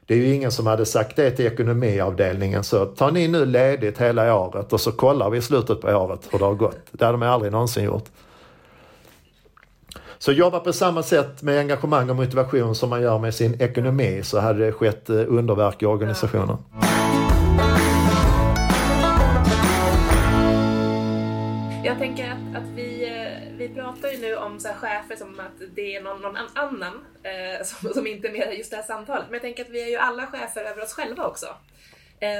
Det 0.06 0.14
är 0.14 0.18
ju 0.18 0.34
ingen 0.34 0.52
som 0.52 0.66
hade 0.66 0.86
sagt 0.86 1.16
det 1.16 1.30
till 1.30 1.46
ekonomiavdelningen 1.46 2.64
så 2.64 2.86
tar 2.86 3.10
ni 3.10 3.28
nu 3.28 3.44
ledigt 3.44 4.00
hela 4.00 4.36
året 4.36 4.72
och 4.72 4.80
så 4.80 4.92
kollar 4.92 5.30
vi 5.30 5.38
i 5.38 5.42
slutet 5.42 5.80
på 5.80 5.88
året 5.88 6.28
hur 6.30 6.38
det 6.38 6.44
har 6.44 6.54
gått. 6.54 6.78
Det 6.92 7.04
hade 7.04 7.18
man 7.18 7.28
aldrig 7.28 7.52
någonsin 7.52 7.84
gjort. 7.84 8.04
Så 10.18 10.32
jobba 10.32 10.60
på 10.60 10.72
samma 10.72 11.02
sätt 11.02 11.42
med 11.42 11.58
engagemang 11.58 12.10
och 12.10 12.16
motivation 12.16 12.74
som 12.74 12.90
man 12.90 13.02
gör 13.02 13.18
med 13.18 13.34
sin 13.34 13.62
ekonomi 13.62 14.20
så 14.22 14.40
hade 14.40 14.66
det 14.66 14.72
skett 14.72 15.10
eh, 15.10 15.16
underverk 15.28 15.82
i 15.82 15.86
organisationen. 15.86 16.56
Jag 21.84 21.98
tänker 21.98 22.24
att, 22.24 22.56
att 22.56 22.68
vi, 22.76 22.89
vi 23.60 23.68
pratar 23.68 24.08
ju 24.08 24.18
nu 24.18 24.36
om 24.36 24.60
så 24.60 24.68
här 24.68 24.74
chefer 24.74 25.16
som 25.16 25.40
att 25.40 25.74
det 25.74 25.96
är 25.96 26.02
någon, 26.02 26.22
någon 26.22 26.36
annan 26.54 27.06
eh, 27.22 27.62
som, 27.64 27.92
som 27.92 28.06
inte 28.06 28.28
är 28.28 28.32
med 28.32 28.54
i 28.54 28.56
just 28.56 28.70
det 28.70 28.76
här 28.76 28.84
samtalet. 28.84 29.24
Men 29.26 29.32
jag 29.32 29.42
tänker 29.42 29.64
att 29.64 29.70
vi 29.70 29.82
är 29.82 29.88
ju 29.88 29.96
alla 29.96 30.26
chefer 30.26 30.64
över 30.64 30.82
oss 30.82 30.92
själva 30.92 31.26
också. 31.26 31.46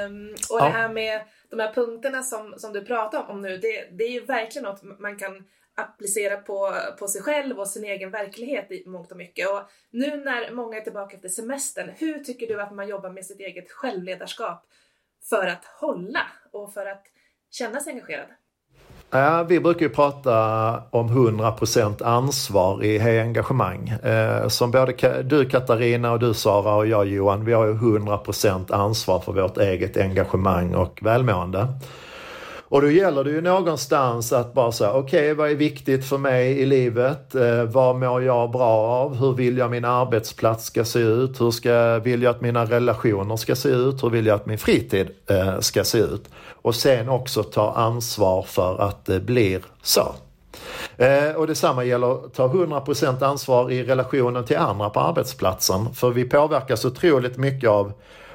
Um, 0.07 0.31
och 0.51 0.61
Ja. 0.61 0.65
det 0.65 0.71
här 0.71 0.89
med 0.89 1.21
de 1.51 1.61
här 1.61 1.73
punkterna 1.73 2.23
som, 2.23 2.55
som 2.59 2.73
du 2.73 2.85
pratar 2.85 3.31
om 3.31 3.43
nu, 3.43 3.59
det, 3.59 3.89
det 3.91 4.05
är 4.05 4.11
ju 4.11 4.21
verkligen 4.21 4.65
något 4.65 4.83
man 4.83 5.19
kan 5.19 5.45
applicera 5.75 6.37
på, 6.37 6.75
på 6.99 7.09
sig 7.09 7.23
själv 7.23 7.61
och 7.61 7.69
sin 7.69 7.85
egen 7.85 8.11
verklighet 8.11 8.71
i 8.71 8.87
mångt 8.87 9.11
och 9.11 9.17
mycket. 9.17 9.49
Och 9.49 9.61
nu 9.91 10.17
när 10.17 10.51
många 10.51 10.77
är 10.77 10.81
tillbaka 10.81 11.17
efter 11.17 11.29
semestern, 11.29 11.91
hur 11.99 12.25
tycker 12.25 12.47
du 12.47 12.63
att 12.63 12.75
man 12.75 12.89
jobbar 12.89 13.11
med 13.11 13.27
sitt 13.27 13.41
eget 13.41 13.73
självledarskap 13.73 14.67
för 15.29 15.47
att 15.47 15.65
hålla 15.65 16.27
och 16.53 16.75
för 16.75 16.87
att 16.87 17.07
känna 17.51 17.81
sig 17.81 17.93
engagerad? 17.93 18.29
Ja, 19.13 19.43
vi 19.49 19.61
brukar 19.61 19.81
ju 19.81 19.89
prata 19.89 20.83
om 20.91 21.09
100% 21.09 22.05
ansvar 22.05 22.85
i 22.85 22.99
Hej 22.99 23.21
Engagemang. 23.21 23.89
Eh, 23.89 24.49
som 24.49 24.71
både 24.71 25.23
du 25.23 25.45
Katarina 25.45 26.13
och 26.13 26.19
du 26.19 26.35
Sara 26.35 26.75
och 26.75 26.87
jag 26.87 27.07
Johan, 27.07 27.45
vi 27.45 27.53
har 27.53 27.67
ju 27.67 27.73
100% 27.73 28.73
ansvar 28.73 29.21
för 29.21 29.33
vårt 29.33 29.59
eget 29.59 29.97
engagemang 29.97 30.75
och 30.75 30.99
välmående. 31.03 31.69
Och 32.71 32.81
då 32.81 32.91
gäller 32.91 33.25
det 33.25 33.31
ju 33.31 33.41
någonstans 33.41 34.33
att 34.33 34.55
bara 34.55 34.73
säga, 34.73 34.93
okej 34.93 35.35
vad 35.35 35.51
är 35.51 35.55
viktigt 35.55 36.05
för 36.05 36.19
mig 36.19 36.61
i 36.61 36.67
livet? 36.67 37.35
Eh, 37.35 37.65
vad 37.65 37.97
mår 37.97 38.23
jag 38.23 38.51
bra 38.51 38.77
av? 38.77 39.17
Hur 39.17 39.33
vill 39.33 39.59
jag 39.59 39.71
min 39.71 39.85
arbetsplats 39.85 40.65
ska 40.65 40.85
se 40.85 40.99
ut? 40.99 41.41
Hur 41.41 41.51
ska, 41.51 41.99
vill 41.99 42.23
jag 42.23 42.31
att 42.31 42.41
mina 42.41 42.65
relationer 42.65 43.37
ska 43.37 43.57
se 43.57 43.69
ut? 43.69 44.03
Hur 44.03 44.11
vill 44.11 44.27
jag 44.27 44.35
att 44.35 44.47
min 44.47 44.59
fritid 44.59 45.11
eh, 45.31 45.61
ska 45.61 45.85
se 45.85 45.99
ut? 45.99 46.31
Och 46.63 46.75
sen 46.75 47.09
också 47.09 47.43
ta 47.43 47.73
ansvar 47.73 48.43
för 48.43 48.81
att 48.81 49.05
det 49.05 49.21
blir 49.21 49.63
så. 49.83 50.15
Eh, 50.97 51.33
och 51.37 51.47
detsamma 51.47 51.85
gäller 51.85 52.13
att 52.13 52.35
ta 52.35 52.49
100% 52.49 53.25
ansvar 53.25 53.71
i 53.71 53.85
relationen 53.85 54.45
till 54.45 54.57
andra 54.57 54.91
på 54.91 55.01
arbetsplatsen. 55.01 55.95
För 55.95 56.11
vi 56.11 56.25
påverkas 56.25 56.85
otroligt 56.85 57.37
mycket 57.37 57.71
av 57.71 57.93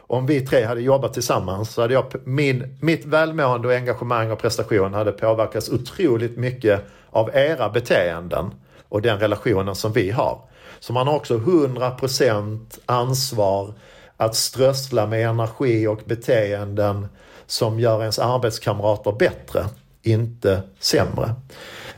om 0.08 0.26
vi 0.26 0.42
tre 0.42 0.64
hade 0.64 0.82
jobbat 0.82 1.14
tillsammans 1.14 1.74
så 1.74 1.82
hade 1.82 1.94
jag, 1.94 2.06
min, 2.24 2.78
mitt 2.82 3.06
välmående 3.06 3.68
och 3.68 3.74
engagemang 3.74 4.32
och 4.32 4.40
prestation 4.40 4.94
hade 4.94 5.12
påverkats 5.12 5.70
otroligt 5.70 6.38
mycket 6.38 6.82
av 7.10 7.30
era 7.34 7.70
beteenden 7.70 8.52
och 8.90 9.02
den 9.02 9.20
relationen 9.20 9.76
som 9.76 9.94
vi 9.94 10.12
har. 10.12 10.40
Så 10.80 10.94
man 10.94 11.08
har 11.08 11.16
också 11.16 11.38
100% 11.38 12.80
ansvar 12.86 13.74
att 14.18 14.36
strössla 14.36 15.08
med 15.08 15.30
energi 15.30 15.88
och 15.88 16.02
beteenden 16.06 17.08
som 17.46 17.80
gör 17.80 18.02
ens 18.02 18.20
arbetskamrater 18.20 19.12
bättre, 19.12 19.66
inte 20.04 20.62
sämre. 20.80 21.36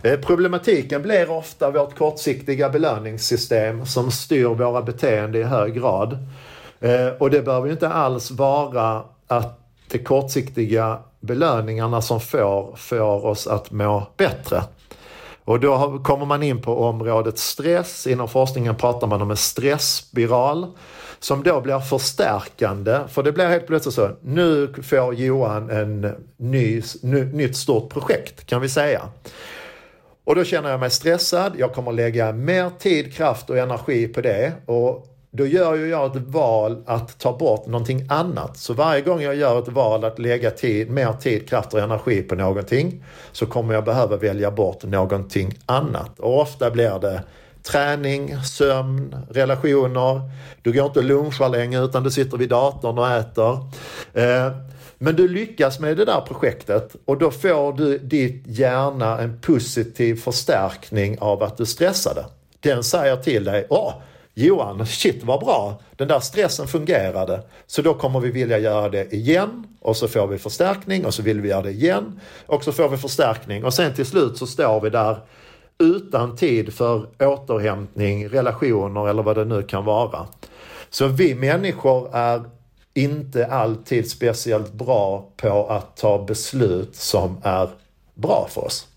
Eh, 0.02 0.20
problematiken 0.20 1.02
blir 1.02 1.32
ofta 1.32 1.72
vårt 1.72 1.98
kortsiktiga 1.98 2.70
belöningssystem 2.70 3.86
som 3.86 4.12
styr 4.12 4.46
våra 4.46 4.82
beteenden 4.82 5.42
i 5.42 5.44
hög 5.44 5.74
grad. 5.74 6.18
Eh, 6.80 7.08
och 7.20 7.30
det 7.30 7.42
behöver 7.42 7.68
ju 7.68 7.74
inte 7.74 7.90
alls 7.90 8.32
vara 8.32 9.04
att 9.28 9.60
de 9.92 10.00
kortsiktiga 10.00 11.00
belöningarna 11.20 12.02
som 12.02 12.20
får, 12.20 12.76
får 12.76 13.26
oss 13.26 13.48
att 13.48 13.72
må 13.72 14.08
bättre. 14.18 14.64
Och 15.44 15.60
då 15.60 16.00
kommer 16.04 16.26
man 16.26 16.44
in 16.44 16.62
på 16.62 16.80
området 16.80 17.38
stress. 17.38 18.08
Inom 18.08 18.28
forskningen 18.28 18.76
pratar 18.76 19.08
man 19.08 19.22
om 19.22 19.32
en 19.32 19.38
stressspiral 19.38 20.68
som 21.20 21.44
då 21.44 21.62
blir 21.62 21.80
förstärkande. 21.80 23.00
För 23.08 23.24
det 23.24 23.32
blir 23.32 23.48
helt 23.48 23.68
plötsligt 23.68 23.96
så, 23.96 24.10
nu 24.22 24.74
får 24.84 25.14
Johan 25.14 25.70
en 25.70 26.16
ny, 26.38 26.82
ny, 27.02 27.24
nytt 27.24 27.58
stort 27.58 27.90
projekt 27.94 28.46
kan 28.46 28.62
vi 28.62 28.70
säga. 28.70 29.02
Och 30.24 30.36
då 30.36 30.44
känner 30.44 30.70
jag 30.70 30.80
mig 30.80 30.90
stressad, 30.90 31.54
jag 31.58 31.74
kommer 31.74 31.92
lägga 31.92 32.32
mer 32.32 32.72
tid, 32.80 33.14
kraft 33.14 33.50
och 33.50 33.58
energi 33.58 34.08
på 34.08 34.22
det. 34.22 34.54
Och 34.66 35.17
då 35.32 35.46
gör 35.46 35.76
ju 35.76 35.90
jag 35.90 36.16
ett 36.16 36.24
val 36.24 36.84
att 36.86 37.20
ta 37.20 37.38
bort 37.38 37.68
någonting 37.68 38.06
annat. 38.10 38.58
Så 38.58 38.74
varje 38.74 39.02
gång 39.02 39.22
jag 39.22 39.36
gör 39.36 39.60
ett 39.60 39.68
val 39.68 40.04
att 40.04 40.20
lägga 40.20 40.52
tid, 40.52 40.90
mer 40.90 41.14
tid, 41.14 41.50
kraft 41.50 41.74
och 41.74 41.80
energi 41.80 42.22
på 42.22 42.36
någonting 42.36 43.04
så 43.32 43.46
kommer 43.46 43.74
jag 43.74 43.86
behöva 43.86 44.18
välja 44.18 44.52
bort 44.52 44.84
någonting 44.84 45.58
annat. 45.66 46.20
Och 46.20 46.42
ofta 46.42 46.72
blir 46.72 47.00
det 47.00 47.24
träning, 47.64 48.38
sömn, 48.44 49.16
relationer. 49.30 50.22
Du 50.62 50.74
går 50.74 50.86
inte 50.86 51.00
och 51.00 51.06
lunchar 51.06 51.50
längre 51.50 51.84
utan 51.84 52.04
du 52.04 52.12
sitter 52.12 52.38
vid 52.38 52.50
datorn 52.50 52.98
och 52.98 53.12
äter. 53.12 53.54
Eh, 54.14 54.52
men 54.98 55.16
du 55.16 55.28
lyckas 55.28 55.80
med 55.80 55.98
det 55.98 56.06
där 56.06 56.22
projektet 56.22 56.96
och 57.06 57.18
då 57.18 57.32
får 57.32 57.74
du 57.74 57.98
ditt 57.98 58.44
hjärna 58.46 59.20
en 59.20 59.40
positiv 59.42 60.16
förstärkning 60.16 61.20
av 61.20 61.44
att 61.44 61.58
du 61.58 61.66
stressade. 61.66 62.26
Den 62.60 62.84
säger 62.84 63.16
till 63.16 63.44
dig, 63.44 63.68
åh 63.70 63.94
Johan, 64.40 64.86
shit 64.86 65.24
vad 65.24 65.40
bra, 65.40 65.80
den 65.96 66.08
där 66.08 66.20
stressen 66.20 66.68
fungerade. 66.68 67.42
Så 67.68 67.82
då 67.82 67.94
kommer 67.94 68.20
vi 68.20 68.32
vilja 68.32 68.60
göra 68.60 68.90
det 68.90 69.14
igen 69.14 69.68
och 69.80 69.98
så 69.98 70.08
får 70.08 70.28
vi 70.28 70.38
förstärkning 70.38 71.06
och 71.06 71.14
så 71.14 71.22
vill 71.22 71.42
vi 71.42 71.50
göra 71.50 71.62
det 71.62 71.72
igen 71.72 72.20
och 72.46 72.64
så 72.64 72.72
får 72.72 72.90
vi 72.90 72.98
förstärkning 72.98 73.66
och 73.66 73.74
sen 73.74 73.94
till 73.94 74.06
slut 74.06 74.38
så 74.38 74.48
står 74.48 74.82
vi 74.82 74.90
där 74.90 75.18
utan 75.78 76.36
tid 76.36 76.74
för 76.74 77.08
återhämtning, 77.20 78.30
relationer 78.30 79.08
eller 79.10 79.24
vad 79.24 79.36
det 79.36 79.46
nu 79.46 79.64
kan 79.64 79.86
vara. 79.86 80.28
Så 80.90 81.08
vi 81.08 81.36
människor 81.36 82.16
är 82.16 82.44
inte 82.94 83.48
alltid 83.48 84.12
speciellt 84.12 84.74
bra 84.74 85.30
på 85.38 85.68
att 85.68 85.98
ta 85.98 86.26
beslut 86.26 86.96
som 86.96 87.38
är 87.44 87.70
bra 88.14 88.48
för 88.50 88.66
oss. 88.66 88.88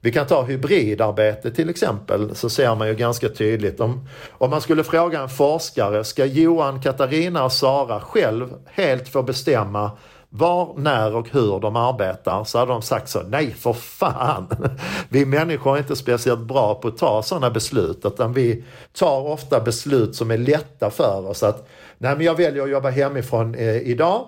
Vi 0.00 0.12
kan 0.12 0.26
ta 0.26 0.42
hybridarbete 0.42 1.50
till 1.50 1.70
exempel 1.70 2.34
så 2.34 2.50
ser 2.50 2.74
man 2.74 2.88
ju 2.88 2.94
ganska 2.94 3.28
tydligt 3.28 3.80
om, 3.80 4.08
om 4.30 4.50
man 4.50 4.60
skulle 4.60 4.84
fråga 4.84 5.20
en 5.20 5.28
forskare, 5.28 6.04
ska 6.04 6.24
Johan, 6.24 6.82
Katarina 6.82 7.44
och 7.44 7.52
Sara 7.52 8.00
själv 8.00 8.54
helt 8.66 9.08
få 9.08 9.22
bestämma 9.22 9.90
var, 10.28 10.74
när 10.76 11.14
och 11.14 11.28
hur 11.32 11.60
de 11.60 11.76
arbetar 11.76 12.44
så 12.44 12.58
hade 12.58 12.72
de 12.72 12.82
sagt 12.82 13.08
så, 13.08 13.22
nej 13.22 13.50
för 13.50 13.72
fan. 13.72 14.46
Vi 15.08 15.26
människor 15.26 15.74
är 15.74 15.78
inte 15.78 15.96
speciellt 15.96 16.40
bra 16.40 16.74
på 16.74 16.88
att 16.88 16.98
ta 16.98 17.22
sådana 17.22 17.50
beslut 17.50 18.00
utan 18.04 18.32
vi 18.32 18.64
tar 18.92 19.26
ofta 19.26 19.60
beslut 19.60 20.14
som 20.14 20.30
är 20.30 20.38
lätta 20.38 20.90
för 20.90 21.26
oss. 21.26 21.42
att 21.42 21.68
Nej 21.98 22.16
men 22.16 22.26
jag 22.26 22.34
väljer 22.34 22.62
att 22.62 22.70
jobba 22.70 22.90
hemifrån 22.90 23.54
eh, 23.54 23.76
idag 23.76 24.26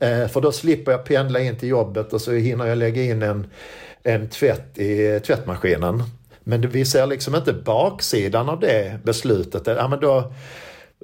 eh, 0.00 0.26
för 0.26 0.40
då 0.40 0.52
slipper 0.52 0.92
jag 0.92 1.04
pendla 1.04 1.40
in 1.40 1.58
till 1.58 1.68
jobbet 1.68 2.12
och 2.12 2.20
så 2.20 2.32
hinner 2.32 2.66
jag 2.66 2.78
lägga 2.78 3.02
in 3.02 3.22
en, 3.22 3.46
en 4.02 4.28
tvätt 4.28 4.78
i 4.78 5.20
tvättmaskinen. 5.26 6.02
Men 6.44 6.68
vi 6.68 6.84
ser 6.84 7.06
liksom 7.06 7.34
inte 7.34 7.52
baksidan 7.52 8.48
av 8.48 8.60
det 8.60 8.98
beslutet. 9.04 9.62
Ja, 9.66 9.88
men 9.88 10.00
då, 10.00 10.32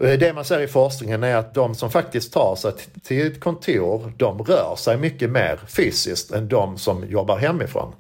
eh, 0.00 0.18
det 0.18 0.32
man 0.32 0.44
ser 0.44 0.60
i 0.60 0.66
forskningen 0.66 1.22
är 1.22 1.36
att 1.36 1.54
de 1.54 1.74
som 1.74 1.90
faktiskt 1.90 2.32
tar 2.32 2.56
sig 2.56 2.72
till 3.02 3.26
ett 3.26 3.40
kontor, 3.40 4.12
de 4.16 4.42
rör 4.42 4.76
sig 4.76 4.96
mycket 4.96 5.30
mer 5.30 5.60
fysiskt 5.66 6.30
än 6.30 6.48
de 6.48 6.78
som 6.78 7.08
jobbar 7.08 7.36
hemifrån. 7.36 7.92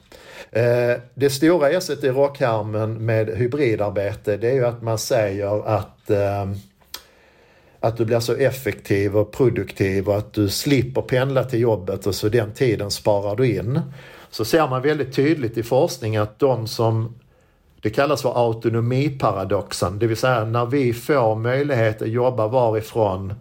Eh, 0.50 0.96
det 1.14 1.30
stora 1.30 1.70
esset 1.70 2.04
i 2.04 2.08
rockharmen 2.08 3.06
med 3.06 3.28
hybridarbete 3.28 4.36
det 4.36 4.50
är 4.50 4.54
ju 4.54 4.66
att 4.66 4.82
man 4.82 4.98
säger 4.98 5.68
att 5.68 6.10
eh, 6.10 6.46
att 7.80 7.96
du 7.96 8.04
blir 8.04 8.20
så 8.20 8.34
effektiv 8.34 9.16
och 9.16 9.32
produktiv 9.32 10.08
och 10.08 10.16
att 10.16 10.32
du 10.32 10.48
slipper 10.48 11.02
pendla 11.02 11.44
till 11.44 11.60
jobbet 11.60 12.06
och 12.06 12.14
så 12.14 12.28
den 12.28 12.52
tiden 12.52 12.90
sparar 12.90 13.36
du 13.36 13.46
in. 13.46 13.80
Så 14.30 14.44
ser 14.44 14.68
man 14.68 14.82
väldigt 14.82 15.14
tydligt 15.14 15.58
i 15.58 15.62
forskning 15.62 16.16
att 16.16 16.38
de 16.38 16.66
som 16.66 17.14
det 17.80 17.90
kallas 17.90 18.22
för 18.22 18.48
autonomiparadoxen, 18.48 19.98
det 19.98 20.06
vill 20.06 20.16
säga 20.16 20.44
när 20.44 20.66
vi 20.66 20.92
får 20.92 21.34
möjlighet 21.34 22.02
att 22.02 22.08
jobba 22.08 22.48
varifrån 22.48 23.34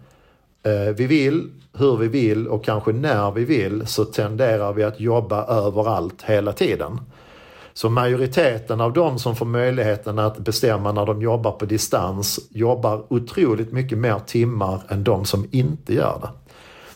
eh, 0.63 0.95
vi 0.95 1.07
vill, 1.07 1.49
hur 1.77 1.97
vi 1.97 2.07
vill 2.07 2.47
och 2.47 2.65
kanske 2.65 2.91
när 2.91 3.31
vi 3.31 3.45
vill 3.45 3.87
så 3.87 4.05
tenderar 4.05 4.73
vi 4.73 4.83
att 4.83 4.99
jobba 4.99 5.45
överallt 5.45 6.21
hela 6.21 6.53
tiden. 6.53 6.99
Så 7.73 7.89
majoriteten 7.89 8.81
av 8.81 8.93
de 8.93 9.19
som 9.19 9.35
får 9.35 9.45
möjligheten 9.45 10.19
att 10.19 10.37
bestämma 10.37 10.91
när 10.91 11.05
de 11.05 11.21
jobbar 11.21 11.51
på 11.51 11.65
distans 11.65 12.39
jobbar 12.49 13.03
otroligt 13.09 13.71
mycket 13.71 13.97
mer 13.97 14.19
timmar 14.25 14.81
än 14.89 15.03
de 15.03 15.25
som 15.25 15.47
inte 15.51 15.93
gör 15.93 16.19
det. 16.21 16.29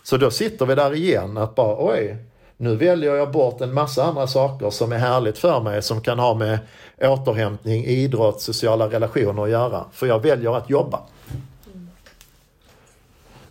Så 0.03 0.17
då 0.17 0.31
sitter 0.31 0.65
vi 0.65 0.75
där 0.75 0.93
igen 0.93 1.37
att 1.37 1.55
bara 1.55 1.75
oj, 1.79 2.17
nu 2.61 2.75
väljer 2.75 3.15
jag 3.15 3.31
bort 3.31 3.61
en 3.61 3.73
massa 3.73 4.03
andra 4.03 4.27
saker 4.27 4.69
som 4.69 4.91
är 4.91 4.97
härligt 4.97 5.37
för 5.37 5.61
mig 5.61 5.81
som 5.81 6.01
kan 6.01 6.19
ha 6.19 6.33
med 6.33 6.59
återhämtning, 7.01 7.85
idrott, 7.85 8.41
sociala 8.41 8.89
relationer 8.89 9.43
att 9.43 9.49
göra. 9.49 9.85
För 9.91 10.07
jag 10.07 10.19
väljer 10.19 10.57
att 10.57 10.69
jobba. 10.69 10.99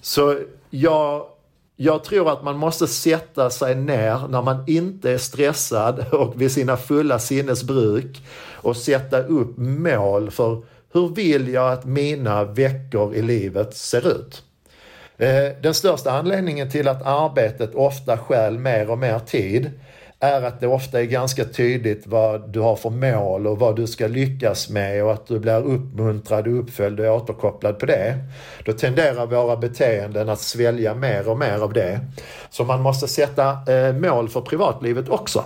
Så 0.01 0.39
jag, 0.71 1.27
jag 1.77 2.05
tror 2.05 2.33
att 2.33 2.45
man 2.45 2.57
måste 2.57 2.87
sätta 2.87 3.51
sig 3.51 3.75
ner 3.75 4.29
när 4.29 4.43
man 4.43 4.65
inte 4.67 5.11
är 5.11 5.19
stressad 5.19 6.05
och 6.13 6.41
vid 6.41 6.53
sina 6.53 6.77
fulla 6.77 7.19
sinnesbruk 7.19 8.23
och 8.55 8.77
sätta 8.77 9.23
upp 9.23 9.57
mål 9.57 10.31
för 10.31 10.63
hur 10.93 11.09
vill 11.09 11.49
jag 11.49 11.73
att 11.73 11.85
mina 11.85 12.45
veckor 12.45 13.15
i 13.15 13.23
livet 13.23 13.77
ser 13.77 14.09
ut? 14.09 14.43
Eh, 15.21 15.53
den 15.63 15.75
största 15.75 16.11
anledningen 16.11 16.71
till 16.71 16.89
att 16.89 17.07
arbetet 17.07 17.75
ofta 17.75 18.19
stjäl 18.19 18.59
mer 18.59 18.91
och 18.91 18.99
mer 18.99 19.19
tid 19.19 19.71
är 20.21 20.43
att 20.43 20.61
det 20.61 20.67
ofta 20.67 21.01
är 21.01 21.05
ganska 21.05 21.45
tydligt 21.45 22.07
vad 22.07 22.53
du 22.53 22.61
har 22.61 22.77
för 22.77 22.91
mål 22.91 23.47
och 23.47 23.59
vad 23.59 23.77
du 23.77 23.87
ska 23.87 24.07
lyckas 24.07 24.71
med 24.71 25.05
och 25.05 25.13
att 25.13 25.27
du 25.27 25.39
blir 25.39 25.67
uppmuntrad, 25.67 26.47
uppföljd 26.47 27.01
och 27.01 27.17
återkopplad 27.17 27.79
på 27.79 27.87
det. 27.87 28.19
Då 28.65 28.73
tenderar 28.73 29.27
våra 29.27 29.57
beteenden 29.57 30.29
att 30.29 30.41
svälja 30.41 30.95
mer 30.95 31.29
och 31.29 31.39
mer 31.39 31.59
av 31.59 31.73
det. 31.73 32.01
Så 32.51 32.65
man 32.65 32.83
måste 32.83 33.09
sätta 33.09 33.73
eh, 33.73 33.93
mål 33.93 34.29
för 34.29 34.41
privatlivet 34.41 35.09
också. 35.09 35.45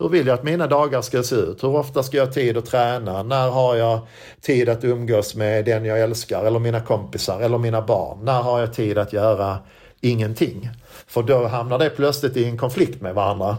Hur 0.00 0.08
vill 0.08 0.26
jag 0.26 0.34
att 0.34 0.44
mina 0.44 0.66
dagar 0.66 1.02
ska 1.02 1.22
se 1.22 1.36
ut? 1.36 1.62
Hur 1.62 1.76
ofta 1.76 2.02
ska 2.02 2.16
jag 2.16 2.26
ha 2.26 2.32
tid 2.32 2.56
att 2.56 2.66
träna? 2.66 3.22
När 3.22 3.50
har 3.50 3.76
jag 3.76 4.00
tid 4.40 4.68
att 4.68 4.84
umgås 4.84 5.34
med 5.34 5.64
den 5.64 5.84
jag 5.84 6.00
älskar 6.00 6.44
eller 6.44 6.58
mina 6.58 6.80
kompisar 6.80 7.40
eller 7.40 7.58
mina 7.58 7.82
barn? 7.82 8.18
När 8.22 8.42
har 8.42 8.60
jag 8.60 8.74
tid 8.74 8.98
att 8.98 9.12
göra 9.12 9.58
ingenting? 10.00 10.70
För 11.06 11.22
då 11.22 11.46
hamnar 11.46 11.78
det 11.78 11.90
plötsligt 11.90 12.36
i 12.36 12.44
en 12.44 12.58
konflikt 12.58 13.02
med 13.02 13.14
varandra. 13.14 13.56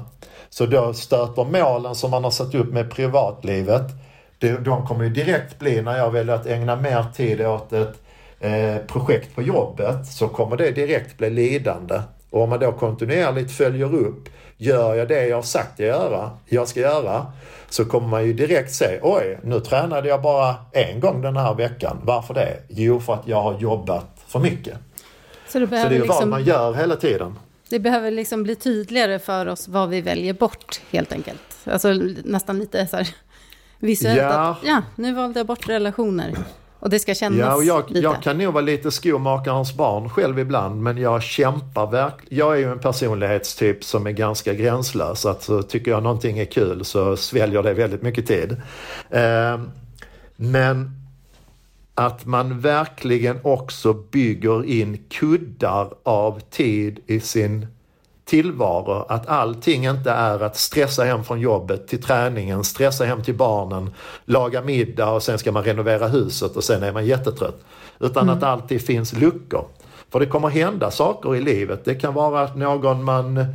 Så 0.50 0.66
då 0.66 0.94
stöter 0.94 1.44
målen 1.44 1.96
som 1.96 2.12
man 2.12 2.24
har 2.24 2.32
satt 2.32 2.56
upp 2.56 2.74
med 2.74 2.92
privatlivet, 2.92 3.86
de 4.39 4.88
kommer 4.88 5.04
ju 5.04 5.10
direkt 5.10 5.60
bli 5.60 5.82
när 5.82 5.98
jag 5.98 6.12
väljer 6.12 6.36
att 6.36 6.46
ägna 6.46 6.76
mer 6.76 7.06
tid 7.16 7.42
åt 7.42 7.74
ett 7.74 8.02
eh, 8.39 8.78
projekt 8.88 9.36
på 9.36 9.42
jobbet 9.42 10.08
så 10.08 10.28
kommer 10.28 10.58
det 10.58 10.72
direkt 10.72 11.18
bli 11.18 11.30
lidande. 11.30 12.02
Och 12.30 12.42
om 12.44 12.50
man 12.50 12.60
då 12.60 12.72
kontinuerligt 12.72 13.52
följer 13.52 13.96
upp, 13.96 14.30
gör 14.62 14.95
jag 14.95 15.07
det 15.07 15.28
jag 15.28 15.38
har 15.38 15.43
sagt 15.43 15.80
jag, 15.80 15.88
göra, 15.88 16.32
jag 16.45 16.68
ska 16.68 16.80
göra, 16.80 17.26
så 17.70 17.86
kommer 17.86 18.07
man 18.07 18.26
ju 18.26 18.34
direkt 18.34 18.74
se, 18.74 18.99
oj, 19.01 19.39
nu 19.43 19.59
tränade 19.59 20.09
jag 20.09 20.22
bara 20.22 20.55
en 20.72 20.99
gång 20.99 21.22
den 21.22 21.38
här 21.38 21.53
veckan. 21.53 21.97
Varför 22.03 22.34
det? 22.34 22.57
Jo, 22.68 22.99
för 22.99 23.14
att 23.14 23.28
jag 23.28 23.41
har 23.41 23.59
jobbat 23.59 24.24
för 24.28 24.39
mycket. 24.39 24.78
Så, 25.47 25.51
så 25.51 25.66
det 25.66 25.78
är 25.78 25.91
ju 25.91 25.99
liksom... 25.99 26.16
vad 26.16 26.28
man 26.28 26.43
gör 26.43 26.74
hela 26.74 26.95
tiden. 26.95 27.39
Det 27.70 27.80
behöver 27.80 28.12
liksom 28.12 28.43
bli 28.43 28.55
tydligare 28.55 29.20
för 29.20 29.45
oss 29.45 29.68
vad 29.68 29.89
vi 29.89 30.01
väljer 30.01 30.34
bort 30.34 30.82
helt 30.91 31.12
enkelt. 31.12 31.41
Alltså 31.66 31.93
nästan 32.24 32.59
lite 32.59 32.88
så 32.88 32.97
här 32.97 33.07
visuellt 33.80 34.18
ja. 34.18 34.30
att 34.30 34.57
ja, 34.64 34.82
nu 34.95 35.14
valde 35.14 35.39
jag 35.39 35.47
bort 35.47 35.70
relationer. 35.70 36.34
Och 36.82 36.90
det 36.90 37.00
ska 37.00 37.16
kännas 37.16 37.40
ja, 37.40 37.56
och 37.56 37.64
jag, 37.64 37.90
lite. 37.90 38.00
jag 38.00 38.24
kan 38.24 38.38
nog 38.38 38.54
vara 38.54 38.64
lite 38.64 38.92
skomakarens 38.92 39.74
barn 39.74 40.10
själv 40.10 40.40
ibland 40.40 40.82
men 40.82 40.98
jag 40.98 41.24
kämpar 41.24 41.92
verkligen. 41.92 42.38
Jag 42.38 42.54
är 42.54 42.60
ju 42.60 42.72
en 42.72 42.80
personlighetstyp 42.80 43.84
som 43.84 44.08
är 44.08 44.12
ganska 44.12 44.54
gränslös. 44.54 45.26
Att 45.26 45.44
så 45.44 45.62
tycker 45.62 45.92
jag 45.92 46.04
någonting 46.04 46.40
är 46.40 46.46
kul 46.46 46.86
så 46.86 47.18
sväljer 47.18 47.64
det 47.64 47.74
väldigt 47.74 48.02
mycket 48.02 48.28
tid. 48.28 48.62
Eh, 49.10 49.60
men 50.36 50.92
att 51.96 52.26
man 52.26 52.60
verkligen 52.60 53.40
också 53.44 53.94
bygger 53.94 54.66
in 54.66 54.98
kuddar 55.10 55.94
av 56.04 56.40
tid 56.40 57.00
i 57.08 57.20
sin 57.20 57.68
tillvaro. 58.32 59.06
Att 59.10 59.28
allting 59.28 59.86
inte 59.86 60.12
är 60.12 60.44
att 60.44 60.58
stressa 60.58 61.04
hem 61.04 61.24
från 61.24 61.40
jobbet 61.40 61.88
till 61.88 62.04
träningen, 62.04 62.64
stressa 62.64 63.06
hem 63.06 63.24
till 63.24 63.36
barnen, 63.36 63.94
laga 64.26 64.62
middag 64.62 65.10
och 65.10 65.24
sen 65.24 65.38
ska 65.38 65.52
man 65.52 65.64
renovera 65.64 66.08
huset 66.08 66.56
och 66.56 66.64
sen 66.64 66.84
är 66.84 66.92
man 66.92 67.06
jättetrött. 67.06 67.60
Utan 68.00 68.24
mm. 68.24 68.38
att 68.38 68.44
alltid 68.44 68.86
finns 68.86 69.14
luckor. 69.14 69.66
För 70.12 70.20
det 70.20 70.26
kommer 70.26 70.50
hända 70.50 70.92
saker 70.92 71.36
i 71.36 71.42
livet. 71.42 71.86
Det 71.86 71.96
kan 71.96 72.14
vara 72.14 72.42
att 72.42 72.58
någon 72.58 73.04
man 73.04 73.46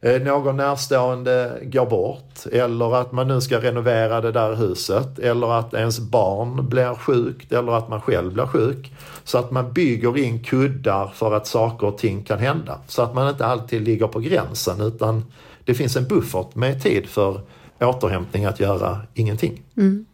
Eh, 0.00 0.22
någon 0.22 0.56
närstående 0.56 1.58
går 1.62 1.86
bort 1.86 2.46
eller 2.52 3.00
att 3.00 3.12
man 3.12 3.28
nu 3.28 3.40
ska 3.40 3.60
renovera 3.60 4.20
det 4.20 4.32
där 4.32 4.54
huset 4.54 5.18
eller 5.18 5.58
att 5.58 5.74
ens 5.74 5.98
barn 6.00 6.68
blir 6.68 6.94
sjukt 6.94 7.52
eller 7.52 7.72
att 7.72 7.88
man 7.88 8.00
själv 8.00 8.32
blir 8.32 8.46
sjuk. 8.46 8.92
Så 9.24 9.38
att 9.38 9.50
man 9.50 9.72
bygger 9.72 10.18
in 10.18 10.44
kuddar 10.44 11.06
för 11.06 11.34
att 11.34 11.46
saker 11.46 11.86
och 11.86 11.98
ting 11.98 12.24
kan 12.24 12.38
hända. 12.38 12.80
Så 12.86 13.02
att 13.02 13.14
man 13.14 13.28
inte 13.28 13.46
alltid 13.46 13.82
ligger 13.82 14.06
på 14.06 14.20
gränsen 14.20 14.80
utan 14.80 15.24
det 15.64 15.74
finns 15.74 15.96
en 15.96 16.08
buffert 16.08 16.54
med 16.54 16.82
tid 16.82 17.06
för 17.06 17.40
återhämtning 17.80 18.44
att 18.44 18.60
göra 18.60 19.00
ingenting. 19.14 19.62
Mm. 19.76 20.06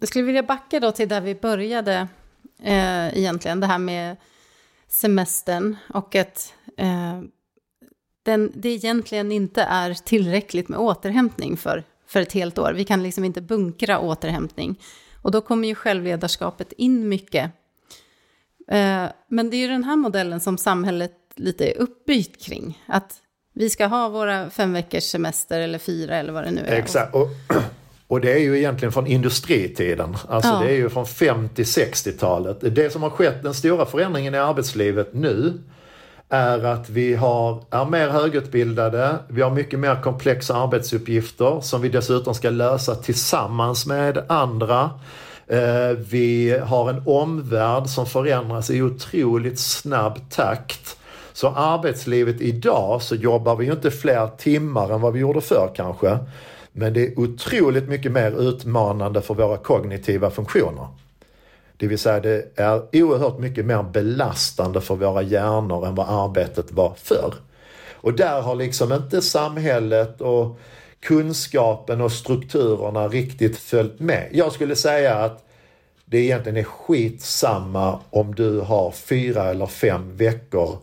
Jag 0.00 0.08
skulle 0.08 0.24
vilja 0.24 0.42
backa 0.42 0.80
då 0.80 0.92
till 0.92 1.08
där 1.08 1.20
vi 1.20 1.34
började 1.34 2.08
eh, 2.62 3.18
egentligen, 3.18 3.60
det 3.60 3.66
här 3.66 3.78
med 3.78 4.16
semestern 4.88 5.76
och 5.94 6.14
att 6.14 6.54
eh, 6.76 7.20
den, 8.22 8.52
det 8.54 8.68
egentligen 8.68 9.32
inte 9.32 9.62
är 9.62 9.94
tillräckligt 9.94 10.68
med 10.68 10.78
återhämtning 10.78 11.56
för, 11.56 11.84
för 12.06 12.20
ett 12.20 12.32
helt 12.32 12.58
år. 12.58 12.72
Vi 12.76 12.84
kan 12.84 13.02
liksom 13.02 13.24
inte 13.24 13.40
bunkra 13.40 13.98
återhämtning. 13.98 14.80
Och 15.22 15.30
då 15.30 15.40
kommer 15.40 15.68
ju 15.68 15.74
självledarskapet 15.74 16.72
in 16.72 17.08
mycket. 17.08 17.50
Eh, 18.68 19.04
men 19.28 19.50
det 19.50 19.56
är 19.56 19.58
ju 19.58 19.68
den 19.68 19.84
här 19.84 19.96
modellen 19.96 20.40
som 20.40 20.58
samhället 20.58 21.12
lite 21.36 21.70
är 21.70 21.78
uppbyggt 21.78 22.44
kring. 22.44 22.82
Att 22.86 23.14
vi 23.52 23.70
ska 23.70 23.86
ha 23.86 24.08
våra 24.08 24.50
fem 24.50 24.72
veckors 24.72 25.04
semester 25.04 25.60
eller 25.60 25.78
fyra 25.78 26.16
eller 26.16 26.32
vad 26.32 26.44
det 26.44 26.50
nu 26.50 26.60
är. 26.60 26.76
Exakt. 26.76 27.14
Och, 27.14 27.28
och 28.06 28.20
det 28.20 28.32
är 28.32 28.38
ju 28.38 28.58
egentligen 28.58 28.92
från 28.92 29.06
industritiden. 29.06 30.16
Alltså 30.28 30.50
ja. 30.50 30.60
det 30.60 30.70
är 30.70 30.76
ju 30.76 30.88
från 30.88 31.04
50-60-talet. 31.04 32.74
Det 32.74 32.92
som 32.92 33.02
har 33.02 33.10
skett, 33.10 33.42
den 33.42 33.54
stora 33.54 33.86
förändringen 33.86 34.34
i 34.34 34.38
arbetslivet 34.38 35.14
nu 35.14 35.58
är 36.30 36.64
att 36.64 36.90
vi 36.90 37.14
har, 37.14 37.62
är 37.70 37.84
mer 37.84 38.08
högutbildade, 38.08 39.18
vi 39.28 39.42
har 39.42 39.50
mycket 39.50 39.78
mer 39.78 40.02
komplexa 40.02 40.54
arbetsuppgifter 40.54 41.60
som 41.60 41.82
vi 41.82 41.88
dessutom 41.88 42.34
ska 42.34 42.50
lösa 42.50 42.94
tillsammans 42.94 43.86
med 43.86 44.24
andra. 44.28 44.90
Eh, 45.46 45.98
vi 46.10 46.58
har 46.64 46.90
en 46.90 47.02
omvärld 47.06 47.86
som 47.86 48.06
förändras 48.06 48.70
i 48.70 48.82
otroligt 48.82 49.58
snabb 49.58 50.30
takt. 50.30 50.96
Så 51.32 51.48
arbetslivet 51.48 52.40
idag 52.40 53.02
så 53.02 53.14
jobbar 53.14 53.56
vi 53.56 53.66
ju 53.66 53.72
inte 53.72 53.90
fler 53.90 54.26
timmar 54.26 54.90
än 54.90 55.00
vad 55.00 55.12
vi 55.12 55.20
gjorde 55.20 55.40
förr 55.40 55.70
kanske. 55.74 56.18
Men 56.72 56.92
det 56.92 57.06
är 57.06 57.18
otroligt 57.18 57.88
mycket 57.88 58.12
mer 58.12 58.40
utmanande 58.40 59.22
för 59.22 59.34
våra 59.34 59.56
kognitiva 59.56 60.30
funktioner. 60.30 60.86
Det 61.80 61.86
vill 61.86 61.98
säga 61.98 62.20
det 62.20 62.46
är 62.56 62.82
oerhört 62.92 63.38
mycket 63.38 63.66
mer 63.66 63.82
belastande 63.82 64.80
för 64.80 64.94
våra 64.94 65.22
hjärnor 65.22 65.86
än 65.86 65.94
vad 65.94 66.08
arbetet 66.08 66.72
var 66.72 66.94
förr. 66.96 67.34
Och 67.92 68.12
där 68.12 68.40
har 68.40 68.54
liksom 68.54 68.92
inte 68.92 69.22
samhället 69.22 70.20
och 70.20 70.58
kunskapen 71.00 72.00
och 72.00 72.12
strukturerna 72.12 73.08
riktigt 73.08 73.58
följt 73.58 74.00
med. 74.00 74.28
Jag 74.32 74.52
skulle 74.52 74.76
säga 74.76 75.14
att 75.14 75.44
det 76.04 76.18
egentligen 76.18 76.56
är 76.56 76.62
skitsamma 76.62 77.98
om 78.10 78.34
du 78.34 78.60
har 78.60 78.90
fyra 78.90 79.50
eller 79.50 79.66
fem 79.66 80.16
veckor 80.16 80.78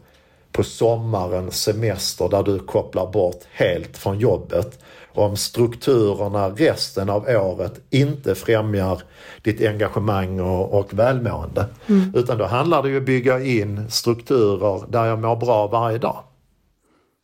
på 0.52 0.64
sommaren, 0.64 1.52
semester 1.52 2.30
där 2.30 2.43
du 2.43 2.60
kopplar 2.60 3.12
bort 3.12 3.43
helt 3.52 3.98
från 3.98 4.20
jobbet. 4.20 4.80
Om 5.18 5.38
strukturerna 5.38 6.49
resten 6.49 7.09
av 7.09 7.26
året 7.28 7.82
inte 7.89 8.36
främjar 8.36 9.01
ditt 9.41 9.61
engagemang 9.61 10.39
och, 10.39 10.80
och 10.80 10.93
välmående. 10.93 11.65
Mm. 11.88 12.11
Utan 12.15 12.38
då 12.38 12.45
handlar 12.45 12.84
det 12.84 12.89
ju 12.89 12.95
om 12.95 13.01
att 13.01 13.05
bygga 13.05 13.43
in 13.43 13.91
strukturer 13.91 14.91
där 14.91 15.05
jag 15.05 15.20
mår 15.20 15.36
bra 15.36 15.68
varje 15.68 15.97
dag. 15.97 16.24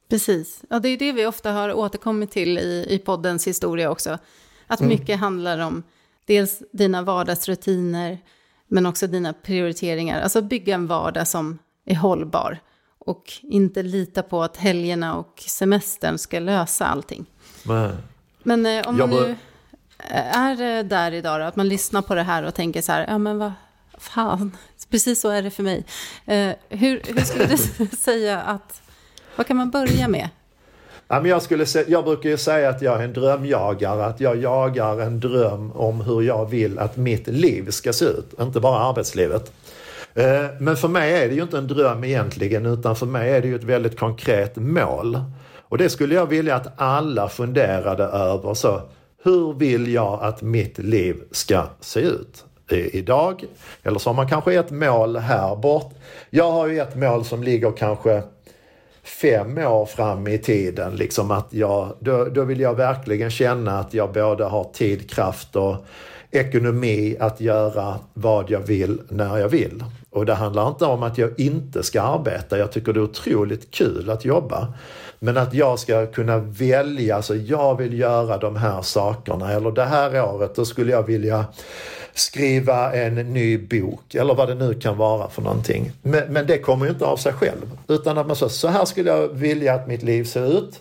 Precis, 0.09 0.61
ja, 0.69 0.79
det 0.79 0.89
är 0.89 0.97
det 0.97 1.11
vi 1.11 1.25
ofta 1.25 1.51
har 1.51 1.73
återkommit 1.73 2.31
till 2.31 2.57
i, 2.57 2.85
i 2.89 2.99
poddens 2.99 3.47
historia 3.47 3.91
också. 3.91 4.17
Att 4.67 4.79
mm. 4.79 4.89
mycket 4.89 5.19
handlar 5.19 5.59
om 5.59 5.83
dels 6.25 6.63
dina 6.71 7.01
vardagsrutiner, 7.01 8.17
men 8.67 8.85
också 8.85 9.07
dina 9.07 9.33
prioriteringar. 9.33 10.21
Alltså 10.21 10.41
bygga 10.41 10.75
en 10.75 10.87
vardag 10.87 11.27
som 11.27 11.57
är 11.85 11.95
hållbar 11.95 12.59
och 12.99 13.23
inte 13.41 13.83
lita 13.83 14.23
på 14.23 14.43
att 14.43 14.57
helgerna 14.57 15.15
och 15.17 15.43
semestern 15.47 16.17
ska 16.17 16.39
lösa 16.39 16.85
allting. 16.85 17.25
Nej. 17.63 17.91
Men 18.43 18.65
eh, 18.65 18.87
om 18.87 18.97
man 18.97 19.09
nu 19.09 19.35
är 20.09 20.77
eh, 20.77 20.83
där 20.83 21.11
idag 21.11 21.39
då, 21.41 21.45
att 21.45 21.55
man 21.55 21.67
lyssnar 21.67 22.01
på 22.01 22.15
det 22.15 22.23
här 22.23 22.43
och 22.43 22.53
tänker 22.53 22.81
så 22.81 22.91
här, 22.91 23.05
ja 23.07 23.17
men 23.17 23.37
vad 23.37 23.51
fan, 23.97 24.57
precis 24.89 25.21
så 25.21 25.29
är 25.29 25.41
det 25.41 25.51
för 25.51 25.63
mig. 25.63 25.85
Eh, 26.25 26.51
hur, 26.69 27.01
hur 27.05 27.21
skulle 27.21 27.45
du 27.45 27.57
säga 27.97 28.41
att, 28.41 28.81
vad 29.35 29.47
kan 29.47 29.57
man 29.57 29.71
börja 29.71 30.07
med? 30.07 30.29
Ja, 31.07 31.21
men 31.21 31.29
jag, 31.29 31.41
skulle 31.41 31.65
jag 31.87 32.03
brukar 32.03 32.29
ju 32.29 32.37
säga 32.37 32.69
att 32.69 32.81
jag 32.81 32.99
är 32.99 33.03
en 33.03 33.13
drömjagare, 33.13 34.05
att 34.05 34.19
jag 34.19 34.37
jagar 34.37 34.99
en 34.99 35.19
dröm 35.19 35.71
om 35.71 36.01
hur 36.01 36.21
jag 36.21 36.45
vill 36.49 36.79
att 36.79 36.97
mitt 36.97 37.27
liv 37.27 37.69
ska 37.69 37.93
se 37.93 38.05
ut, 38.05 38.33
inte 38.39 38.59
bara 38.59 38.79
arbetslivet. 38.79 39.53
Eh, 40.13 40.45
men 40.59 40.77
för 40.77 40.87
mig 40.87 41.13
är 41.13 41.29
det 41.29 41.35
ju 41.35 41.41
inte 41.41 41.57
en 41.57 41.67
dröm 41.67 42.03
egentligen 42.03 42.65
utan 42.65 42.95
för 42.95 43.05
mig 43.05 43.31
är 43.31 43.41
det 43.41 43.47
ju 43.47 43.55
ett 43.55 43.63
väldigt 43.63 43.99
konkret 43.99 44.55
mål. 44.55 45.19
Och 45.73 45.79
det 45.79 45.89
skulle 45.89 46.15
jag 46.15 46.25
vilja 46.25 46.55
att 46.55 46.81
alla 46.81 47.29
funderade 47.29 48.03
över. 48.03 48.53
Så, 48.53 48.81
hur 49.23 49.53
vill 49.53 49.93
jag 49.93 50.23
att 50.23 50.41
mitt 50.41 50.77
liv 50.77 51.15
ska 51.31 51.63
se 51.79 51.99
ut? 51.99 52.45
idag. 52.69 53.43
Eller 53.83 53.99
så 53.99 54.09
har 54.09 54.15
man 54.15 54.29
kanske 54.29 54.53
ett 54.53 54.71
mål 54.71 55.17
här 55.17 55.55
bort. 55.55 55.93
Jag 56.29 56.51
har 56.51 56.67
ju 56.67 56.79
ett 56.79 56.95
mål 56.95 57.25
som 57.25 57.43
ligger 57.43 57.71
kanske 57.71 58.23
fem 59.03 59.57
år 59.57 59.85
fram 59.85 60.27
i 60.27 60.37
tiden. 60.37 60.95
Liksom 60.95 61.31
att 61.31 61.47
jag, 61.49 61.93
då, 61.99 62.25
då 62.25 62.43
vill 62.43 62.59
jag 62.59 62.73
verkligen 62.73 63.29
känna 63.29 63.79
att 63.79 63.93
jag 63.93 64.13
både 64.13 64.43
har 64.43 64.63
tid, 64.63 65.09
kraft 65.09 65.55
och 65.55 65.75
ekonomi 66.31 67.15
att 67.19 67.41
göra 67.41 67.99
vad 68.13 68.49
jag 68.49 68.59
vill 68.59 69.01
när 69.09 69.37
jag 69.37 69.49
vill. 69.49 69.83
Och 70.09 70.25
det 70.25 70.33
handlar 70.33 70.67
inte 70.67 70.85
om 70.85 71.03
att 71.03 71.17
jag 71.17 71.39
inte 71.39 71.83
ska 71.83 72.01
arbeta. 72.01 72.57
Jag 72.57 72.71
tycker 72.71 72.93
det 72.93 72.99
är 72.99 73.03
otroligt 73.03 73.71
kul 73.71 74.09
att 74.09 74.25
jobba. 74.25 74.73
Men 75.23 75.37
att 75.37 75.53
jag 75.53 75.79
ska 75.79 76.05
kunna 76.05 76.37
välja, 76.37 77.15
alltså 77.15 77.35
jag 77.35 77.77
vill 77.77 77.99
göra 77.99 78.37
de 78.37 78.55
här 78.55 78.81
sakerna 78.81 79.51
eller 79.51 79.71
det 79.71 79.85
här 79.85 80.23
året 80.23 80.55
då 80.55 80.65
skulle 80.65 80.91
jag 80.91 81.03
vilja 81.03 81.45
skriva 82.13 82.93
en 82.93 83.15
ny 83.15 83.57
bok 83.57 84.15
eller 84.15 84.33
vad 84.33 84.47
det 84.47 84.55
nu 84.55 84.73
kan 84.73 84.97
vara 84.97 85.29
för 85.29 85.41
någonting. 85.41 85.91
Men, 86.01 86.33
men 86.33 86.47
det 86.47 86.57
kommer 86.57 86.85
ju 86.85 86.91
inte 86.91 87.05
av 87.05 87.17
sig 87.17 87.33
själv. 87.33 87.77
Utan 87.87 88.17
att 88.17 88.27
man 88.27 88.35
säger 88.35 88.49
så 88.49 88.67
här 88.67 88.85
skulle 88.85 89.09
jag 89.09 89.27
vilja 89.27 89.73
att 89.73 89.87
mitt 89.87 90.03
liv 90.03 90.23
ser 90.23 90.57
ut. 90.57 90.79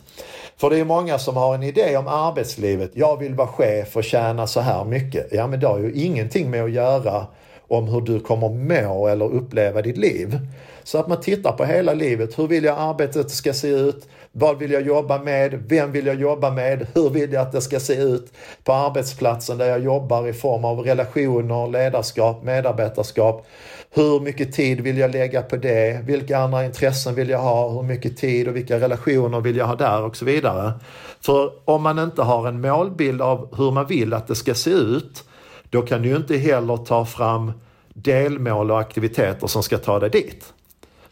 För 0.56 0.70
det 0.70 0.78
är 0.78 0.84
många 0.84 1.18
som 1.18 1.36
har 1.36 1.54
en 1.54 1.62
idé 1.62 1.96
om 1.96 2.08
arbetslivet. 2.08 2.90
Jag 2.94 3.16
vill 3.16 3.34
vara 3.34 3.48
chef 3.48 3.96
och 3.96 4.04
tjäna 4.04 4.46
så 4.46 4.60
här 4.60 4.84
mycket. 4.84 5.28
Ja 5.32 5.46
men 5.46 5.60
det 5.60 5.66
har 5.66 5.78
ju 5.78 5.92
ingenting 5.92 6.50
med 6.50 6.64
att 6.64 6.72
göra 6.72 7.26
om 7.68 7.88
hur 7.88 8.00
du 8.00 8.20
kommer 8.20 8.48
må 8.48 9.08
eller 9.08 9.32
uppleva 9.32 9.82
ditt 9.82 9.96
liv. 9.96 10.38
Så 10.84 10.98
att 10.98 11.08
man 11.08 11.20
tittar 11.20 11.52
på 11.52 11.64
hela 11.64 11.94
livet. 11.94 12.38
Hur 12.38 12.46
vill 12.46 12.64
jag 12.64 12.78
arbetet 12.78 13.30
ska 13.30 13.52
se 13.52 13.68
ut? 13.68 14.08
Vad 14.32 14.58
vill 14.58 14.70
jag 14.70 14.82
jobba 14.82 15.18
med? 15.18 15.62
Vem 15.68 15.92
vill 15.92 16.06
jag 16.06 16.20
jobba 16.20 16.50
med? 16.50 16.86
Hur 16.94 17.10
vill 17.10 17.32
jag 17.32 17.42
att 17.42 17.52
det 17.52 17.60
ska 17.60 17.80
se 17.80 17.94
ut 17.94 18.32
på 18.64 18.72
arbetsplatsen 18.72 19.58
där 19.58 19.66
jag 19.66 19.80
jobbar 19.84 20.28
i 20.28 20.32
form 20.32 20.64
av 20.64 20.78
relationer, 20.78 21.68
ledarskap, 21.68 22.42
medarbetarskap? 22.42 23.46
Hur 23.90 24.20
mycket 24.20 24.52
tid 24.52 24.80
vill 24.80 24.98
jag 24.98 25.12
lägga 25.12 25.42
på 25.42 25.56
det? 25.56 26.00
Vilka 26.04 26.38
andra 26.38 26.64
intressen 26.64 27.14
vill 27.14 27.28
jag 27.28 27.38
ha? 27.38 27.68
Hur 27.68 27.82
mycket 27.82 28.16
tid 28.16 28.48
och 28.48 28.56
vilka 28.56 28.80
relationer 28.80 29.40
vill 29.40 29.56
jag 29.56 29.66
ha 29.66 29.74
där 29.74 30.02
och 30.02 30.16
så 30.16 30.24
vidare. 30.24 30.72
För 31.20 31.52
om 31.64 31.82
man 31.82 31.98
inte 31.98 32.22
har 32.22 32.48
en 32.48 32.60
målbild 32.60 33.22
av 33.22 33.56
hur 33.56 33.70
man 33.70 33.86
vill 33.86 34.14
att 34.14 34.26
det 34.26 34.34
ska 34.34 34.54
se 34.54 34.70
ut, 34.70 35.24
då 35.70 35.82
kan 35.82 36.02
du 36.02 36.08
ju 36.08 36.16
inte 36.16 36.36
heller 36.36 36.76
ta 36.76 37.04
fram 37.04 37.52
delmål 37.94 38.70
och 38.70 38.80
aktiviteter 38.80 39.46
som 39.46 39.62
ska 39.62 39.78
ta 39.78 39.98
dig 39.98 40.10
dit. 40.10 40.52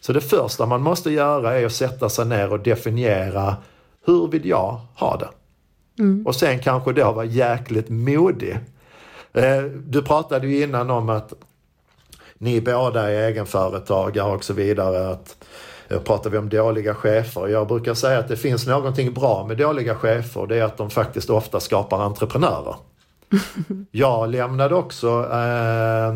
Så 0.00 0.12
det 0.12 0.20
första 0.20 0.66
man 0.66 0.82
måste 0.82 1.10
göra 1.10 1.58
är 1.58 1.66
att 1.66 1.72
sätta 1.72 2.08
sig 2.08 2.26
ner 2.26 2.52
och 2.52 2.60
definiera 2.60 3.56
hur 4.06 4.28
vill 4.28 4.46
jag 4.46 4.80
ha 4.94 5.16
det? 5.16 5.28
Mm. 6.02 6.26
Och 6.26 6.34
sen 6.34 6.58
kanske 6.58 6.92
då 6.92 7.12
vara 7.12 7.24
jäkligt 7.24 7.88
modig. 7.88 8.58
Eh, 9.32 9.62
du 9.86 10.02
pratade 10.02 10.46
ju 10.48 10.62
innan 10.62 10.90
om 10.90 11.08
att 11.08 11.32
ni 12.38 12.60
båda 12.60 13.10
är 13.10 13.28
egenföretagare 13.28 14.32
och 14.32 14.44
så 14.44 14.52
vidare. 14.52 15.08
Att, 15.08 15.44
eh, 15.88 16.00
pratar 16.00 16.30
vi 16.30 16.38
om 16.38 16.48
dåliga 16.48 16.94
chefer. 16.94 17.48
Jag 17.48 17.68
brukar 17.68 17.94
säga 17.94 18.18
att 18.18 18.28
det 18.28 18.36
finns 18.36 18.66
någonting 18.66 19.14
bra 19.14 19.46
med 19.46 19.56
dåliga 19.56 19.94
chefer. 19.94 20.46
Det 20.46 20.56
är 20.56 20.62
att 20.62 20.76
de 20.76 20.90
faktiskt 20.90 21.30
ofta 21.30 21.60
skapar 21.60 22.02
entreprenörer. 22.02 22.74
Jag 23.90 24.30
lämnade 24.30 24.74
också 24.74 25.08
eh, 25.32 26.14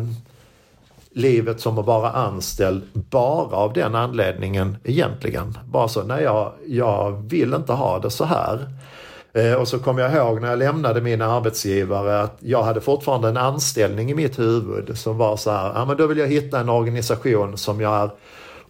livet 1.15 1.61
som 1.61 1.77
att 1.77 1.85
vara 1.85 2.11
anställd 2.11 2.83
bara 2.93 3.55
av 3.55 3.73
den 3.73 3.95
anledningen 3.95 4.77
egentligen. 4.83 5.57
Bara 5.65 5.87
så, 5.87 6.03
nej 6.03 6.23
jag, 6.23 6.51
jag 6.67 7.11
vill 7.11 7.53
inte 7.53 7.73
ha 7.73 7.99
det 7.99 8.09
så 8.09 8.25
här. 8.25 8.67
Eh, 9.33 9.53
och 9.53 9.67
så 9.67 9.79
kom 9.79 9.97
jag 9.97 10.13
ihåg 10.13 10.41
när 10.41 10.49
jag 10.49 10.59
lämnade 10.59 11.01
min 11.01 11.21
arbetsgivare 11.21 12.21
att 12.21 12.37
jag 12.39 12.63
hade 12.63 12.81
fortfarande 12.81 13.27
en 13.27 13.37
anställning 13.37 14.11
i 14.11 14.15
mitt 14.15 14.39
huvud 14.39 14.97
som 14.97 15.17
var 15.17 15.37
så 15.37 15.51
här, 15.51 15.71
ja 15.75 15.85
men 15.85 15.97
då 15.97 16.07
vill 16.07 16.17
jag 16.17 16.27
hitta 16.27 16.59
en 16.59 16.69
organisation 16.69 17.57
som 17.57 17.81
jag 17.81 17.93
är 18.03 18.09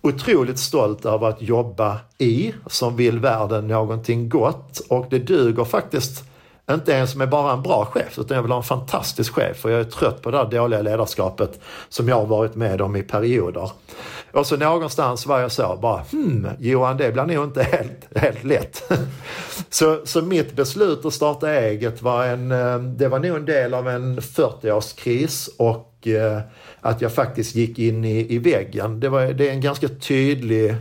otroligt 0.02 0.60
stolt 0.60 1.06
över 1.06 1.28
att 1.28 1.41
jobba 1.41 1.98
i, 2.18 2.54
som 2.68 2.96
vill 2.96 3.20
världen 3.20 3.68
någonting 3.68 4.30
gott 4.30 4.82
och 4.89 5.06
det 5.10 5.20
duger 5.20 5.64
faktiskt 5.64 6.24
inte 6.72 6.91
ens 6.91 7.16
med 7.16 7.30
bara 7.30 7.53
en 7.53 7.61
bra 7.61 7.86
chef 7.86 8.20
utan 8.20 8.36
jag 8.36 8.41
vill 8.41 8.51
ha 8.51 8.57
en 8.57 8.63
fantastisk 8.63 9.34
chef 9.34 9.66
och 9.66 9.72
jag 9.72 9.80
är 9.80 9.84
trött 9.84 10.22
på 10.22 10.32
det 10.32 10.38
där 10.38 10.45
dåliga 10.45 10.82
ledarskapet 10.82 11.59
som 11.89 12.07
jag 12.07 12.16
har 12.16 12.26
varit 12.26 12.55
med 12.55 12.82
om 12.82 12.95
i 12.95 13.03
perioder. 13.03 13.72
Och 14.32 14.47
så 14.47 14.57
någonstans 14.57 15.26
var 15.26 15.39
jag 15.39 15.51
så 15.51 15.78
bara, 15.82 16.03
hmm, 16.11 16.47
Johan 16.59 16.97
det 16.97 17.11
blir 17.11 17.24
nog 17.24 17.43
inte 17.43 17.63
helt, 17.63 18.18
helt 18.18 18.43
lätt. 18.43 18.84
så, 19.70 20.01
så 20.03 20.22
mitt 20.22 20.55
beslut 20.55 21.05
att 21.05 21.13
starta 21.13 21.53
eget 21.53 22.01
var 22.01 22.26
en, 22.26 22.51
eh, 22.51 22.80
det 22.80 23.07
var 23.07 23.20
nog 23.20 23.38
en 23.38 23.45
del 23.45 23.74
av 23.74 23.89
en 23.89 24.20
40-årskris 24.20 25.49
och 25.57 26.07
eh, 26.07 26.39
att 26.82 27.01
jag 27.01 27.13
faktiskt 27.13 27.55
gick 27.55 27.80
in 27.80 28.05
i, 28.05 28.34
i 28.34 28.38
väggen. 28.38 28.99
Det, 28.99 29.09
var, 29.09 29.26
det 29.26 29.49
är 29.49 29.51
en 29.51 29.61
ganska 29.61 29.88
tydlig, 29.88 30.76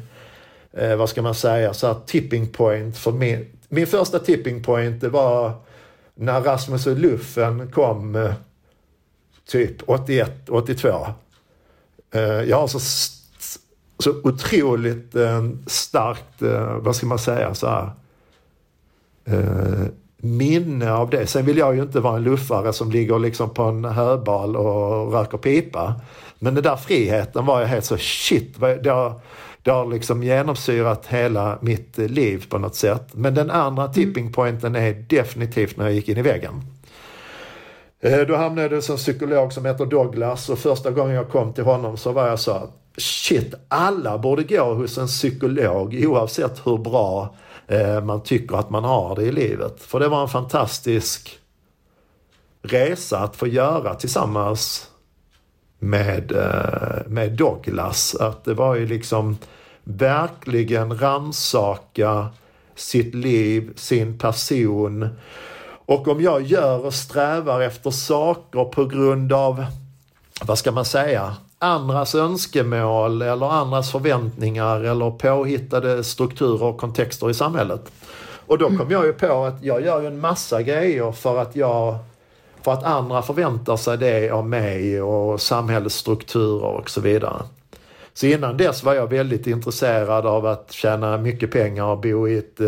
eh, 0.72 0.97
vad 0.97 1.09
ska 1.09 1.22
man 1.22 1.35
säga, 1.35 1.74
så 1.74 1.87
här 1.87 1.97
tipping 2.07 2.49
point 2.49 2.99
för 2.99 3.12
min, 3.12 3.47
min 3.68 3.87
första 3.87 4.18
tipping 4.18 4.62
point 4.62 5.01
det 5.01 5.09
var 5.09 5.53
när 6.15 6.41
Rasmus 6.41 6.87
och 6.87 6.97
Luffen 6.97 7.71
kom 7.71 8.17
eh, 8.17 8.33
typ 9.47 9.77
81, 9.87 10.49
82. 10.49 11.07
Eh, 12.11 12.23
jag 12.23 12.57
har 12.57 12.67
så, 12.67 12.81
så 13.99 14.11
otroligt 14.23 15.15
eh, 15.15 15.45
starkt, 15.67 16.43
vad 16.81 16.97
ska 16.97 17.07
man 17.07 17.19
säga, 17.19 17.55
så 17.55 17.67
här, 17.67 17.91
minne 20.17 20.93
av 20.93 21.11
det. 21.11 21.27
Sen 21.27 21.47
vill 21.47 21.59
jag 21.59 21.77
ju 21.77 21.83
inte 21.83 22.01
vara 22.01 22.17
en 22.17 22.23
luffare 22.23 22.73
som 22.73 22.91
ligger 22.91 23.19
liksom 23.19 23.51
på 23.51 23.62
en 23.62 23.85
höbal 23.85 24.57
och 24.57 25.12
röker 25.12 25.39
pipa. 25.39 25.95
Men 26.39 26.55
den 26.55 26.62
där 26.62 26.77
friheten 26.77 27.47
var 27.47 27.61
jag 27.61 27.69
helt 27.69 27.85
så 27.85 27.97
shit, 27.97 28.61
det 28.61 28.91
har, 28.91 29.21
det 29.65 29.71
har 29.71 29.87
liksom 29.87 30.23
genomsyrat 30.23 31.07
hela 31.07 31.59
mitt 31.61 31.99
liv 31.99 32.47
på 32.49 32.59
något 32.59 32.75
sätt. 32.75 33.09
Men 33.12 33.35
den 33.35 33.51
andra 33.51 33.83
mm. 33.83 33.95
tipping 33.95 34.33
pointen 34.33 34.77
är 34.77 34.93
definitivt 34.93 35.77
när 35.77 35.85
jag 35.85 35.95
gick 35.95 36.09
in 36.09 36.19
i 36.19 36.23
väggen. 36.23 36.62
Eh, 38.01 38.21
då 38.21 38.37
hamnade 38.37 38.75
jag 38.75 38.91
en 38.91 38.97
psykolog 38.97 39.53
som 39.53 39.65
heter 39.65 39.87
Douglas 39.87 40.49
och 40.49 40.59
första 40.59 40.91
gången 40.91 41.15
jag 41.15 41.31
kom 41.31 41.53
till 41.53 41.65
honom 41.65 41.97
så 41.97 42.12
var 42.12 42.29
jag 42.29 42.41
så 42.41 42.69
shit, 42.97 43.55
alla 43.69 44.19
borde 44.19 44.43
gå 44.43 44.75
hos 44.75 44.99
en 44.99 45.07
psykolog 45.07 46.05
oavsett 46.07 46.67
hur 46.67 46.79
bra 46.79 47.35
eh, 47.67 48.05
man 48.05 48.23
tycker 48.23 48.57
att 48.57 48.71
man 48.71 48.85
har 48.85 49.17
det 49.17 49.23
i 49.23 49.33
livet. 49.33 49.83
För 49.83 50.01
det 50.01 50.09
var 50.09 50.23
en 50.23 50.29
fantastisk 50.29 51.39
resa 52.62 53.19
att 53.19 53.37
få 53.37 53.47
göra 53.47 53.95
tillsammans 53.95 54.91
med, 55.85 56.32
eh, 56.32 57.07
med 57.07 57.32
Douglas. 57.32 58.14
Att 58.14 58.45
det 58.45 58.55
var 58.55 58.74
ju 58.74 58.87
liksom 58.87 59.39
verkligen 59.85 60.99
ransaka 60.99 62.28
sitt 62.74 63.14
liv, 63.14 63.72
sin 63.76 64.18
person. 64.18 65.09
Och 65.87 66.09
om 66.09 66.20
jag 66.20 66.43
gör 66.43 66.87
och 66.87 66.95
strävar 66.95 67.61
efter 67.61 67.91
saker 67.91 68.64
på 68.64 68.85
grund 68.85 69.32
av, 69.32 69.64
vad 70.45 70.59
ska 70.59 70.72
man 70.72 70.85
säga, 70.85 71.37
andras 71.59 72.14
önskemål 72.14 73.22
eller 73.22 73.53
andras 73.53 73.93
förväntningar 73.93 74.80
eller 74.80 75.11
påhittade 75.11 76.05
strukturer 76.05 76.62
och 76.62 76.78
kontexter 76.78 77.30
i 77.30 77.35
samhället. 77.35 77.93
Och 78.47 78.59
då 78.59 78.68
kom 78.68 78.91
jag 78.91 79.07
ju 79.07 79.12
på 79.12 79.45
att 79.45 79.62
jag 79.62 79.85
gör 79.85 80.01
ju 80.01 80.07
en 80.07 80.20
massa 80.20 80.62
grejer 80.62 81.12
för 81.12 81.39
att 81.39 81.57
jag 81.57 81.99
för 82.65 82.73
att 82.73 82.85
andra 82.85 83.23
förväntar 83.23 83.77
sig 83.77 83.99
det 83.99 84.31
av 84.31 84.49
mig 84.49 85.03
och 85.03 85.41
samhällsstrukturer 85.41 86.67
och 86.67 86.91
så 86.91 87.01
vidare. 87.01 87.43
Så 88.15 88.27
innan 88.27 88.57
dess 88.57 88.83
var 88.83 88.95
jag 88.95 89.11
väldigt 89.11 89.47
intresserad 89.47 90.27
av 90.27 90.47
att 90.47 90.73
tjäna 90.73 91.19
mycket 91.19 91.51
pengar 91.51 91.85
och 91.85 92.01
bo 92.01 92.29
i 92.29 92.39
ett 92.39 92.61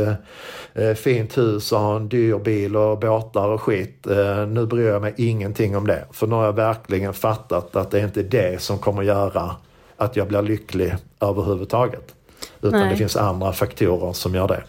eh, 0.74 0.94
fint 0.94 1.38
hus 1.38 1.72
och 1.72 1.78
ha 1.78 1.97
en 1.97 2.09
dyr 2.09 2.38
bil 2.38 2.76
och 2.76 2.99
båtar 2.99 3.49
och 3.49 3.62
skit. 3.62 4.07
Eh, 4.07 4.47
nu 4.47 4.66
bryr 4.66 4.88
jag 4.88 5.03
mig 5.03 5.14
ingenting 5.16 5.76
om 5.76 5.86
det. 5.86 6.05
För 6.12 6.26
nu 6.26 6.34
har 6.34 6.44
jag 6.44 6.53
verkligen 6.53 7.14
fattat 7.14 7.76
att 7.76 7.90
det 7.90 8.01
är 8.01 8.05
inte 8.05 8.22
det 8.22 8.62
som 8.62 8.78
kommer 8.78 9.03
göra 9.03 9.57
att 9.97 10.16
jag 10.16 10.28
blir 10.28 10.42
lycklig 10.42 10.94
överhuvudtaget. 11.20 12.14
Utan 12.61 12.80
Nej. 12.80 12.90
det 12.90 12.97
finns 12.97 13.16
andra 13.16 13.53
faktorer 13.53 14.12
som 14.12 14.34
gör 14.34 14.49
det. 14.49 14.62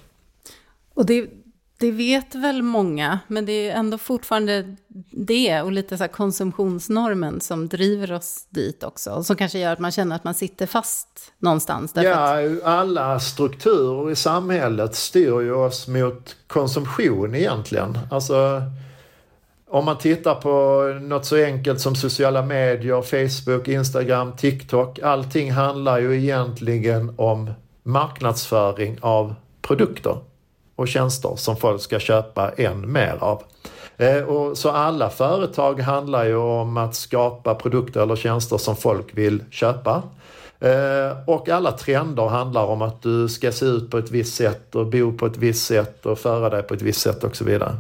Och 0.94 1.06
det, 1.06 1.26
det 1.80 1.92
vet 1.92 2.36
väl 2.36 2.62
många, 2.62 3.20
men 3.28 3.46
det 3.46 3.70
är 3.70 3.76
ändå 3.76 3.98
fortfarande 3.98 4.76
det 5.12 5.62
och 5.62 5.72
lite 5.72 5.98
så 5.98 6.08
konsumtionsnormen 6.08 7.42
som 7.42 7.68
driver 7.68 8.12
oss 8.12 8.48
dit 8.50 8.84
också. 8.84 9.12
Och 9.12 9.26
som 9.26 9.36
kanske 9.36 9.60
gör 9.60 9.74
att 9.74 9.80
man 9.80 9.92
känner 9.92 10.16
att 10.16 10.24
man 10.24 10.34
sitter 10.34 10.66
fast 10.66 11.34
någonstans. 11.40 11.94
Ja, 11.96 12.46
att... 12.46 12.64
alla 12.64 13.20
strukturer 13.20 14.12
i 14.12 14.16
samhället 14.16 14.96
styr 14.96 15.42
ju 15.42 15.54
oss 15.54 15.88
mot 15.88 16.36
konsumtion 16.48 17.36
egentligen. 17.36 18.00
Alltså, 18.12 18.62
om 19.70 19.86
man 19.86 19.98
tittar 19.98 20.36
på 20.36 20.84
något 21.02 21.26
så 21.26 21.36
enkelt 21.36 21.82
som 21.82 21.96
sociala 21.96 22.42
medier, 22.42 23.02
Facebook, 23.02 23.68
Instagram, 23.68 24.36
TikTok. 24.36 25.00
Allting 25.00 25.52
handlar 25.52 26.00
ju 26.00 26.18
egentligen 26.18 27.14
om 27.18 27.52
marknadsföring 27.84 28.98
av 29.02 29.36
produkter 29.62 30.18
och 30.78 30.88
tjänster 30.88 31.36
som 31.36 31.58
folk 31.58 31.82
ska 31.82 32.00
köpa 32.00 32.52
än 32.52 32.92
mer 32.92 33.18
av. 33.20 33.44
Eh, 33.98 34.24
och 34.24 34.58
så 34.58 34.70
alla 34.70 35.10
företag 35.10 35.80
handlar 35.80 36.26
ju 36.26 36.36
om 36.36 36.78
att 36.78 36.96
skapa 36.96 37.56
produkter 37.56 38.02
eller 38.02 38.16
tjänster 38.16 38.58
som 38.58 38.76
folk 38.76 39.18
vill 39.18 39.44
köpa. 39.50 40.04
Eh, 40.60 41.18
och 41.28 41.50
alla 41.50 41.72
trender 41.72 42.28
handlar 42.28 42.66
om 42.66 42.82
att 42.82 43.02
du 43.02 43.30
ska 43.30 43.52
se 43.52 43.66
ut 43.66 43.92
på 43.92 43.98
ett 43.98 44.12
visst 44.12 44.36
sätt 44.36 44.76
och 44.76 44.88
bo 44.88 45.18
på 45.18 45.26
ett 45.26 45.38
visst 45.38 45.66
sätt 45.66 46.06
och 46.06 46.20
föra 46.20 46.50
dig 46.50 46.64
på 46.64 46.74
ett 46.74 46.82
visst 46.82 47.02
sätt 47.02 47.24
och 47.24 47.36
så 47.36 47.44
vidare. 47.44 47.76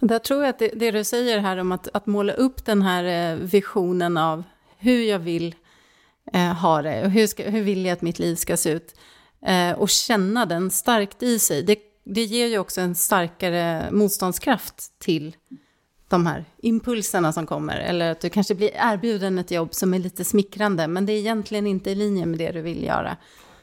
Där 0.00 0.18
tror 0.18 0.40
jag 0.40 0.50
att 0.50 0.58
det, 0.58 0.70
det 0.74 0.90
du 0.90 1.04
säger 1.04 1.38
här 1.38 1.56
om 1.56 1.72
att, 1.72 1.88
att 1.92 2.06
måla 2.06 2.32
upp 2.32 2.64
den 2.64 2.82
här 2.82 3.32
eh, 3.32 3.38
visionen 3.38 4.16
av 4.16 4.42
hur 4.78 5.02
jag 5.02 5.18
vill 5.18 5.54
eh, 6.32 6.52
ha 6.52 6.82
det 6.82 7.04
och 7.04 7.10
hur, 7.10 7.26
ska, 7.26 7.50
hur 7.50 7.62
vill 7.62 7.84
jag 7.84 7.92
att 7.92 8.02
mitt 8.02 8.18
liv 8.18 8.34
ska 8.34 8.56
se 8.56 8.70
ut 8.70 8.94
eh, 9.46 9.72
och 9.72 9.88
känna 9.88 10.46
den 10.46 10.70
starkt 10.70 11.22
i 11.22 11.38
sig. 11.38 11.62
Det 11.62 11.76
det 12.04 12.24
ger 12.24 12.46
ju 12.46 12.58
också 12.58 12.80
en 12.80 12.94
starkare 12.94 13.88
motståndskraft 13.90 14.98
till 14.98 15.36
de 16.08 16.26
här 16.26 16.44
impulserna 16.58 17.32
som 17.32 17.46
kommer. 17.46 17.76
Eller 17.76 18.10
att 18.10 18.20
du 18.20 18.28
kanske 18.28 18.54
blir 18.54 18.70
erbjuden 18.74 19.38
ett 19.38 19.50
jobb 19.50 19.74
som 19.74 19.94
är 19.94 19.98
lite 19.98 20.24
smickrande, 20.24 20.86
men 20.86 21.06
det 21.06 21.12
är 21.12 21.18
egentligen 21.18 21.66
inte 21.66 21.90
i 21.90 21.94
linje 21.94 22.26
med 22.26 22.38
det 22.38 22.50
du 22.50 22.60
vill 22.60 22.84
göra. 22.84 23.16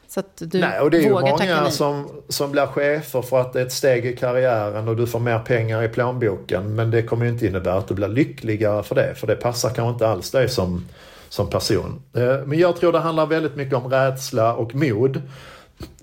Så 0.08 0.20
att 0.20 0.36
du 0.36 0.60
Nej, 0.60 0.80
och 0.80 0.90
det 0.90 0.98
är 0.98 1.02
ju 1.02 1.10
många 1.10 1.70
som, 1.70 2.08
som 2.28 2.52
blir 2.52 2.66
chefer 2.66 3.22
för 3.22 3.40
att 3.40 3.52
det 3.52 3.60
är 3.60 3.66
ett 3.66 3.72
steg 3.72 4.06
i 4.06 4.16
karriären 4.16 4.88
och 4.88 4.96
du 4.96 5.06
får 5.06 5.20
mer 5.20 5.38
pengar 5.38 5.82
i 5.82 5.88
plånboken. 5.88 6.74
Men 6.74 6.90
det 6.90 7.02
kommer 7.02 7.24
ju 7.24 7.30
inte 7.30 7.46
innebära 7.46 7.74
att 7.74 7.88
du 7.88 7.94
blir 7.94 8.08
lyckligare 8.08 8.82
för 8.82 8.94
det, 8.94 9.14
för 9.14 9.26
det 9.26 9.36
passar 9.36 9.70
kanske 9.70 9.92
inte 9.92 10.08
alls 10.08 10.30
dig 10.30 10.48
som, 10.48 10.86
som 11.28 11.50
person. 11.50 12.02
Eh, 12.14 12.46
men 12.46 12.58
jag 12.58 12.76
tror 12.76 12.92
det 12.92 12.98
handlar 12.98 13.26
väldigt 13.26 13.56
mycket 13.56 13.74
om 13.74 13.90
rädsla 13.90 14.54
och 14.54 14.74
mod. 14.74 15.22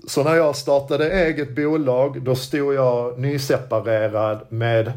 Så 0.06 0.24
när 0.24 0.34
jag 0.34 0.56
startade 0.56 1.10
eget 1.10 1.56
bolag 1.56 2.22
då 2.22 2.34
stod 2.34 2.74
jag 2.74 3.18
nyseparerad 3.18 4.38
med 4.48 4.92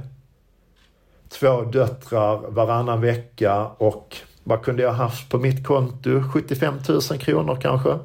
två 1.29 1.61
döttrar 1.61 2.37
varannan 2.37 3.01
vecka 3.01 3.65
och 3.65 4.17
vad 4.43 4.63
kunde 4.63 4.83
jag 4.83 4.91
haft 4.91 5.29
på 5.29 5.37
mitt 5.37 5.67
konto? 5.67 6.23
75 6.33 6.73
000 6.89 7.01
kronor 7.01 7.57
kanske. 7.61 7.99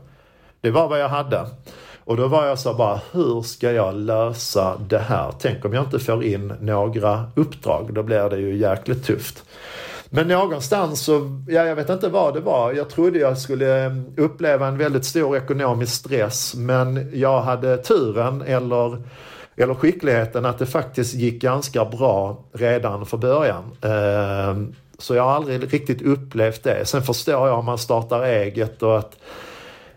Det 0.60 0.70
var 0.70 0.88
vad 0.88 1.00
jag 1.00 1.08
hade. 1.08 1.46
Och 2.04 2.16
då 2.16 2.28
var 2.28 2.46
jag 2.46 2.58
så 2.58 2.74
bara, 2.74 3.00
hur 3.12 3.42
ska 3.42 3.72
jag 3.72 3.94
lösa 3.94 4.76
det 4.88 4.98
här? 4.98 5.34
Tänk 5.38 5.64
om 5.64 5.72
jag 5.72 5.84
inte 5.84 5.98
får 5.98 6.24
in 6.24 6.52
några 6.60 7.30
uppdrag, 7.34 7.94
då 7.94 8.02
blir 8.02 8.30
det 8.30 8.36
ju 8.36 8.56
jäkligt 8.56 9.04
tufft. 9.04 9.44
Men 10.16 10.28
någonstans 10.28 11.00
så, 11.00 11.42
ja, 11.48 11.64
jag 11.64 11.76
vet 11.76 11.90
inte 11.90 12.08
vad 12.08 12.34
det 12.34 12.40
var. 12.40 12.72
Jag 12.72 12.90
trodde 12.90 13.18
jag 13.18 13.38
skulle 13.38 13.84
mm, 13.84 14.04
uppleva 14.16 14.66
en 14.66 14.78
väldigt 14.78 15.04
stor 15.04 15.36
ekonomisk 15.36 15.94
stress 15.94 16.54
men 16.54 17.10
jag 17.12 17.42
hade 17.42 17.76
turen 17.76 18.42
eller, 18.42 19.02
eller 19.56 19.74
skickligheten 19.74 20.46
att 20.46 20.58
det 20.58 20.66
faktiskt 20.66 21.14
gick 21.14 21.42
ganska 21.42 21.84
bra 21.84 22.44
redan 22.52 23.06
från 23.06 23.20
början. 23.20 23.64
Ehm, 23.82 24.74
så 24.98 25.14
jag 25.14 25.22
har 25.22 25.32
aldrig 25.32 25.72
riktigt 25.72 26.02
upplevt 26.02 26.62
det. 26.62 26.84
Sen 26.86 27.02
förstår 27.02 27.48
jag 27.48 27.58
om 27.58 27.64
man 27.64 27.78
startar 27.78 28.22
eget 28.22 28.82
och 28.82 28.98
att 28.98 29.16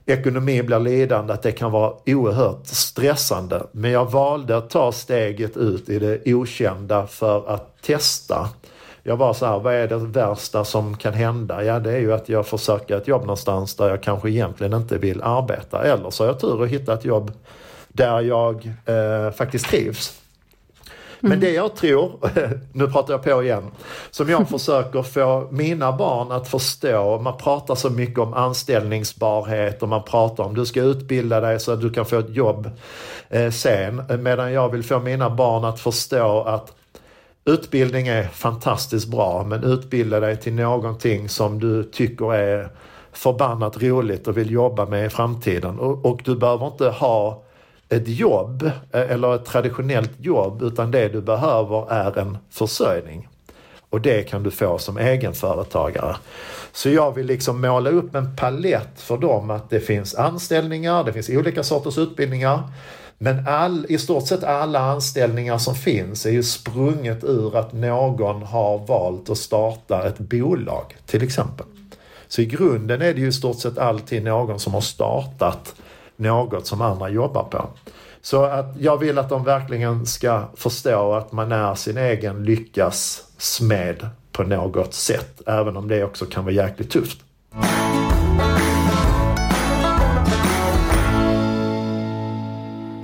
ekonomin 0.06 0.66
blir 0.66 0.80
lidande, 0.80 1.34
att 1.34 1.44
det 1.44 1.52
kan 1.52 1.72
vara 1.72 1.94
oerhört 2.06 2.68
stressande. 2.68 3.64
Men 3.72 3.92
jag 3.92 4.12
valde 4.12 4.58
att 4.58 4.70
ta 4.70 4.92
steget 4.92 5.58
ut 5.58 5.90
i 5.90 6.00
det 6.00 6.34
okända 6.34 7.08
för 7.08 7.50
att 7.50 7.82
testa. 7.82 8.50
Jag 9.08 9.18
var 9.18 9.34
så 9.34 9.46
här, 9.46 9.60
vad 9.60 9.74
är 9.74 9.88
det 9.88 9.98
värsta 9.98 10.66
som 10.66 10.98
kan 10.98 11.14
hända? 11.14 11.64
Ja, 11.64 11.80
det 11.80 11.92
är 11.92 12.00
ju 12.00 12.14
att 12.14 12.30
jag 12.30 12.48
försöker 12.48 12.98
ett 12.98 13.08
jobb 13.08 13.22
någonstans 13.22 13.76
där 13.76 13.90
jag 13.90 14.04
kanske 14.04 14.30
egentligen 14.30 14.74
inte 14.74 14.98
vill 14.98 15.22
arbeta. 15.22 15.84
Eller 15.84 16.10
så 16.10 16.24
har 16.24 16.28
jag 16.28 16.40
tur 16.40 16.64
att 16.64 16.70
hitta 16.70 16.94
ett 16.94 17.06
jobb 17.06 17.32
där 17.88 18.22
jag 18.22 18.72
eh, 18.86 19.32
faktiskt 19.32 19.66
trivs. 19.66 20.22
Men 21.20 21.32
mm. 21.32 21.40
det 21.40 21.52
jag 21.52 21.76
tror, 21.76 22.12
nu 22.74 22.88
pratar 22.88 23.14
jag 23.14 23.24
på 23.24 23.44
igen, 23.44 23.72
som 24.12 24.30
jag 24.30 24.50
försöker 24.60 25.02
få 25.02 25.48
mina 25.52 25.92
barn 25.92 26.32
att 26.32 26.48
förstå, 26.48 27.20
man 27.20 27.38
pratar 27.38 27.76
så 27.76 27.90
mycket 27.90 28.20
om 28.20 28.34
anställningsbarhet 28.34 29.84
och 29.84 29.90
man 29.90 30.04
pratar 30.04 30.44
om 30.44 30.56
du 30.56 30.66
ska 30.66 30.82
utbilda 30.82 31.40
dig 31.40 31.60
så 31.60 31.72
att 31.72 31.82
du 31.82 31.90
kan 31.90 32.06
få 32.06 32.20
ett 32.20 32.36
jobb 32.36 32.70
eh, 33.30 33.52
sen. 33.52 34.04
Medan 34.20 34.54
jag 34.54 34.70
vill 34.70 34.84
få 34.84 35.00
mina 35.00 35.30
barn 35.30 35.66
att 35.66 35.80
förstå 35.80 36.42
att 36.42 36.74
Utbildning 37.48 38.08
är 38.08 38.24
fantastiskt 38.24 39.08
bra 39.08 39.44
men 39.44 39.64
utbilda 39.64 40.20
dig 40.20 40.38
till 40.38 40.54
någonting 40.54 41.30
som 41.30 41.60
du 41.60 41.84
tycker 41.84 42.34
är 42.34 42.70
förbannat 43.12 43.82
roligt 43.82 44.28
och 44.28 44.38
vill 44.38 44.52
jobba 44.52 44.86
med 44.86 45.06
i 45.06 45.10
framtiden. 45.10 45.80
Och, 45.80 46.06
och, 46.06 46.22
du 46.26 46.36
behöver 46.36 46.68
inte 46.68 46.90
ha 46.90 47.44
ett 47.90 48.08
jobb 48.08 48.64
eh, 48.64 49.12
eller 49.12 49.36
ett 49.36 49.46
traditionellt 49.46 50.12
jobb 50.18 50.62
utan 50.62 50.92
det 50.92 51.08
du 51.08 51.22
behöver 51.22 51.92
är 51.92 52.20
en 52.20 52.38
försörjning. 52.50 53.28
Och 53.90 54.02
det 54.02 54.24
kan 54.24 54.44
du 54.44 54.52
få 54.52 54.78
som 54.78 54.98
egenföretagare. 54.98 56.16
Så 56.72 56.90
jag 56.90 57.16
vill 57.16 57.26
liksom 57.26 57.62
måla 57.62 57.90
upp 57.90 58.16
en 58.16 58.36
palett 58.36 59.02
för 59.02 59.18
dem 59.18 59.50
att 59.50 59.70
det 59.70 59.80
finns 59.80 60.16
anställningar, 60.16 61.04
det 61.04 61.14
finns 61.14 61.30
olika 61.30 61.64
sorters 61.64 61.98
utbildningar. 61.98 62.64
Men 63.18 63.48
all, 63.48 63.86
i 63.90 63.98
stort 63.98 64.28
sett 64.28 64.44
alla 64.44 64.80
anställningar 64.80 65.58
som 65.58 65.76
finns 65.76 66.26
är 66.26 66.32
ju 66.32 66.44
sprunget 66.44 67.24
ur 67.24 67.56
att 67.56 67.74
någon 67.74 68.44
har 68.44 68.78
valt 68.78 69.30
att 69.30 69.38
starta 69.38 70.08
ett 70.08 70.20
bolag 70.20 70.96
till 71.06 71.24
exempel. 71.24 71.66
Så 72.28 72.42
i 72.42 72.46
grunden 72.46 73.02
är 73.02 73.14
det 73.14 73.20
ju 73.20 73.28
i 73.28 73.32
stort 73.32 73.60
sett 73.60 73.78
alltid 73.78 74.24
någon 74.24 74.60
som 74.60 74.74
har 74.74 74.82
startat 74.82 75.76
något 76.16 76.68
som 76.68 76.82
andra 76.82 77.10
jobbar 77.10 77.44
på. 77.44 77.70
Så 78.22 78.44
att 78.44 78.76
jag 78.80 78.98
vill 78.98 79.18
att 79.18 79.30
de 79.30 79.44
verkligen 79.44 80.06
ska 80.06 80.44
förstå 80.56 81.14
att 81.14 81.32
man 81.32 81.52
är 81.52 81.76
sin 81.76 81.98
egen 81.98 82.44
lyckas 82.44 83.24
smed 83.38 84.10
på 84.32 84.44
något 84.44 84.94
sätt. 84.94 85.42
Även 85.46 85.78
om 85.78 85.88
det 85.88 86.04
också 86.04 86.26
kan 86.26 86.44
vara 86.46 86.54
jäkligt 86.54 86.92
tufft. 86.92 87.18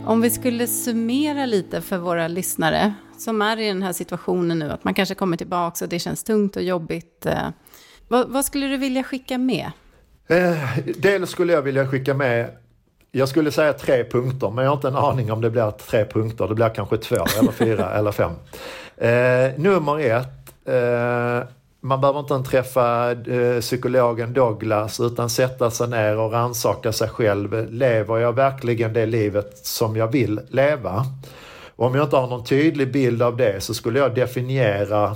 Om 0.06 0.22
vi 0.22 0.30
skulle 0.30 0.68
summera 0.68 1.46
lite 1.46 1.82
för 1.82 1.98
våra 1.98 2.28
lyssnare 2.28 2.94
som 3.18 3.42
är 3.42 3.60
i 3.60 3.68
den 3.68 3.84
här 3.84 3.94
situationen 3.94 4.60
nu, 4.60 4.72
att 4.72 4.84
man 4.84 4.94
kanske 4.94 5.16
kommer 5.16 5.38
tillbaka 5.38 5.86
och 5.86 5.90
det 5.90 6.00
känns 6.00 6.24
tungt 6.24 6.56
och 6.56 6.64
jobbigt. 6.64 7.26
Eh, 7.26 7.50
vad, 8.08 8.30
vad 8.30 8.46
skulle 8.46 8.68
du 8.68 8.78
vilja 8.78 9.04
skicka 9.04 9.38
med? 9.38 9.72
Eh, 10.28 10.78
dels 10.98 11.30
skulle 11.30 11.54
jag 11.54 11.62
vilja 11.62 11.88
skicka 11.88 12.14
med 12.14 12.50
jag 13.16 13.30
skulle 13.30 13.52
säga 13.52 13.74
tre 13.74 14.04
punkter, 14.04 14.50
men 14.50 14.64
jag 14.64 14.72
har 14.72 14.76
inte 14.76 14.88
en 14.88 14.96
aning 14.96 15.32
om 15.32 15.42
det 15.42 15.50
blir 15.50 15.72
tre 15.72 16.06
punkter. 16.06 16.48
Det 16.48 16.56
blir 16.56 16.70
kanske 16.70 16.98
två, 16.98 17.26
eller 17.40 17.52
fyra, 17.52 17.92
eller 17.98 18.12
fem. 18.12 18.32
Eh, 18.98 19.60
nummer 19.60 20.00
ett. 20.00 20.54
Eh, 20.66 21.48
man 21.84 22.02
behöver 22.02 22.20
inte 22.20 22.50
träffa 22.50 23.12
eh, 23.12 23.60
psykologen 23.60 24.34
Douglas 24.34 25.00
utan 25.00 25.30
sätta 25.30 25.72
sig 25.72 25.88
ner 25.88 26.18
och 26.18 26.32
rannsaka 26.32 26.92
sig 26.92 27.10
själv. 27.10 27.72
Lever 27.72 28.18
jag 28.18 28.36
verkligen 28.36 28.94
det 28.94 29.06
livet 29.06 29.58
som 29.58 29.96
jag 29.96 30.12
vill 30.12 30.40
leva? 30.50 31.06
Och 31.76 31.86
om 31.86 31.96
jag 31.96 32.06
inte 32.06 32.16
har 32.16 32.28
någon 32.28 32.46
tydlig 32.46 32.92
bild 32.92 33.22
av 33.22 33.38
det 33.38 33.64
så 33.64 33.74
skulle 33.74 34.00
jag 34.00 34.16
definiera 34.16 35.16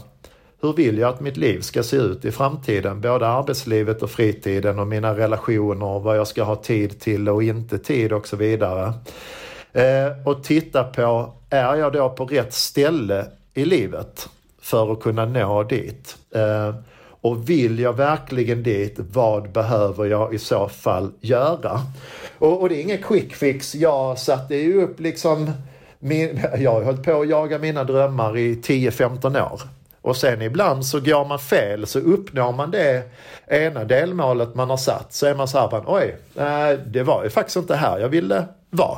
hur 0.61 0.73
vill 0.73 0.97
jag 0.97 1.09
att 1.09 1.19
mitt 1.19 1.37
liv 1.37 1.61
ska 1.61 1.83
se 1.83 1.97
ut 1.97 2.25
i 2.25 2.31
framtiden? 2.31 3.01
Både 3.01 3.27
arbetslivet 3.27 4.03
och 4.03 4.11
fritiden 4.11 4.79
och 4.79 4.87
mina 4.87 5.17
relationer 5.17 5.85
och 5.85 6.03
vad 6.03 6.17
jag 6.17 6.27
ska 6.27 6.43
ha 6.43 6.55
tid 6.55 6.99
till 6.99 7.29
och 7.29 7.43
inte 7.43 7.77
tid 7.77 8.13
och 8.13 8.27
så 8.27 8.35
vidare. 8.35 8.93
Eh, 9.73 10.27
och 10.27 10.43
titta 10.43 10.83
på, 10.83 11.33
är 11.49 11.75
jag 11.75 11.93
då 11.93 12.09
på 12.09 12.25
rätt 12.25 12.53
ställe 12.53 13.25
i 13.53 13.65
livet 13.65 14.29
för 14.67 14.91
att 14.91 14.99
kunna 14.99 15.25
nå 15.25 15.63
dit? 15.63 16.17
Eh, 16.35 16.75
och 17.21 17.49
vill 17.49 17.79
jag 17.79 17.93
verkligen 17.93 18.63
dit, 18.63 18.95
vad 19.13 19.51
behöver 19.51 20.05
jag 20.05 20.33
i 20.33 20.39
så 20.39 20.67
fall 20.67 21.11
göra? 21.21 21.81
Och, 22.37 22.61
och 22.61 22.69
det 22.69 22.75
är 22.75 22.81
ingen 22.81 23.03
quick 23.03 23.35
fix. 23.35 23.75
Jag 23.75 24.19
satte 24.19 24.55
ju 24.55 24.81
upp 24.81 24.99
liksom 24.99 25.51
min, 25.99 26.39
jag 26.57 26.71
har 26.71 26.83
hållit 26.83 27.03
på 27.03 27.21
att 27.21 27.29
jaga 27.29 27.57
mina 27.59 27.83
drömmar 27.83 28.37
i 28.37 28.55
10-15 28.55 29.51
år. 29.51 29.61
Och 30.01 30.17
sen 30.17 30.41
ibland 30.41 30.85
så 30.85 30.99
går 30.99 31.25
man 31.25 31.39
fel 31.39 31.87
så 31.87 31.99
uppnår 31.99 32.51
man 32.51 32.71
det 32.71 33.03
ena 33.47 33.83
delmålet 33.83 34.55
man 34.55 34.69
har 34.69 34.77
satt 34.77 35.13
så 35.13 35.25
är 35.25 35.35
man 35.35 35.47
så 35.47 35.59
här, 35.59 35.83
oj, 35.87 36.17
eh, 36.35 36.79
det 36.85 37.03
var 37.03 37.23
ju 37.23 37.29
faktiskt 37.29 37.57
inte 37.57 37.75
här 37.75 37.99
jag 37.99 38.09
ville 38.09 38.45
vara 38.69 38.97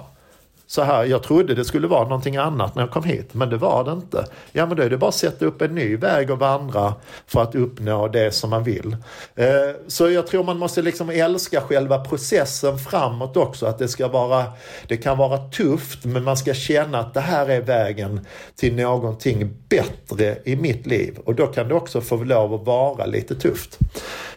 så 0.70 0.82
här, 0.84 1.06
jag 1.06 1.24
trodde 1.24 1.56
det 1.56 1.66
skulle 1.66 1.88
vara 1.88 2.04
någonting 2.04 2.38
annat 2.38 2.76
när 2.76 2.84
jag 2.84 2.92
kom 2.92 3.04
hit, 3.04 3.34
men 3.34 3.50
det 3.50 3.58
var 3.58 3.84
det 3.84 3.92
inte. 3.92 4.26
Ja, 4.52 4.66
men 4.66 4.78
då 4.78 4.84
är 4.84 4.90
det 4.90 4.98
bara 4.98 5.08
att 5.08 5.16
sätta 5.16 5.46
upp 5.46 5.62
en 5.62 5.76
ny 5.76 5.96
väg 5.96 6.32
och 6.32 6.40
vandra 6.40 6.94
för 7.28 7.42
att 7.42 7.56
uppnå 7.56 8.08
det 8.08 8.32
som 8.32 8.50
man 8.50 8.64
vill. 8.64 8.98
Eh, 9.36 9.48
så 9.88 10.10
jag 10.10 10.28
tror 10.28 10.44
man 10.44 10.58
måste 10.58 10.82
liksom 10.82 11.10
älska 11.10 11.62
själva 11.62 12.00
processen 12.00 12.78
framåt 12.78 13.38
också, 13.38 13.66
att 13.66 13.78
det 13.78 13.88
ska 13.88 14.08
vara, 14.08 14.46
det 14.88 14.98
kan 14.98 15.18
vara 15.18 15.38
tufft, 15.38 16.06
men 16.06 16.24
man 16.24 16.38
ska 16.38 16.54
känna 16.54 17.00
att 17.00 17.14
det 17.14 17.22
här 17.22 17.50
är 17.50 17.62
vägen 17.62 18.26
till 18.56 18.76
någonting 18.76 19.54
bättre 19.70 20.38
i 20.46 20.56
mitt 20.56 20.88
liv. 20.88 21.18
Och 21.26 21.36
då 21.36 21.48
kan 21.48 21.68
det 21.68 21.76
också 21.76 22.02
få 22.02 22.24
lov 22.24 22.54
att 22.54 22.66
vara 22.66 23.06
lite 23.06 23.36
tufft. 23.36 23.80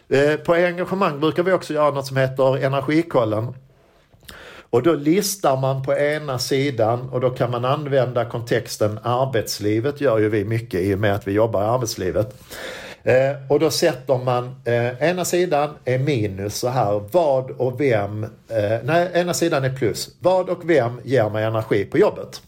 Eh, 0.09 0.35
på 0.35 0.53
engagemang 0.53 1.19
brukar 1.19 1.43
vi 1.43 1.51
också 1.51 1.73
göra 1.73 1.91
något 1.91 2.07
som 2.07 2.17
heter 2.17 2.63
Energikollen. 2.63 3.53
Och 4.73 4.83
då 4.83 4.93
listar 4.93 5.57
man 5.57 5.83
på 5.83 5.93
ena 5.93 6.39
sidan 6.39 7.09
och 7.09 7.21
då 7.21 7.29
kan 7.29 7.51
man 7.51 7.65
använda 7.65 8.25
kontexten 8.25 8.99
arbetslivet 9.03 10.01
gör 10.01 10.19
ju 10.19 10.29
vi 10.29 10.45
mycket 10.45 10.81
i 10.81 10.95
och 10.95 10.99
med 10.99 11.15
att 11.15 11.27
vi 11.27 11.31
jobbar 11.31 11.63
i 11.63 11.65
arbetslivet. 11.65 12.43
Eh, 13.03 13.31
och 13.49 13.59
då 13.59 13.69
sätter 13.69 14.17
man, 14.17 14.55
eh, 14.65 15.09
ena 15.09 15.25
sidan 15.25 15.69
är 15.85 15.99
minus 15.99 16.55
så 16.55 16.67
här, 16.67 17.03
vad 17.11 17.51
och 17.51 17.81
vem, 17.81 18.23
eh, 18.23 18.79
nej 18.83 19.11
ena 19.13 19.33
sidan 19.33 19.63
är 19.63 19.75
plus, 19.75 20.09
vad 20.19 20.49
och 20.49 20.69
vem 20.69 21.01
ger 21.03 21.29
mig 21.29 21.43
energi 21.43 21.85
på 21.85 21.97
jobbet? 21.97 22.41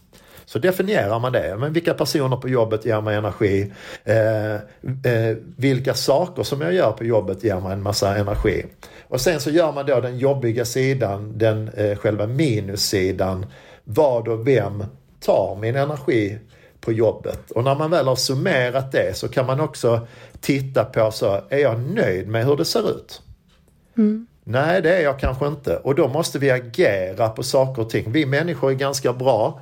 Så 0.46 0.58
definierar 0.58 1.18
man 1.18 1.32
det. 1.32 1.56
Men 1.58 1.72
vilka 1.72 1.94
personer 1.94 2.36
på 2.36 2.48
jobbet 2.48 2.84
ger 2.84 3.00
mig 3.00 3.16
energi? 3.16 3.72
Eh, 4.04 4.54
eh, 4.54 5.36
vilka 5.56 5.94
saker 5.94 6.42
som 6.42 6.60
jag 6.60 6.74
gör 6.74 6.92
på 6.92 7.04
jobbet 7.04 7.44
ger 7.44 7.60
mig 7.60 7.72
en 7.72 7.82
massa 7.82 8.16
energi? 8.16 8.66
Och 9.08 9.20
sen 9.20 9.40
så 9.40 9.50
gör 9.50 9.72
man 9.72 9.86
då 9.86 10.00
den 10.00 10.18
jobbiga 10.18 10.64
sidan, 10.64 11.38
den 11.38 11.68
eh, 11.68 11.98
själva 11.98 12.26
minussidan. 12.26 13.46
Vad 13.84 14.28
och 14.28 14.46
vem 14.46 14.84
tar 15.20 15.56
min 15.60 15.76
energi 15.76 16.38
på 16.80 16.92
jobbet? 16.92 17.50
Och 17.50 17.64
när 17.64 17.74
man 17.74 17.90
väl 17.90 18.08
har 18.08 18.16
summerat 18.16 18.92
det 18.92 19.16
så 19.16 19.28
kan 19.28 19.46
man 19.46 19.60
också 19.60 20.06
titta 20.40 20.84
på 20.84 21.10
så, 21.10 21.40
är 21.48 21.58
jag 21.58 21.80
nöjd 21.80 22.28
med 22.28 22.46
hur 22.46 22.56
det 22.56 22.64
ser 22.64 22.90
ut? 22.90 23.22
Mm. 23.96 24.26
Nej, 24.44 24.82
det 24.82 24.96
är 24.96 25.02
jag 25.02 25.18
kanske 25.18 25.46
inte. 25.46 25.76
Och 25.76 25.94
då 25.94 26.08
måste 26.08 26.38
vi 26.38 26.50
agera 26.50 27.28
på 27.28 27.42
saker 27.42 27.82
och 27.82 27.90
ting. 27.90 28.12
Vi 28.12 28.26
människor 28.26 28.70
är 28.70 28.74
ganska 28.74 29.12
bra 29.12 29.60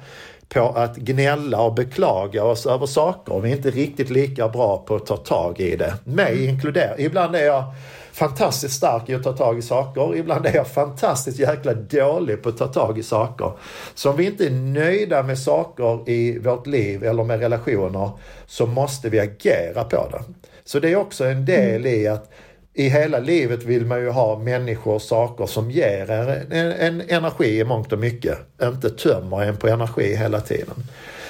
på 0.54 0.68
att 0.68 0.96
gnälla 0.96 1.60
och 1.60 1.74
beklaga 1.74 2.44
oss 2.44 2.66
över 2.66 2.86
saker. 2.86 3.40
Vi 3.40 3.52
är 3.52 3.56
inte 3.56 3.70
riktigt 3.70 4.10
lika 4.10 4.48
bra 4.48 4.84
på 4.86 4.96
att 4.96 5.06
ta 5.06 5.16
tag 5.16 5.60
i 5.60 5.76
det. 5.76 5.94
Mig 6.04 6.46
inkluderat. 6.46 6.98
Ibland 6.98 7.36
är 7.36 7.44
jag 7.44 7.64
fantastiskt 8.12 8.74
stark 8.74 9.08
i 9.08 9.14
att 9.14 9.22
ta 9.22 9.32
tag 9.32 9.58
i 9.58 9.62
saker. 9.62 10.16
Ibland 10.16 10.46
är 10.46 10.54
jag 10.54 10.66
fantastiskt 10.66 11.38
jäkla 11.38 11.74
dålig 11.74 12.42
på 12.42 12.48
att 12.48 12.58
ta 12.58 12.66
tag 12.66 12.98
i 12.98 13.02
saker. 13.02 13.52
Så 13.94 14.10
om 14.10 14.16
vi 14.16 14.26
inte 14.26 14.46
är 14.46 14.50
nöjda 14.50 15.22
med 15.22 15.38
saker 15.38 16.08
i 16.10 16.38
vårt 16.38 16.66
liv 16.66 17.04
eller 17.04 17.24
med 17.24 17.40
relationer 17.40 18.10
så 18.46 18.66
måste 18.66 19.08
vi 19.08 19.20
agera 19.20 19.84
på 19.84 20.08
det. 20.10 20.22
Så 20.64 20.80
det 20.80 20.92
är 20.92 20.96
också 20.96 21.24
en 21.24 21.44
del 21.44 21.86
i 21.86 22.08
att 22.08 22.30
i 22.74 22.88
hela 22.88 23.18
livet 23.18 23.62
vill 23.62 23.86
man 23.86 24.00
ju 24.00 24.10
ha 24.10 24.38
människor 24.38 24.94
och 24.94 25.02
saker 25.02 25.46
som 25.46 25.70
ger 25.70 26.10
en, 26.10 26.52
en, 26.52 26.72
en 26.72 27.00
energi 27.08 27.58
i 27.58 27.64
mångt 27.64 27.92
och 27.92 27.98
mycket. 27.98 28.38
Inte 28.62 28.90
tömmer 28.90 29.42
en 29.42 29.56
på 29.56 29.68
energi 29.68 30.16
hela 30.16 30.40
tiden. 30.40 30.74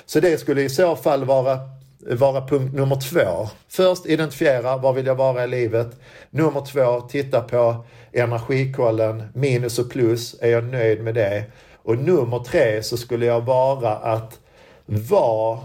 Så 0.06 0.20
det 0.20 0.40
skulle 0.40 0.62
i 0.62 0.68
så 0.68 0.96
fall 0.96 1.24
vara, 1.24 1.58
vara 2.10 2.46
punkt 2.46 2.74
nummer 2.74 2.96
två. 2.96 3.48
Först 3.68 4.06
identifiera 4.06 4.76
var 4.76 4.92
vill 4.92 5.06
jag 5.06 5.14
vara 5.14 5.44
i 5.44 5.46
livet. 5.46 6.00
Nummer 6.30 6.66
två, 6.72 7.00
titta 7.00 7.40
på 7.40 7.84
energikollen, 8.12 9.22
minus 9.34 9.78
och 9.78 9.90
plus. 9.90 10.36
Är 10.40 10.50
jag 10.50 10.64
nöjd 10.64 11.02
med 11.02 11.14
det? 11.14 11.44
Och 11.82 11.98
nummer 11.98 12.38
tre 12.38 12.82
så 12.82 12.96
skulle 12.96 13.26
jag 13.26 13.40
vara 13.40 13.90
att 13.90 14.38
vara 14.86 15.58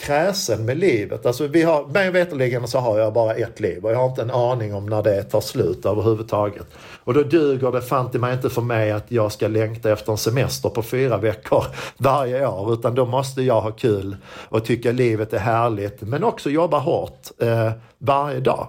kräsen 0.00 0.64
med 0.64 0.78
livet. 0.78 1.26
Alltså 1.26 1.46
vi 1.46 1.62
har, 1.62 1.86
mig 1.86 2.10
veterligen 2.10 2.68
så 2.68 2.78
har 2.78 2.98
jag 2.98 3.12
bara 3.12 3.34
ett 3.34 3.60
liv 3.60 3.84
och 3.84 3.92
jag 3.92 3.96
har 3.96 4.08
inte 4.08 4.22
en 4.22 4.30
aning 4.30 4.74
om 4.74 4.86
när 4.86 5.02
det 5.02 5.22
tar 5.22 5.40
slut 5.40 5.86
överhuvudtaget. 5.86 6.66
Och 7.04 7.14
då 7.14 7.22
duger 7.22 7.72
det 7.72 7.82
fan 7.82 8.10
till 8.10 8.20
mig 8.20 8.34
inte 8.34 8.50
för 8.50 8.62
mig 8.62 8.90
att 8.90 9.10
jag 9.10 9.32
ska 9.32 9.48
längta 9.48 9.92
efter 9.92 10.12
en 10.12 10.18
semester 10.18 10.68
på 10.68 10.82
fyra 10.82 11.16
veckor 11.16 11.64
varje 11.96 12.46
år 12.46 12.72
utan 12.72 12.94
då 12.94 13.06
måste 13.06 13.42
jag 13.42 13.60
ha 13.60 13.70
kul 13.70 14.16
och 14.48 14.64
tycka 14.64 14.92
livet 14.92 15.32
är 15.32 15.38
härligt 15.38 16.02
men 16.02 16.24
också 16.24 16.50
jobba 16.50 16.78
hårt 16.78 17.28
eh, 17.38 17.70
varje 17.98 18.40
dag. 18.40 18.68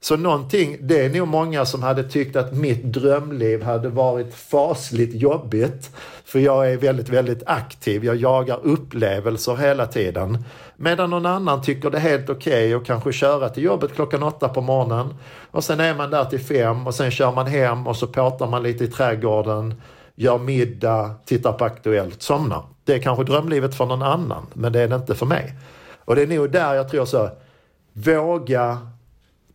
Så 0.00 0.16
någonting, 0.16 0.76
det 0.80 1.04
är 1.04 1.10
nog 1.10 1.28
många 1.28 1.64
som 1.64 1.82
hade 1.82 2.04
tyckt 2.04 2.36
att 2.36 2.52
mitt 2.52 2.84
drömliv 2.84 3.62
hade 3.62 3.88
varit 3.88 4.34
fasligt 4.34 5.14
jobbigt. 5.14 5.90
För 6.24 6.38
jag 6.38 6.72
är 6.72 6.76
väldigt, 6.76 7.08
väldigt 7.08 7.42
aktiv. 7.46 8.04
Jag 8.04 8.16
jagar 8.16 8.60
upplevelser 8.62 9.56
hela 9.56 9.86
tiden. 9.86 10.44
Medan 10.76 11.10
någon 11.10 11.26
annan 11.26 11.62
tycker 11.62 11.90
det 11.90 11.96
är 11.98 12.00
helt 12.02 12.30
okej 12.30 12.66
okay 12.66 12.74
att 12.74 12.86
kanske 12.86 13.12
köra 13.12 13.48
till 13.48 13.62
jobbet 13.62 13.94
klockan 13.94 14.22
åtta 14.22 14.48
på 14.48 14.60
morgonen. 14.60 15.14
Och 15.50 15.64
sen 15.64 15.80
är 15.80 15.94
man 15.94 16.10
där 16.10 16.24
till 16.24 16.40
fem 16.40 16.86
och 16.86 16.94
sen 16.94 17.10
kör 17.10 17.32
man 17.32 17.46
hem 17.46 17.86
och 17.86 17.96
så 17.96 18.06
pratar 18.06 18.46
man 18.46 18.62
lite 18.62 18.84
i 18.84 18.88
trädgården, 18.88 19.74
gör 20.14 20.38
middag, 20.38 21.14
tittar 21.24 21.52
på 21.52 21.64
Aktuellt, 21.64 22.22
somnar. 22.22 22.62
Det 22.84 22.94
är 22.94 22.98
kanske 22.98 23.24
drömlivet 23.24 23.74
för 23.74 23.86
någon 23.86 24.02
annan, 24.02 24.46
men 24.54 24.72
det 24.72 24.80
är 24.80 24.88
det 24.88 24.96
inte 24.96 25.14
för 25.14 25.26
mig. 25.26 25.54
Och 26.04 26.16
det 26.16 26.22
är 26.22 26.26
nog 26.26 26.50
där 26.50 26.74
jag 26.74 26.88
tror 26.88 27.04
så, 27.04 27.30
våga 27.92 28.78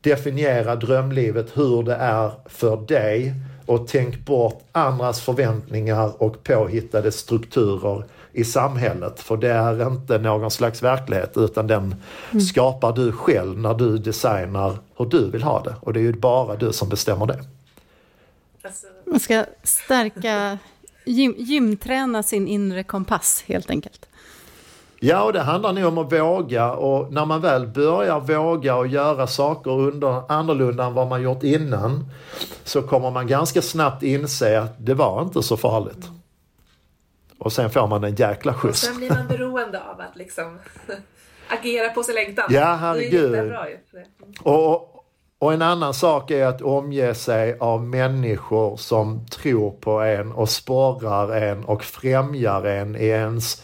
definiera 0.03 0.75
drömlivet 0.75 1.57
hur 1.57 1.83
det 1.83 1.95
är 1.95 2.31
för 2.45 2.77
dig 2.77 3.33
och 3.65 3.87
tänk 3.87 4.25
bort 4.25 4.63
andras 4.71 5.21
förväntningar 5.21 6.23
och 6.23 6.43
påhittade 6.43 7.11
strukturer 7.11 8.03
i 8.33 8.43
samhället. 8.43 9.19
För 9.19 9.37
det 9.37 9.51
är 9.51 9.87
inte 9.87 10.17
någon 10.17 10.51
slags 10.51 10.83
verklighet 10.83 11.33
utan 11.35 11.67
den 11.67 11.95
mm. 12.31 12.41
skapar 12.41 12.93
du 12.93 13.11
själv 13.11 13.59
när 13.59 13.73
du 13.73 13.97
designar 13.97 14.77
hur 14.97 15.05
du 15.05 15.31
vill 15.31 15.43
ha 15.43 15.63
det. 15.63 15.75
Och 15.79 15.93
det 15.93 15.99
är 15.99 16.03
ju 16.03 16.13
bara 16.13 16.55
du 16.55 16.73
som 16.73 16.89
bestämmer 16.89 17.25
det. 17.25 17.39
Alltså- 18.63 18.87
Man 19.05 19.19
ska 19.19 19.45
stärka, 19.63 20.57
gym, 21.05 21.35
gymträna 21.37 22.23
sin 22.23 22.47
inre 22.47 22.83
kompass 22.83 23.43
helt 23.47 23.69
enkelt. 23.69 24.09
Ja, 25.05 25.23
och 25.23 25.33
det 25.33 25.39
handlar 25.39 25.73
nog 25.73 25.85
om 25.85 25.97
att 25.97 26.13
våga 26.13 26.71
och 26.71 27.13
när 27.13 27.25
man 27.25 27.41
väl 27.41 27.67
börjar 27.67 28.19
våga 28.19 28.75
och 28.75 28.87
göra 28.87 29.27
saker 29.27 29.71
under, 29.71 30.31
annorlunda 30.31 30.83
än 30.83 30.93
vad 30.93 31.07
man 31.07 31.21
gjort 31.21 31.43
innan 31.43 32.05
så 32.63 32.81
kommer 32.81 33.11
man 33.11 33.27
ganska 33.27 33.61
snabbt 33.61 34.03
inse 34.03 34.59
att 34.59 34.73
det 34.77 34.93
var 34.93 35.21
inte 35.21 35.43
så 35.43 35.57
farligt. 35.57 36.09
Och 37.37 37.53
sen 37.53 37.69
får 37.69 37.87
man 37.87 38.03
en 38.03 38.15
jäkla 38.15 38.53
skjuts. 38.53 38.83
Och 38.83 38.89
sen 38.89 38.97
blir 38.97 39.09
man 39.09 39.27
beroende 39.27 39.81
av 39.81 40.01
att 40.01 40.15
liksom 40.15 40.59
agera 41.47 41.89
på 41.89 42.03
sin 42.03 42.15
längtan. 42.15 42.45
Ja, 42.49 42.75
herregud. 42.75 43.31
Det 43.31 43.39
är 43.39 43.49
bra 43.49 43.69
ju. 43.69 43.77
Och, 44.41 45.05
och 45.39 45.53
en 45.53 45.61
annan 45.61 45.93
sak 45.93 46.31
är 46.31 46.45
att 46.45 46.61
omge 46.61 47.15
sig 47.15 47.57
av 47.59 47.83
människor 47.83 48.77
som 48.77 49.25
tror 49.27 49.71
på 49.71 49.99
en 49.99 50.31
och 50.31 50.49
sporrar 50.49 51.35
en 51.35 51.65
och 51.65 51.83
främjar 51.83 52.63
en 52.63 52.95
i 52.95 53.05
ens 53.05 53.63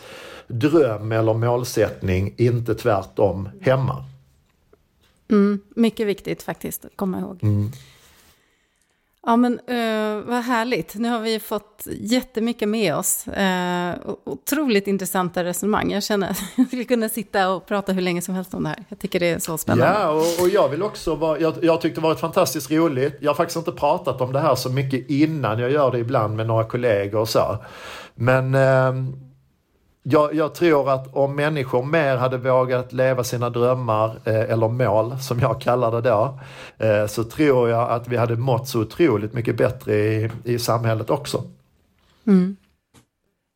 dröm 0.50 1.12
eller 1.12 1.34
målsättning, 1.34 2.34
inte 2.38 2.76
tvärtom 2.76 3.50
hemma. 3.62 4.06
Mm, 5.32 5.62
mycket 5.76 6.08
viktigt 6.08 6.44
faktiskt 6.44 6.86
att 6.86 6.92
komma 6.96 7.20
ihåg. 7.20 7.40
Mm. 7.42 7.72
Ja, 9.26 9.36
men 9.36 9.54
uh, 9.54 10.24
vad 10.26 10.44
härligt. 10.44 10.96
Nu 10.96 11.10
har 11.10 11.20
vi 11.20 11.40
fått 11.40 11.88
jättemycket 12.00 12.70
med 12.70 12.96
oss. 12.96 13.26
Uh, 13.28 14.14
otroligt 14.24 14.88
intressanta 14.88 15.44
resonemang. 15.44 15.92
Jag 15.92 16.04
känner 16.04 16.30
att 16.30 16.38
jag 16.56 16.68
skulle 16.68 16.84
kunna 16.84 17.10
sitta 17.10 17.50
och 17.50 17.66
prata 17.66 17.94
hur 17.94 18.02
länge 18.02 18.22
som 18.22 18.36
helst 18.36 18.54
om 18.54 18.64
det 18.64 18.70
här. 18.70 18.84
Jag 18.90 19.00
tycker 19.00 19.20
det 19.20 19.30
är 19.30 19.40
så 19.40 19.58
spännande. 19.58 20.00
Ja, 20.00 20.10
och, 20.10 20.44
och 20.44 20.50
jag 20.50 20.70
vill 20.70 20.84
också 20.84 21.16
vara, 21.16 21.40
jag, 21.40 21.54
jag 21.62 21.82
tyckte 21.82 22.02
det 22.02 22.04
varit 22.04 22.20
fantastiskt 22.20 22.72
roligt. 22.72 23.18
Jag 23.22 23.30
har 23.30 23.36
faktiskt 23.36 23.58
inte 23.58 23.72
pratat 23.72 24.22
om 24.22 24.34
det 24.34 24.40
här 24.40 24.56
så 24.56 24.70
mycket 24.70 25.10
innan. 25.10 25.60
Jag 25.60 25.72
gör 25.72 25.92
det 25.92 26.00
ibland 26.00 26.36
med 26.36 26.48
några 26.48 26.64
kollegor 26.64 27.20
och 27.20 27.30
så. 27.30 27.58
Men 28.16 28.56
uh, 28.56 28.94
jag, 30.04 30.34
jag, 30.34 30.56
tror 30.56 30.90
att 30.92 31.16
om 31.16 31.36
människor 31.36 31.84
mer 31.84 32.18
hade 32.18 32.38
vågat 32.38 32.94
leva 32.94 33.24
sina 33.24 33.50
drömmar, 33.50 34.22
eh, 34.26 34.52
eller 34.52 34.68
mål 34.68 35.20
som 35.20 35.40
jag 35.40 35.62
kallar 35.62 35.92
det 35.92 36.10
då, 36.10 36.40
eh, 36.86 37.08
så 37.08 37.24
tror 37.24 37.70
jag 37.70 37.92
att 37.92 38.08
vi 38.08 38.18
hade 38.18 38.36
mått 38.36 38.68
så 38.68 38.82
otroligt 38.82 39.34
mycket 39.34 39.58
bättre 39.58 39.94
i, 39.94 40.32
i 40.44 40.60
samhället 40.60 41.10
också. 41.10 41.44
Mm. 42.28 42.58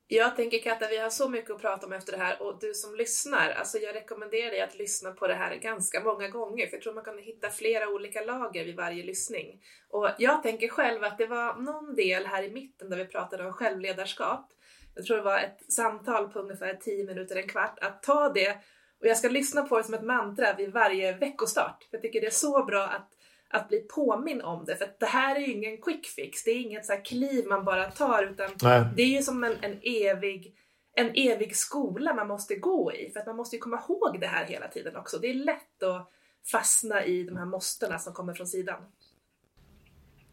Jag 0.08 0.36
tänker 0.36 0.60
Katta, 0.60 0.88
vi 0.88 0.98
har 0.98 1.10
så 1.10 1.30
mycket 1.30 1.52
att 1.52 1.62
prata 1.62 1.86
om 1.86 1.94
efter 1.94 2.12
det 2.12 2.24
här 2.24 2.42
och 2.42 2.58
du 2.62 2.74
som 2.74 2.96
lyssnar, 2.96 3.50
alltså 3.50 3.78
jag 3.78 3.96
rekommenderar 3.96 4.52
dig 4.52 4.62
att 4.62 4.78
lyssna 4.78 5.12
på 5.12 5.28
det 5.28 5.34
här 5.34 5.56
ganska 5.56 6.04
många 6.04 6.28
gånger 6.28 6.68
för 6.68 6.76
jag 6.76 6.82
tror 6.82 6.94
man 6.94 7.04
kan 7.04 7.18
hitta 7.18 7.50
flera 7.50 7.90
olika 7.90 8.22
lager 8.22 8.66
vid 8.66 8.76
varje 8.76 9.04
lyssning. 9.04 9.62
Och 9.90 10.10
jag 10.18 10.44
tänker 10.44 10.68
själv 10.68 11.04
att 11.04 11.18
det 11.18 11.28
var 11.28 11.56
någon 11.56 11.96
del 11.96 12.26
här 12.26 12.44
i 12.44 12.52
mitten 12.52 12.90
där 12.90 12.98
vi 12.98 13.06
pratade 13.06 13.46
om 13.46 13.54
självledarskap 13.54 14.50
jag 14.96 15.06
tror 15.06 15.18
det 15.18 15.24
var 15.24 15.40
ett 15.40 15.72
samtal 15.72 16.30
på 16.30 16.40
ungefär 16.40 16.74
10 16.74 17.06
minuter, 17.06 17.36
en 17.36 17.48
kvart, 17.48 17.80
att 17.82 18.04
ta 18.04 18.30
det 18.30 18.58
och 19.04 19.10
jag 19.10 19.18
ska 19.18 19.30
lyssna 19.30 19.62
på 19.62 19.78
det 19.78 19.84
som 19.84 19.94
ett 19.94 20.04
mantra 20.04 20.54
vid 20.54 20.74
varje 20.74 21.18
veckostart. 21.18 21.84
För 21.90 21.98
jag 21.98 22.02
tycker 22.02 22.22
det 22.22 22.28
är 22.28 22.32
så 22.32 22.66
bra 22.66 22.84
att, 22.84 23.10
att 23.50 23.70
bli 23.70 23.80
påminn 23.80 24.42
om 24.42 24.66
det. 24.66 24.76
För 24.76 24.88
det 25.00 25.06
här 25.06 25.36
är 25.36 25.40
ju 25.40 25.52
ingen 25.52 25.82
quick 25.82 26.06
fix, 26.06 26.44
det 26.44 26.52
är 26.52 26.62
inget 26.62 26.86
så 26.86 26.94
kliv 27.04 27.48
man 27.48 27.66
bara 27.66 27.92
tar 27.92 28.24
utan 28.24 28.50
Nej. 28.64 28.86
det 28.96 29.02
är 29.02 29.08
ju 29.08 29.22
som 29.22 29.44
en, 29.44 29.56
en, 29.62 29.80
evig, 29.84 30.56
en 30.96 31.12
evig 31.16 31.56
skola 31.56 32.14
man 32.14 32.28
måste 32.28 32.56
gå 32.56 32.94
i. 32.94 33.12
För 33.12 33.20
att 33.20 33.26
man 33.26 33.36
måste 33.36 33.56
ju 33.56 33.60
komma 33.60 33.82
ihåg 33.90 34.18
det 34.20 34.28
här 34.28 34.46
hela 34.46 34.68
tiden 34.68 34.96
också. 34.96 35.18
Det 35.18 35.28
är 35.28 35.34
lätt 35.34 35.84
att 35.84 36.12
fastna 36.52 37.06
i 37.06 37.24
de 37.24 37.38
här 37.38 37.46
måstena 37.46 38.00
som 38.00 38.14
kommer 38.14 38.34
från 38.34 38.48
sidan. 38.48 38.82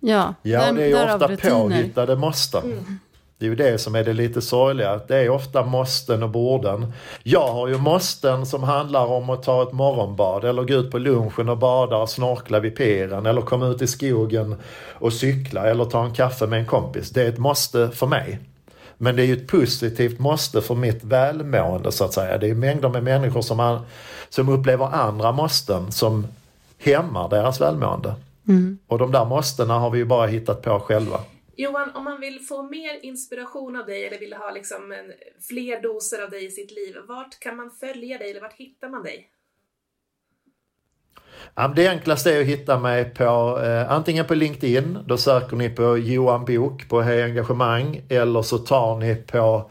Ja, 0.00 0.34
ja 0.42 0.72
det 0.72 0.82
är 0.82 0.88
ju 0.88 1.14
ofta 1.14 1.50
påhittade 1.50 2.16
måsten. 2.16 2.64
Mm. 2.64 2.84
Det 3.40 3.46
är 3.46 3.50
ju 3.50 3.56
det 3.56 3.78
som 3.78 3.94
är 3.94 4.04
det 4.04 4.12
lite 4.12 4.40
sorgliga. 4.40 5.00
Det 5.08 5.16
är 5.16 5.28
ofta 5.28 5.64
måsten 5.64 6.22
och 6.22 6.30
borden. 6.30 6.92
Jag 7.22 7.52
har 7.52 7.68
ju 7.68 7.78
måsten 7.78 8.46
som 8.46 8.62
handlar 8.62 9.06
om 9.06 9.30
att 9.30 9.42
ta 9.42 9.62
ett 9.62 9.72
morgonbad 9.72 10.44
eller 10.44 10.62
gå 10.62 10.74
ut 10.74 10.90
på 10.90 10.98
lunchen 10.98 11.48
och 11.48 11.58
bada 11.58 11.96
och 11.96 12.10
snorkla 12.10 12.60
vid 12.60 12.76
piren 12.76 13.26
eller 13.26 13.40
komma 13.40 13.66
ut 13.66 13.82
i 13.82 13.86
skogen 13.86 14.56
och 14.88 15.12
cykla 15.12 15.66
eller 15.66 15.84
ta 15.84 16.04
en 16.04 16.14
kaffe 16.14 16.46
med 16.46 16.58
en 16.58 16.66
kompis. 16.66 17.10
Det 17.10 17.22
är 17.22 17.28
ett 17.28 17.38
måste 17.38 17.88
för 17.88 18.06
mig. 18.06 18.38
Men 18.98 19.16
det 19.16 19.22
är 19.22 19.26
ju 19.26 19.36
ett 19.36 19.48
positivt 19.48 20.18
måste 20.18 20.60
för 20.60 20.74
mitt 20.74 21.04
välmående 21.04 21.92
så 21.92 22.04
att 22.04 22.12
säga. 22.12 22.38
Det 22.38 22.50
är 22.50 22.54
mängder 22.54 22.88
med 22.88 23.04
människor 23.04 23.42
som, 23.42 23.80
som 24.28 24.48
upplever 24.48 24.86
andra 24.86 25.32
måsten 25.32 25.92
som 25.92 26.26
hämmar 26.78 27.28
deras 27.28 27.60
välmående. 27.60 28.14
Mm. 28.48 28.78
Och 28.86 28.98
de 28.98 29.12
där 29.12 29.24
måstena 29.24 29.78
har 29.78 29.90
vi 29.90 29.98
ju 29.98 30.04
bara 30.04 30.26
hittat 30.26 30.62
på 30.62 30.80
själva. 30.80 31.18
Johan, 31.60 31.90
om 31.94 32.04
man 32.04 32.20
vill 32.20 32.40
få 32.40 32.62
mer 32.62 33.04
inspiration 33.04 33.76
av 33.76 33.86
dig 33.86 34.06
eller 34.06 34.18
vill 34.18 34.32
ha 34.32 34.50
liksom 34.50 34.92
en, 34.92 35.12
fler 35.48 35.82
doser 35.82 36.22
av 36.22 36.30
dig 36.30 36.44
i 36.44 36.50
sitt 36.50 36.70
liv, 36.70 36.96
vart 37.08 37.40
kan 37.40 37.56
man 37.56 37.70
följa 37.70 38.18
dig 38.18 38.30
eller 38.30 38.40
vart 38.40 38.52
hittar 38.56 38.88
man 38.88 39.02
dig? 39.02 39.30
Det 41.76 41.88
enklaste 41.88 42.34
är 42.34 42.40
att 42.40 42.46
hitta 42.46 42.78
mig 42.78 43.04
på 43.04 43.60
eh, 43.64 43.92
antingen 43.92 44.26
på 44.26 44.34
LinkedIn, 44.34 44.98
då 45.06 45.16
söker 45.16 45.56
ni 45.56 45.70
på 45.70 45.98
Johan 45.98 46.44
Bok 46.44 46.88
på 46.88 47.00
Hej 47.00 47.22
Engagemang 47.22 48.02
eller 48.08 48.42
så 48.42 48.58
tar 48.58 48.96
ni 48.96 49.14
på 49.14 49.70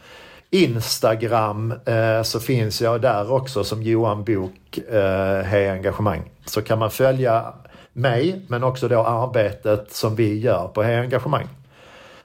Instagram 0.49 1.73
eh, 1.85 2.23
så 2.23 2.39
finns 2.39 2.81
jag 2.81 3.01
där 3.01 3.31
också 3.31 3.63
som 3.63 3.83
Johan 3.83 4.23
Bok 4.23 4.77
eh, 4.77 5.41
Hej 5.43 5.69
Engagemang. 5.69 6.31
Så 6.45 6.61
kan 6.61 6.79
man 6.79 6.91
följa 6.91 7.53
mig 7.93 8.41
men 8.47 8.63
också 8.63 8.87
då 8.87 8.99
arbetet 9.03 9.91
som 9.91 10.15
vi 10.15 10.39
gör 10.39 10.67
på 10.67 10.83
Hej 10.83 10.95
Engagemang 10.95 11.47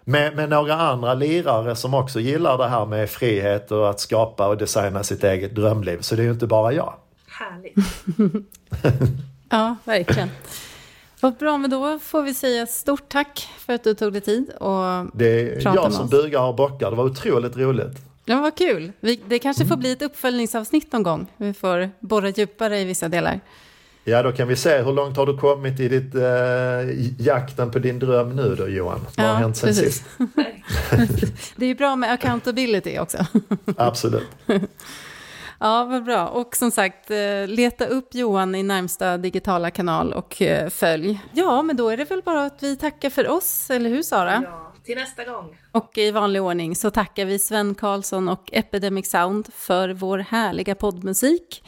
med, 0.05 0.37
med 0.37 0.49
några 0.49 0.75
andra 0.75 1.15
lirare 1.15 1.77
som 1.77 1.95
också 1.95 2.21
gillar 2.21 2.59
det 2.59 2.69
här 2.69 2.87
med 2.87 3.11
frihet 3.11 3.73
och 3.73 3.91
att 3.91 4.01
skapa 4.01 4.49
och 4.49 4.57
designa 4.57 5.03
sitt 5.03 5.25
eget 5.25 5.55
drömliv. 5.55 6.01
Så 6.01 6.15
det 6.17 6.23
är 6.23 6.25
ju 6.25 6.33
inte 6.33 6.47
bara 6.47 6.73
jag. 6.73 6.95
Härligt. 7.27 7.77
ja, 9.51 9.77
verkligen. 9.85 10.31
Vad 11.21 11.35
bra, 11.35 11.59
men 11.59 11.71
då 11.71 11.99
får 11.99 12.23
vi 12.23 12.35
säga 12.35 12.67
stort 12.67 13.09
tack 13.09 13.49
för 13.59 13.73
att 13.73 13.85
du 13.85 13.95
tog 13.95 14.13
dig 14.13 14.23
tid 14.23 14.51
och 14.51 15.07
Det 15.15 15.41
är 15.41 15.75
jag 15.75 15.93
som 15.93 16.09
bugar 16.09 16.43
och 16.43 16.55
bockar. 16.55 16.91
Det 16.91 16.97
var 16.97 17.05
otroligt 17.05 17.57
roligt. 17.57 17.99
Ja, 18.25 18.41
vad 18.41 18.55
kul. 18.55 18.93
Vi, 19.01 19.21
det 19.29 19.39
kanske 19.39 19.67
får 19.67 19.77
bli 19.77 19.93
ett 19.93 20.03
uppföljningsavsnitt 20.03 20.93
någon 20.93 21.03
gång. 21.03 21.27
Vi 21.37 21.55
får 21.55 21.91
borra 22.01 22.29
djupare 22.29 22.81
i 22.81 22.85
vissa 22.85 23.09
delar. 23.09 23.41
Ja, 24.07 24.23
då 24.23 24.33
kan 24.33 24.49
vi 24.49 24.57
se 24.57 24.83
hur 24.83 24.93
långt 24.93 25.17
har 25.17 25.27
du 25.27 25.37
kommit 25.39 25.81
i 25.81 25.89
ditt 25.89 26.15
eh, 26.15 27.25
jakten 27.27 27.71
på 27.71 27.79
din 27.79 27.99
dröm 27.99 28.37
nu 28.37 28.55
då 28.55 28.69
Johan? 28.69 29.01
Vad 29.17 29.27
ja, 29.27 29.31
har 29.31 29.37
hänt 29.37 29.57
sen 29.57 29.69
precis. 29.69 29.85
sist? 29.85 31.55
det 31.57 31.67
är 31.67 31.75
bra 31.75 31.97
med 31.97 32.13
accountability 32.13 32.99
också. 32.99 33.19
Absolut. 33.77 34.29
Ja, 35.61 35.85
vad 35.85 36.05
bra. 36.05 36.29
Och 36.29 36.57
som 36.57 36.71
sagt, 36.71 37.11
eh, 37.11 37.47
leta 37.47 37.87
upp 37.87 38.15
Johan 38.15 38.55
i 38.55 38.63
närmsta 38.63 39.19
digitala 39.19 39.71
kanal 39.71 40.13
och 40.13 40.43
eh, 40.43 40.69
följ. 40.69 41.21
Ja, 41.33 41.63
men 41.63 41.77
då 41.77 41.89
är 41.89 41.97
det 41.97 42.05
väl 42.05 42.23
bara 42.23 42.45
att 42.45 42.63
vi 42.63 42.77
tackar 42.77 43.11
för 43.11 43.29
oss, 43.29 43.71
eller 43.71 43.91
hur 43.91 44.03
Sara? 44.03 44.43
Ja, 44.45 44.73
till 44.85 44.97
nästa 44.97 45.25
gång. 45.25 45.59
Och 45.73 45.99
i 45.99 46.11
vanlig 46.11 46.43
ordning 46.43 46.77
så 46.77 46.91
tackar 46.91 47.25
vi 47.25 47.39
Sven 47.39 47.75
Karlsson 47.75 48.29
och 48.29 48.51
Epidemic 48.53 49.11
Sound 49.11 49.49
för 49.55 49.89
vår 49.89 50.19
härliga 50.19 50.75
poddmusik. 50.75 51.63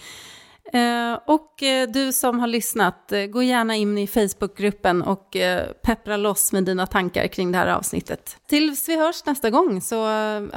Eh, 0.72 1.18
och 1.24 1.62
eh, 1.62 1.88
du 1.88 2.12
som 2.12 2.38
har 2.38 2.46
lyssnat, 2.46 3.12
eh, 3.12 3.26
gå 3.26 3.42
gärna 3.42 3.76
in 3.76 3.98
i 3.98 4.06
Facebookgruppen 4.06 5.02
och 5.02 5.36
peppra 5.82 6.16
loss 6.16 6.52
med 6.52 6.64
dina 6.64 6.86
tankar 6.86 7.26
kring 7.26 7.52
det 7.52 7.58
här 7.58 7.66
avsnittet. 7.66 8.36
Tills 8.48 8.88
vi 8.88 8.96
hörs 8.96 9.26
nästa 9.26 9.50
gång, 9.50 9.80
så 9.80 9.96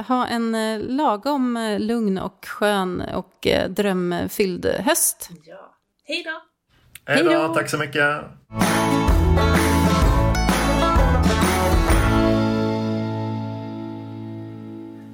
ha 0.08 0.26
en 0.26 0.78
lagom 0.96 1.76
lugn 1.80 2.18
och 2.18 2.46
skön 2.46 3.00
och 3.14 3.46
drömfylld 3.68 4.66
höst. 4.66 5.30
Ja. 5.44 5.74
Hej 6.04 6.22
då! 6.24 6.42
Hej 7.12 7.24
då, 7.24 7.54
tack 7.54 7.70
så 7.70 7.78
mycket! 7.78 8.04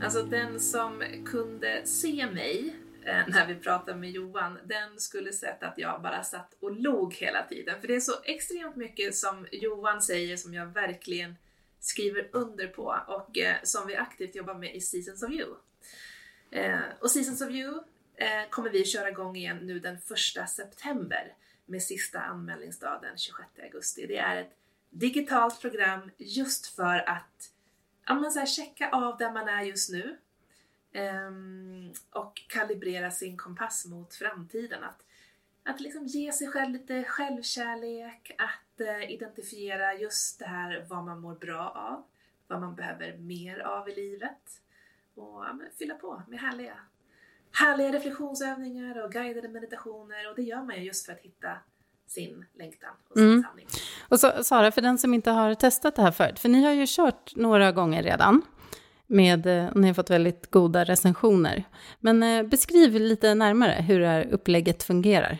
Alltså 0.04 0.22
den 0.22 0.60
som 0.60 1.02
kunde 1.24 1.80
se 1.84 2.26
mig 2.26 2.74
Eh, 3.06 3.28
när 3.28 3.46
vi 3.46 3.54
pratade 3.54 3.98
med 3.98 4.10
Johan, 4.10 4.58
den 4.64 5.00
skulle 5.00 5.32
sett 5.32 5.62
att 5.62 5.78
jag 5.78 6.02
bara 6.02 6.22
satt 6.22 6.54
och 6.60 6.80
log 6.80 7.14
hela 7.14 7.42
tiden. 7.42 7.80
För 7.80 7.88
det 7.88 7.96
är 7.96 8.00
så 8.00 8.12
extremt 8.24 8.76
mycket 8.76 9.14
som 9.14 9.46
Johan 9.52 10.02
säger 10.02 10.36
som 10.36 10.54
jag 10.54 10.66
verkligen 10.66 11.36
skriver 11.80 12.28
under 12.32 12.66
på 12.66 13.02
och 13.06 13.38
eh, 13.38 13.56
som 13.62 13.86
vi 13.86 13.96
aktivt 13.96 14.34
jobbar 14.34 14.54
med 14.54 14.74
i 14.74 14.80
Seasons 14.80 15.22
of 15.22 15.30
You. 15.30 15.54
Eh, 16.50 16.80
och 17.00 17.10
Seasons 17.10 17.40
of 17.40 17.50
You 17.50 17.74
eh, 18.16 18.50
kommer 18.50 18.70
vi 18.70 18.84
köra 18.84 19.08
igång 19.08 19.36
igen 19.36 19.56
nu 19.56 19.78
den 19.78 19.96
1 20.36 20.48
september 20.48 21.34
med 21.66 21.82
sista 21.82 22.20
anmälningsdag 22.20 22.98
den 23.02 23.18
26 23.18 23.48
augusti. 23.62 24.06
Det 24.06 24.18
är 24.18 24.36
ett 24.36 24.52
digitalt 24.90 25.60
program 25.60 26.10
just 26.16 26.66
för 26.66 27.08
att 27.08 27.50
ja, 28.06 28.14
men 28.14 28.32
så 28.32 28.38
här, 28.38 28.46
checka 28.46 28.90
av 28.90 29.18
där 29.18 29.32
man 29.32 29.48
är 29.48 29.62
just 29.62 29.90
nu 29.90 30.16
och 32.10 32.42
kalibrera 32.48 33.10
sin 33.10 33.36
kompass 33.36 33.86
mot 33.86 34.14
framtiden. 34.14 34.84
Att, 34.84 35.04
att 35.64 35.80
liksom 35.80 36.06
ge 36.06 36.32
sig 36.32 36.48
själv 36.48 36.72
lite 36.72 37.04
självkärlek, 37.04 38.30
att 38.38 38.80
uh, 38.80 39.10
identifiera 39.10 39.94
just 39.94 40.38
det 40.38 40.46
här 40.46 40.86
vad 40.88 41.04
man 41.04 41.20
mår 41.20 41.34
bra 41.34 41.68
av, 41.68 42.04
vad 42.46 42.60
man 42.60 42.74
behöver 42.74 43.16
mer 43.16 43.58
av 43.58 43.88
i 43.88 43.94
livet 43.94 44.60
och 45.14 45.44
ja, 45.44 45.58
fylla 45.78 45.94
på 45.94 46.22
med 46.28 46.40
härliga, 46.40 46.78
härliga 47.52 47.92
reflektionsövningar 47.92 49.04
och 49.04 49.12
guidade 49.12 49.48
meditationer 49.48 50.30
och 50.30 50.36
det 50.36 50.42
gör 50.42 50.62
man 50.62 50.76
ju 50.76 50.82
just 50.82 51.06
för 51.06 51.12
att 51.12 51.20
hitta 51.20 51.58
sin 52.06 52.44
längtan 52.54 52.90
och 53.08 53.18
sin 53.18 53.28
mm. 53.28 53.42
sanning. 53.42 53.66
Och 54.08 54.20
så, 54.20 54.44
Sara, 54.44 54.72
för 54.72 54.82
den 54.82 54.98
som 54.98 55.14
inte 55.14 55.30
har 55.30 55.54
testat 55.54 55.96
det 55.96 56.02
här 56.02 56.10
förut, 56.10 56.38
för 56.38 56.48
ni 56.48 56.64
har 56.64 56.72
ju 56.72 56.84
kört 56.88 57.36
några 57.36 57.72
gånger 57.72 58.02
redan 58.02 58.42
med, 59.06 59.46
eh, 59.46 59.68
ni 59.74 59.86
har 59.86 59.94
fått 59.94 60.10
väldigt 60.10 60.50
goda 60.50 60.84
recensioner. 60.84 61.64
Men 62.00 62.22
eh, 62.22 62.42
beskriv 62.42 62.94
lite 62.94 63.34
närmare 63.34 63.72
hur 63.72 64.00
det 64.00 64.06
här 64.06 64.28
upplägget 64.30 64.82
fungerar. 64.82 65.38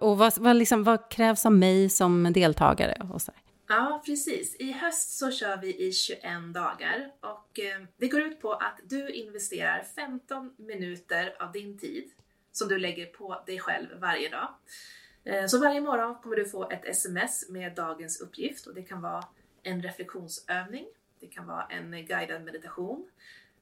Och 0.00 0.18
vad, 0.18 0.38
vad, 0.38 0.56
liksom, 0.56 0.84
vad 0.84 1.10
krävs 1.10 1.46
av 1.46 1.52
mig 1.52 1.88
som 1.88 2.32
deltagare? 2.32 3.08
Och 3.12 3.22
så 3.22 3.32
Ja, 3.68 4.02
precis. 4.06 4.56
I 4.56 4.72
höst 4.72 5.18
så 5.18 5.30
kör 5.30 5.56
vi 5.56 5.86
i 5.86 5.92
21 5.92 6.22
dagar 6.54 7.12
och 7.20 7.58
eh, 7.58 7.82
det 7.96 8.08
går 8.08 8.20
ut 8.20 8.40
på 8.40 8.52
att 8.52 8.80
du 8.84 9.08
investerar 9.08 9.84
15 9.94 10.54
minuter 10.56 11.42
av 11.42 11.52
din 11.52 11.78
tid 11.78 12.10
som 12.52 12.68
du 12.68 12.78
lägger 12.78 13.06
på 13.06 13.42
dig 13.46 13.58
själv 13.58 13.88
varje 14.00 14.28
dag. 14.28 14.48
Eh, 15.24 15.46
så 15.46 15.58
varje 15.58 15.80
morgon 15.80 16.14
kommer 16.22 16.36
du 16.36 16.48
få 16.48 16.70
ett 16.70 16.84
sms 16.84 17.48
med 17.48 17.74
dagens 17.74 18.20
uppgift 18.20 18.66
och 18.66 18.74
det 18.74 18.82
kan 18.82 19.02
vara 19.02 19.24
en 19.62 19.82
reflektionsövning, 19.82 20.86
det 21.20 21.26
kan 21.26 21.46
vara 21.46 21.66
en 21.66 21.90
guidad 21.90 22.42
meditation, 22.42 23.10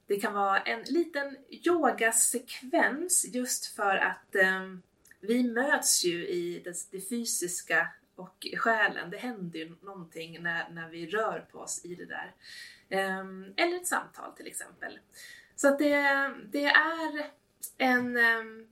det 0.07 0.19
kan 0.19 0.33
vara 0.33 0.59
en 0.59 0.83
liten 0.83 1.37
yogasekvens 1.49 3.25
just 3.33 3.65
för 3.65 3.95
att 3.95 4.35
eh, 4.35 4.73
vi 5.19 5.43
möts 5.43 6.05
ju 6.05 6.27
i 6.27 6.61
det, 6.63 6.75
det, 6.91 7.09
fysiska 7.09 7.87
och 8.15 8.47
själen. 8.57 9.09
Det 9.09 9.17
händer 9.17 9.59
ju 9.59 9.75
någonting 9.81 10.43
när, 10.43 10.69
när 10.69 10.89
vi 10.89 11.07
rör 11.07 11.47
på 11.51 11.59
oss 11.59 11.85
i 11.85 11.95
det 11.95 12.05
där. 12.05 12.35
Eh, 12.89 13.19
eller 13.57 13.75
ett 13.75 13.87
samtal 13.87 14.35
till 14.35 14.47
exempel. 14.47 14.99
Så 15.55 15.67
att 15.67 15.79
det, 15.79 16.31
det 16.51 16.65
är 16.65 17.31
en, 17.77 18.17
eh, 18.17 18.65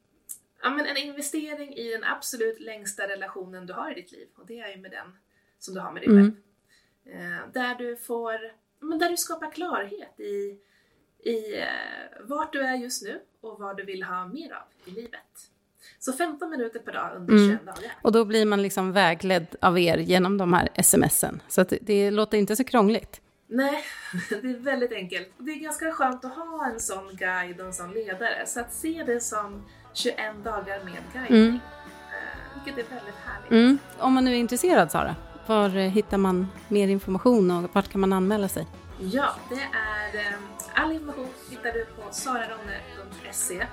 ja, 0.61 0.69
men 0.69 0.86
en 0.86 0.97
investering 0.97 1.73
i 1.73 1.91
den 1.91 2.03
absolut 2.03 2.59
längsta 2.59 3.07
relationen 3.07 3.65
du 3.65 3.73
har 3.73 3.91
i 3.91 4.01
ditt 4.01 4.11
liv 4.11 4.27
och 4.36 4.45
det 4.45 4.59
är 4.59 4.75
ju 4.75 4.81
med 4.81 4.91
den 4.91 5.17
som 5.59 5.73
du 5.73 5.79
har 5.79 5.91
med 5.91 6.01
dig 6.01 6.09
själv. 6.09 6.36
Mm. 7.05 7.33
Eh, 7.33 7.47
där 7.53 7.75
du 7.75 7.97
får, 7.97 8.53
men 8.89 8.99
där 8.99 9.09
du 9.09 9.17
skapar 9.17 9.51
klarhet 9.51 10.19
i 10.19 10.59
i 11.25 11.59
eh, 11.59 11.65
vart 12.21 12.53
du 12.53 12.61
är 12.61 12.75
just 12.75 13.03
nu 13.03 13.19
och 13.41 13.59
vad 13.59 13.77
du 13.77 13.86
vill 13.86 14.03
ha 14.03 14.27
mer 14.27 14.53
av 14.53 14.63
i 14.86 14.91
livet. 14.91 15.49
Så 15.99 16.13
15 16.13 16.49
minuter 16.49 16.79
per 16.79 16.93
dag 16.93 17.11
under 17.15 17.33
mm. 17.33 17.49
21 17.49 17.65
dagar. 17.65 17.91
Och 18.01 18.11
då 18.11 18.25
blir 18.25 18.45
man 18.45 18.61
liksom 18.61 18.91
vägledd 18.91 19.55
av 19.61 19.79
er 19.79 19.97
genom 19.97 20.38
de 20.38 20.53
här 20.53 20.69
smsen. 20.83 21.41
Så 21.47 21.63
det, 21.63 21.77
det 21.81 22.11
låter 22.11 22.38
inte 22.38 22.55
så 22.55 22.63
krångligt. 22.63 23.21
Nej, 23.47 23.83
det 24.29 24.49
är 24.49 24.59
väldigt 24.59 24.91
enkelt. 24.91 25.27
Det 25.38 25.51
är 25.51 25.55
ganska 25.55 25.91
skönt 25.91 26.25
att 26.25 26.36
ha 26.36 26.65
en 26.73 26.79
sån 26.79 27.15
guide 27.15 27.59
och 27.59 27.65
en 27.65 27.73
sån 27.73 27.93
ledare. 27.93 28.45
Så 28.45 28.59
att 28.59 28.73
se 28.73 29.03
det 29.05 29.19
som 29.19 29.65
21 29.93 30.17
dagar 30.43 30.83
med 30.83 30.97
guidning. 31.13 31.43
Mm. 31.43 31.55
Eh, 31.55 32.63
vilket 32.63 32.86
är 32.86 32.95
väldigt 32.95 33.15
härligt. 33.25 33.51
Mm. 33.51 33.77
Om 33.97 34.13
man 34.13 34.25
nu 34.25 34.31
är 34.31 34.36
intresserad 34.36 34.91
Sara, 34.91 35.15
var 35.48 35.78
eh, 35.78 35.89
hittar 35.91 36.18
man 36.18 36.48
mer 36.68 36.88
information 36.88 37.52
och 37.52 37.70
vart 37.76 37.88
kan 37.88 38.02
man 38.02 38.14
anmäla 38.14 38.48
sig? 38.48 38.68
Ja, 39.00 39.36
det 39.50 39.62
är 39.74 40.20
eh, 40.20 40.84
all 40.84 40.91
information 40.91 41.28
hittar 41.50 41.72
du 41.72 41.86
på 41.86 42.02
sararonne.se 42.12 43.66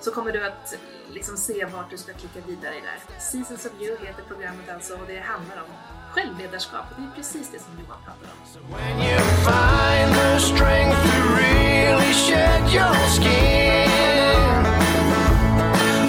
så 0.00 0.10
kommer 0.10 0.32
du 0.32 0.46
att 0.46 0.74
liksom 1.12 1.36
se 1.36 1.64
vart 1.64 1.90
du 1.90 1.96
ska 1.96 2.12
klicka 2.12 2.40
vidare 2.46 2.74
i 2.74 2.80
där. 2.80 3.20
Seasons 3.20 3.66
of 3.66 3.72
You 3.80 3.96
heter 4.06 4.22
programmet 4.28 4.70
alltså 4.74 4.94
och 4.94 5.06
det 5.06 5.20
handlar 5.20 5.56
om 5.56 5.70
självledarskap 6.10 6.84
och 6.90 6.96
det 7.00 7.06
är 7.06 7.14
precis 7.16 7.50
det 7.52 7.58
som 7.58 7.72
Johan 7.72 7.98
pratar 8.04 8.28
om. 8.34 8.46
So 8.52 8.58
when 8.76 8.96
you 9.10 9.18
find 9.48 10.14
the 10.14 10.38
strength 10.40 10.96
to 11.02 11.18
really 11.42 12.12
shed 12.12 12.62
your 12.74 12.94
skin 13.16 14.66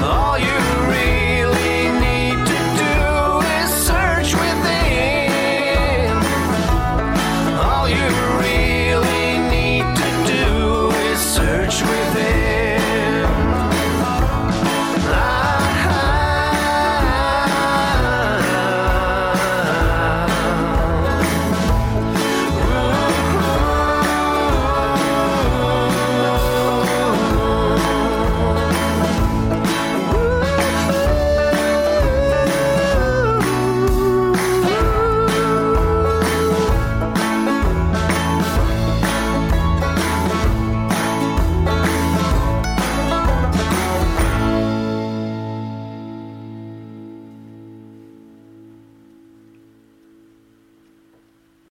all 0.04 0.40
you 0.40 0.60
read 0.92 1.21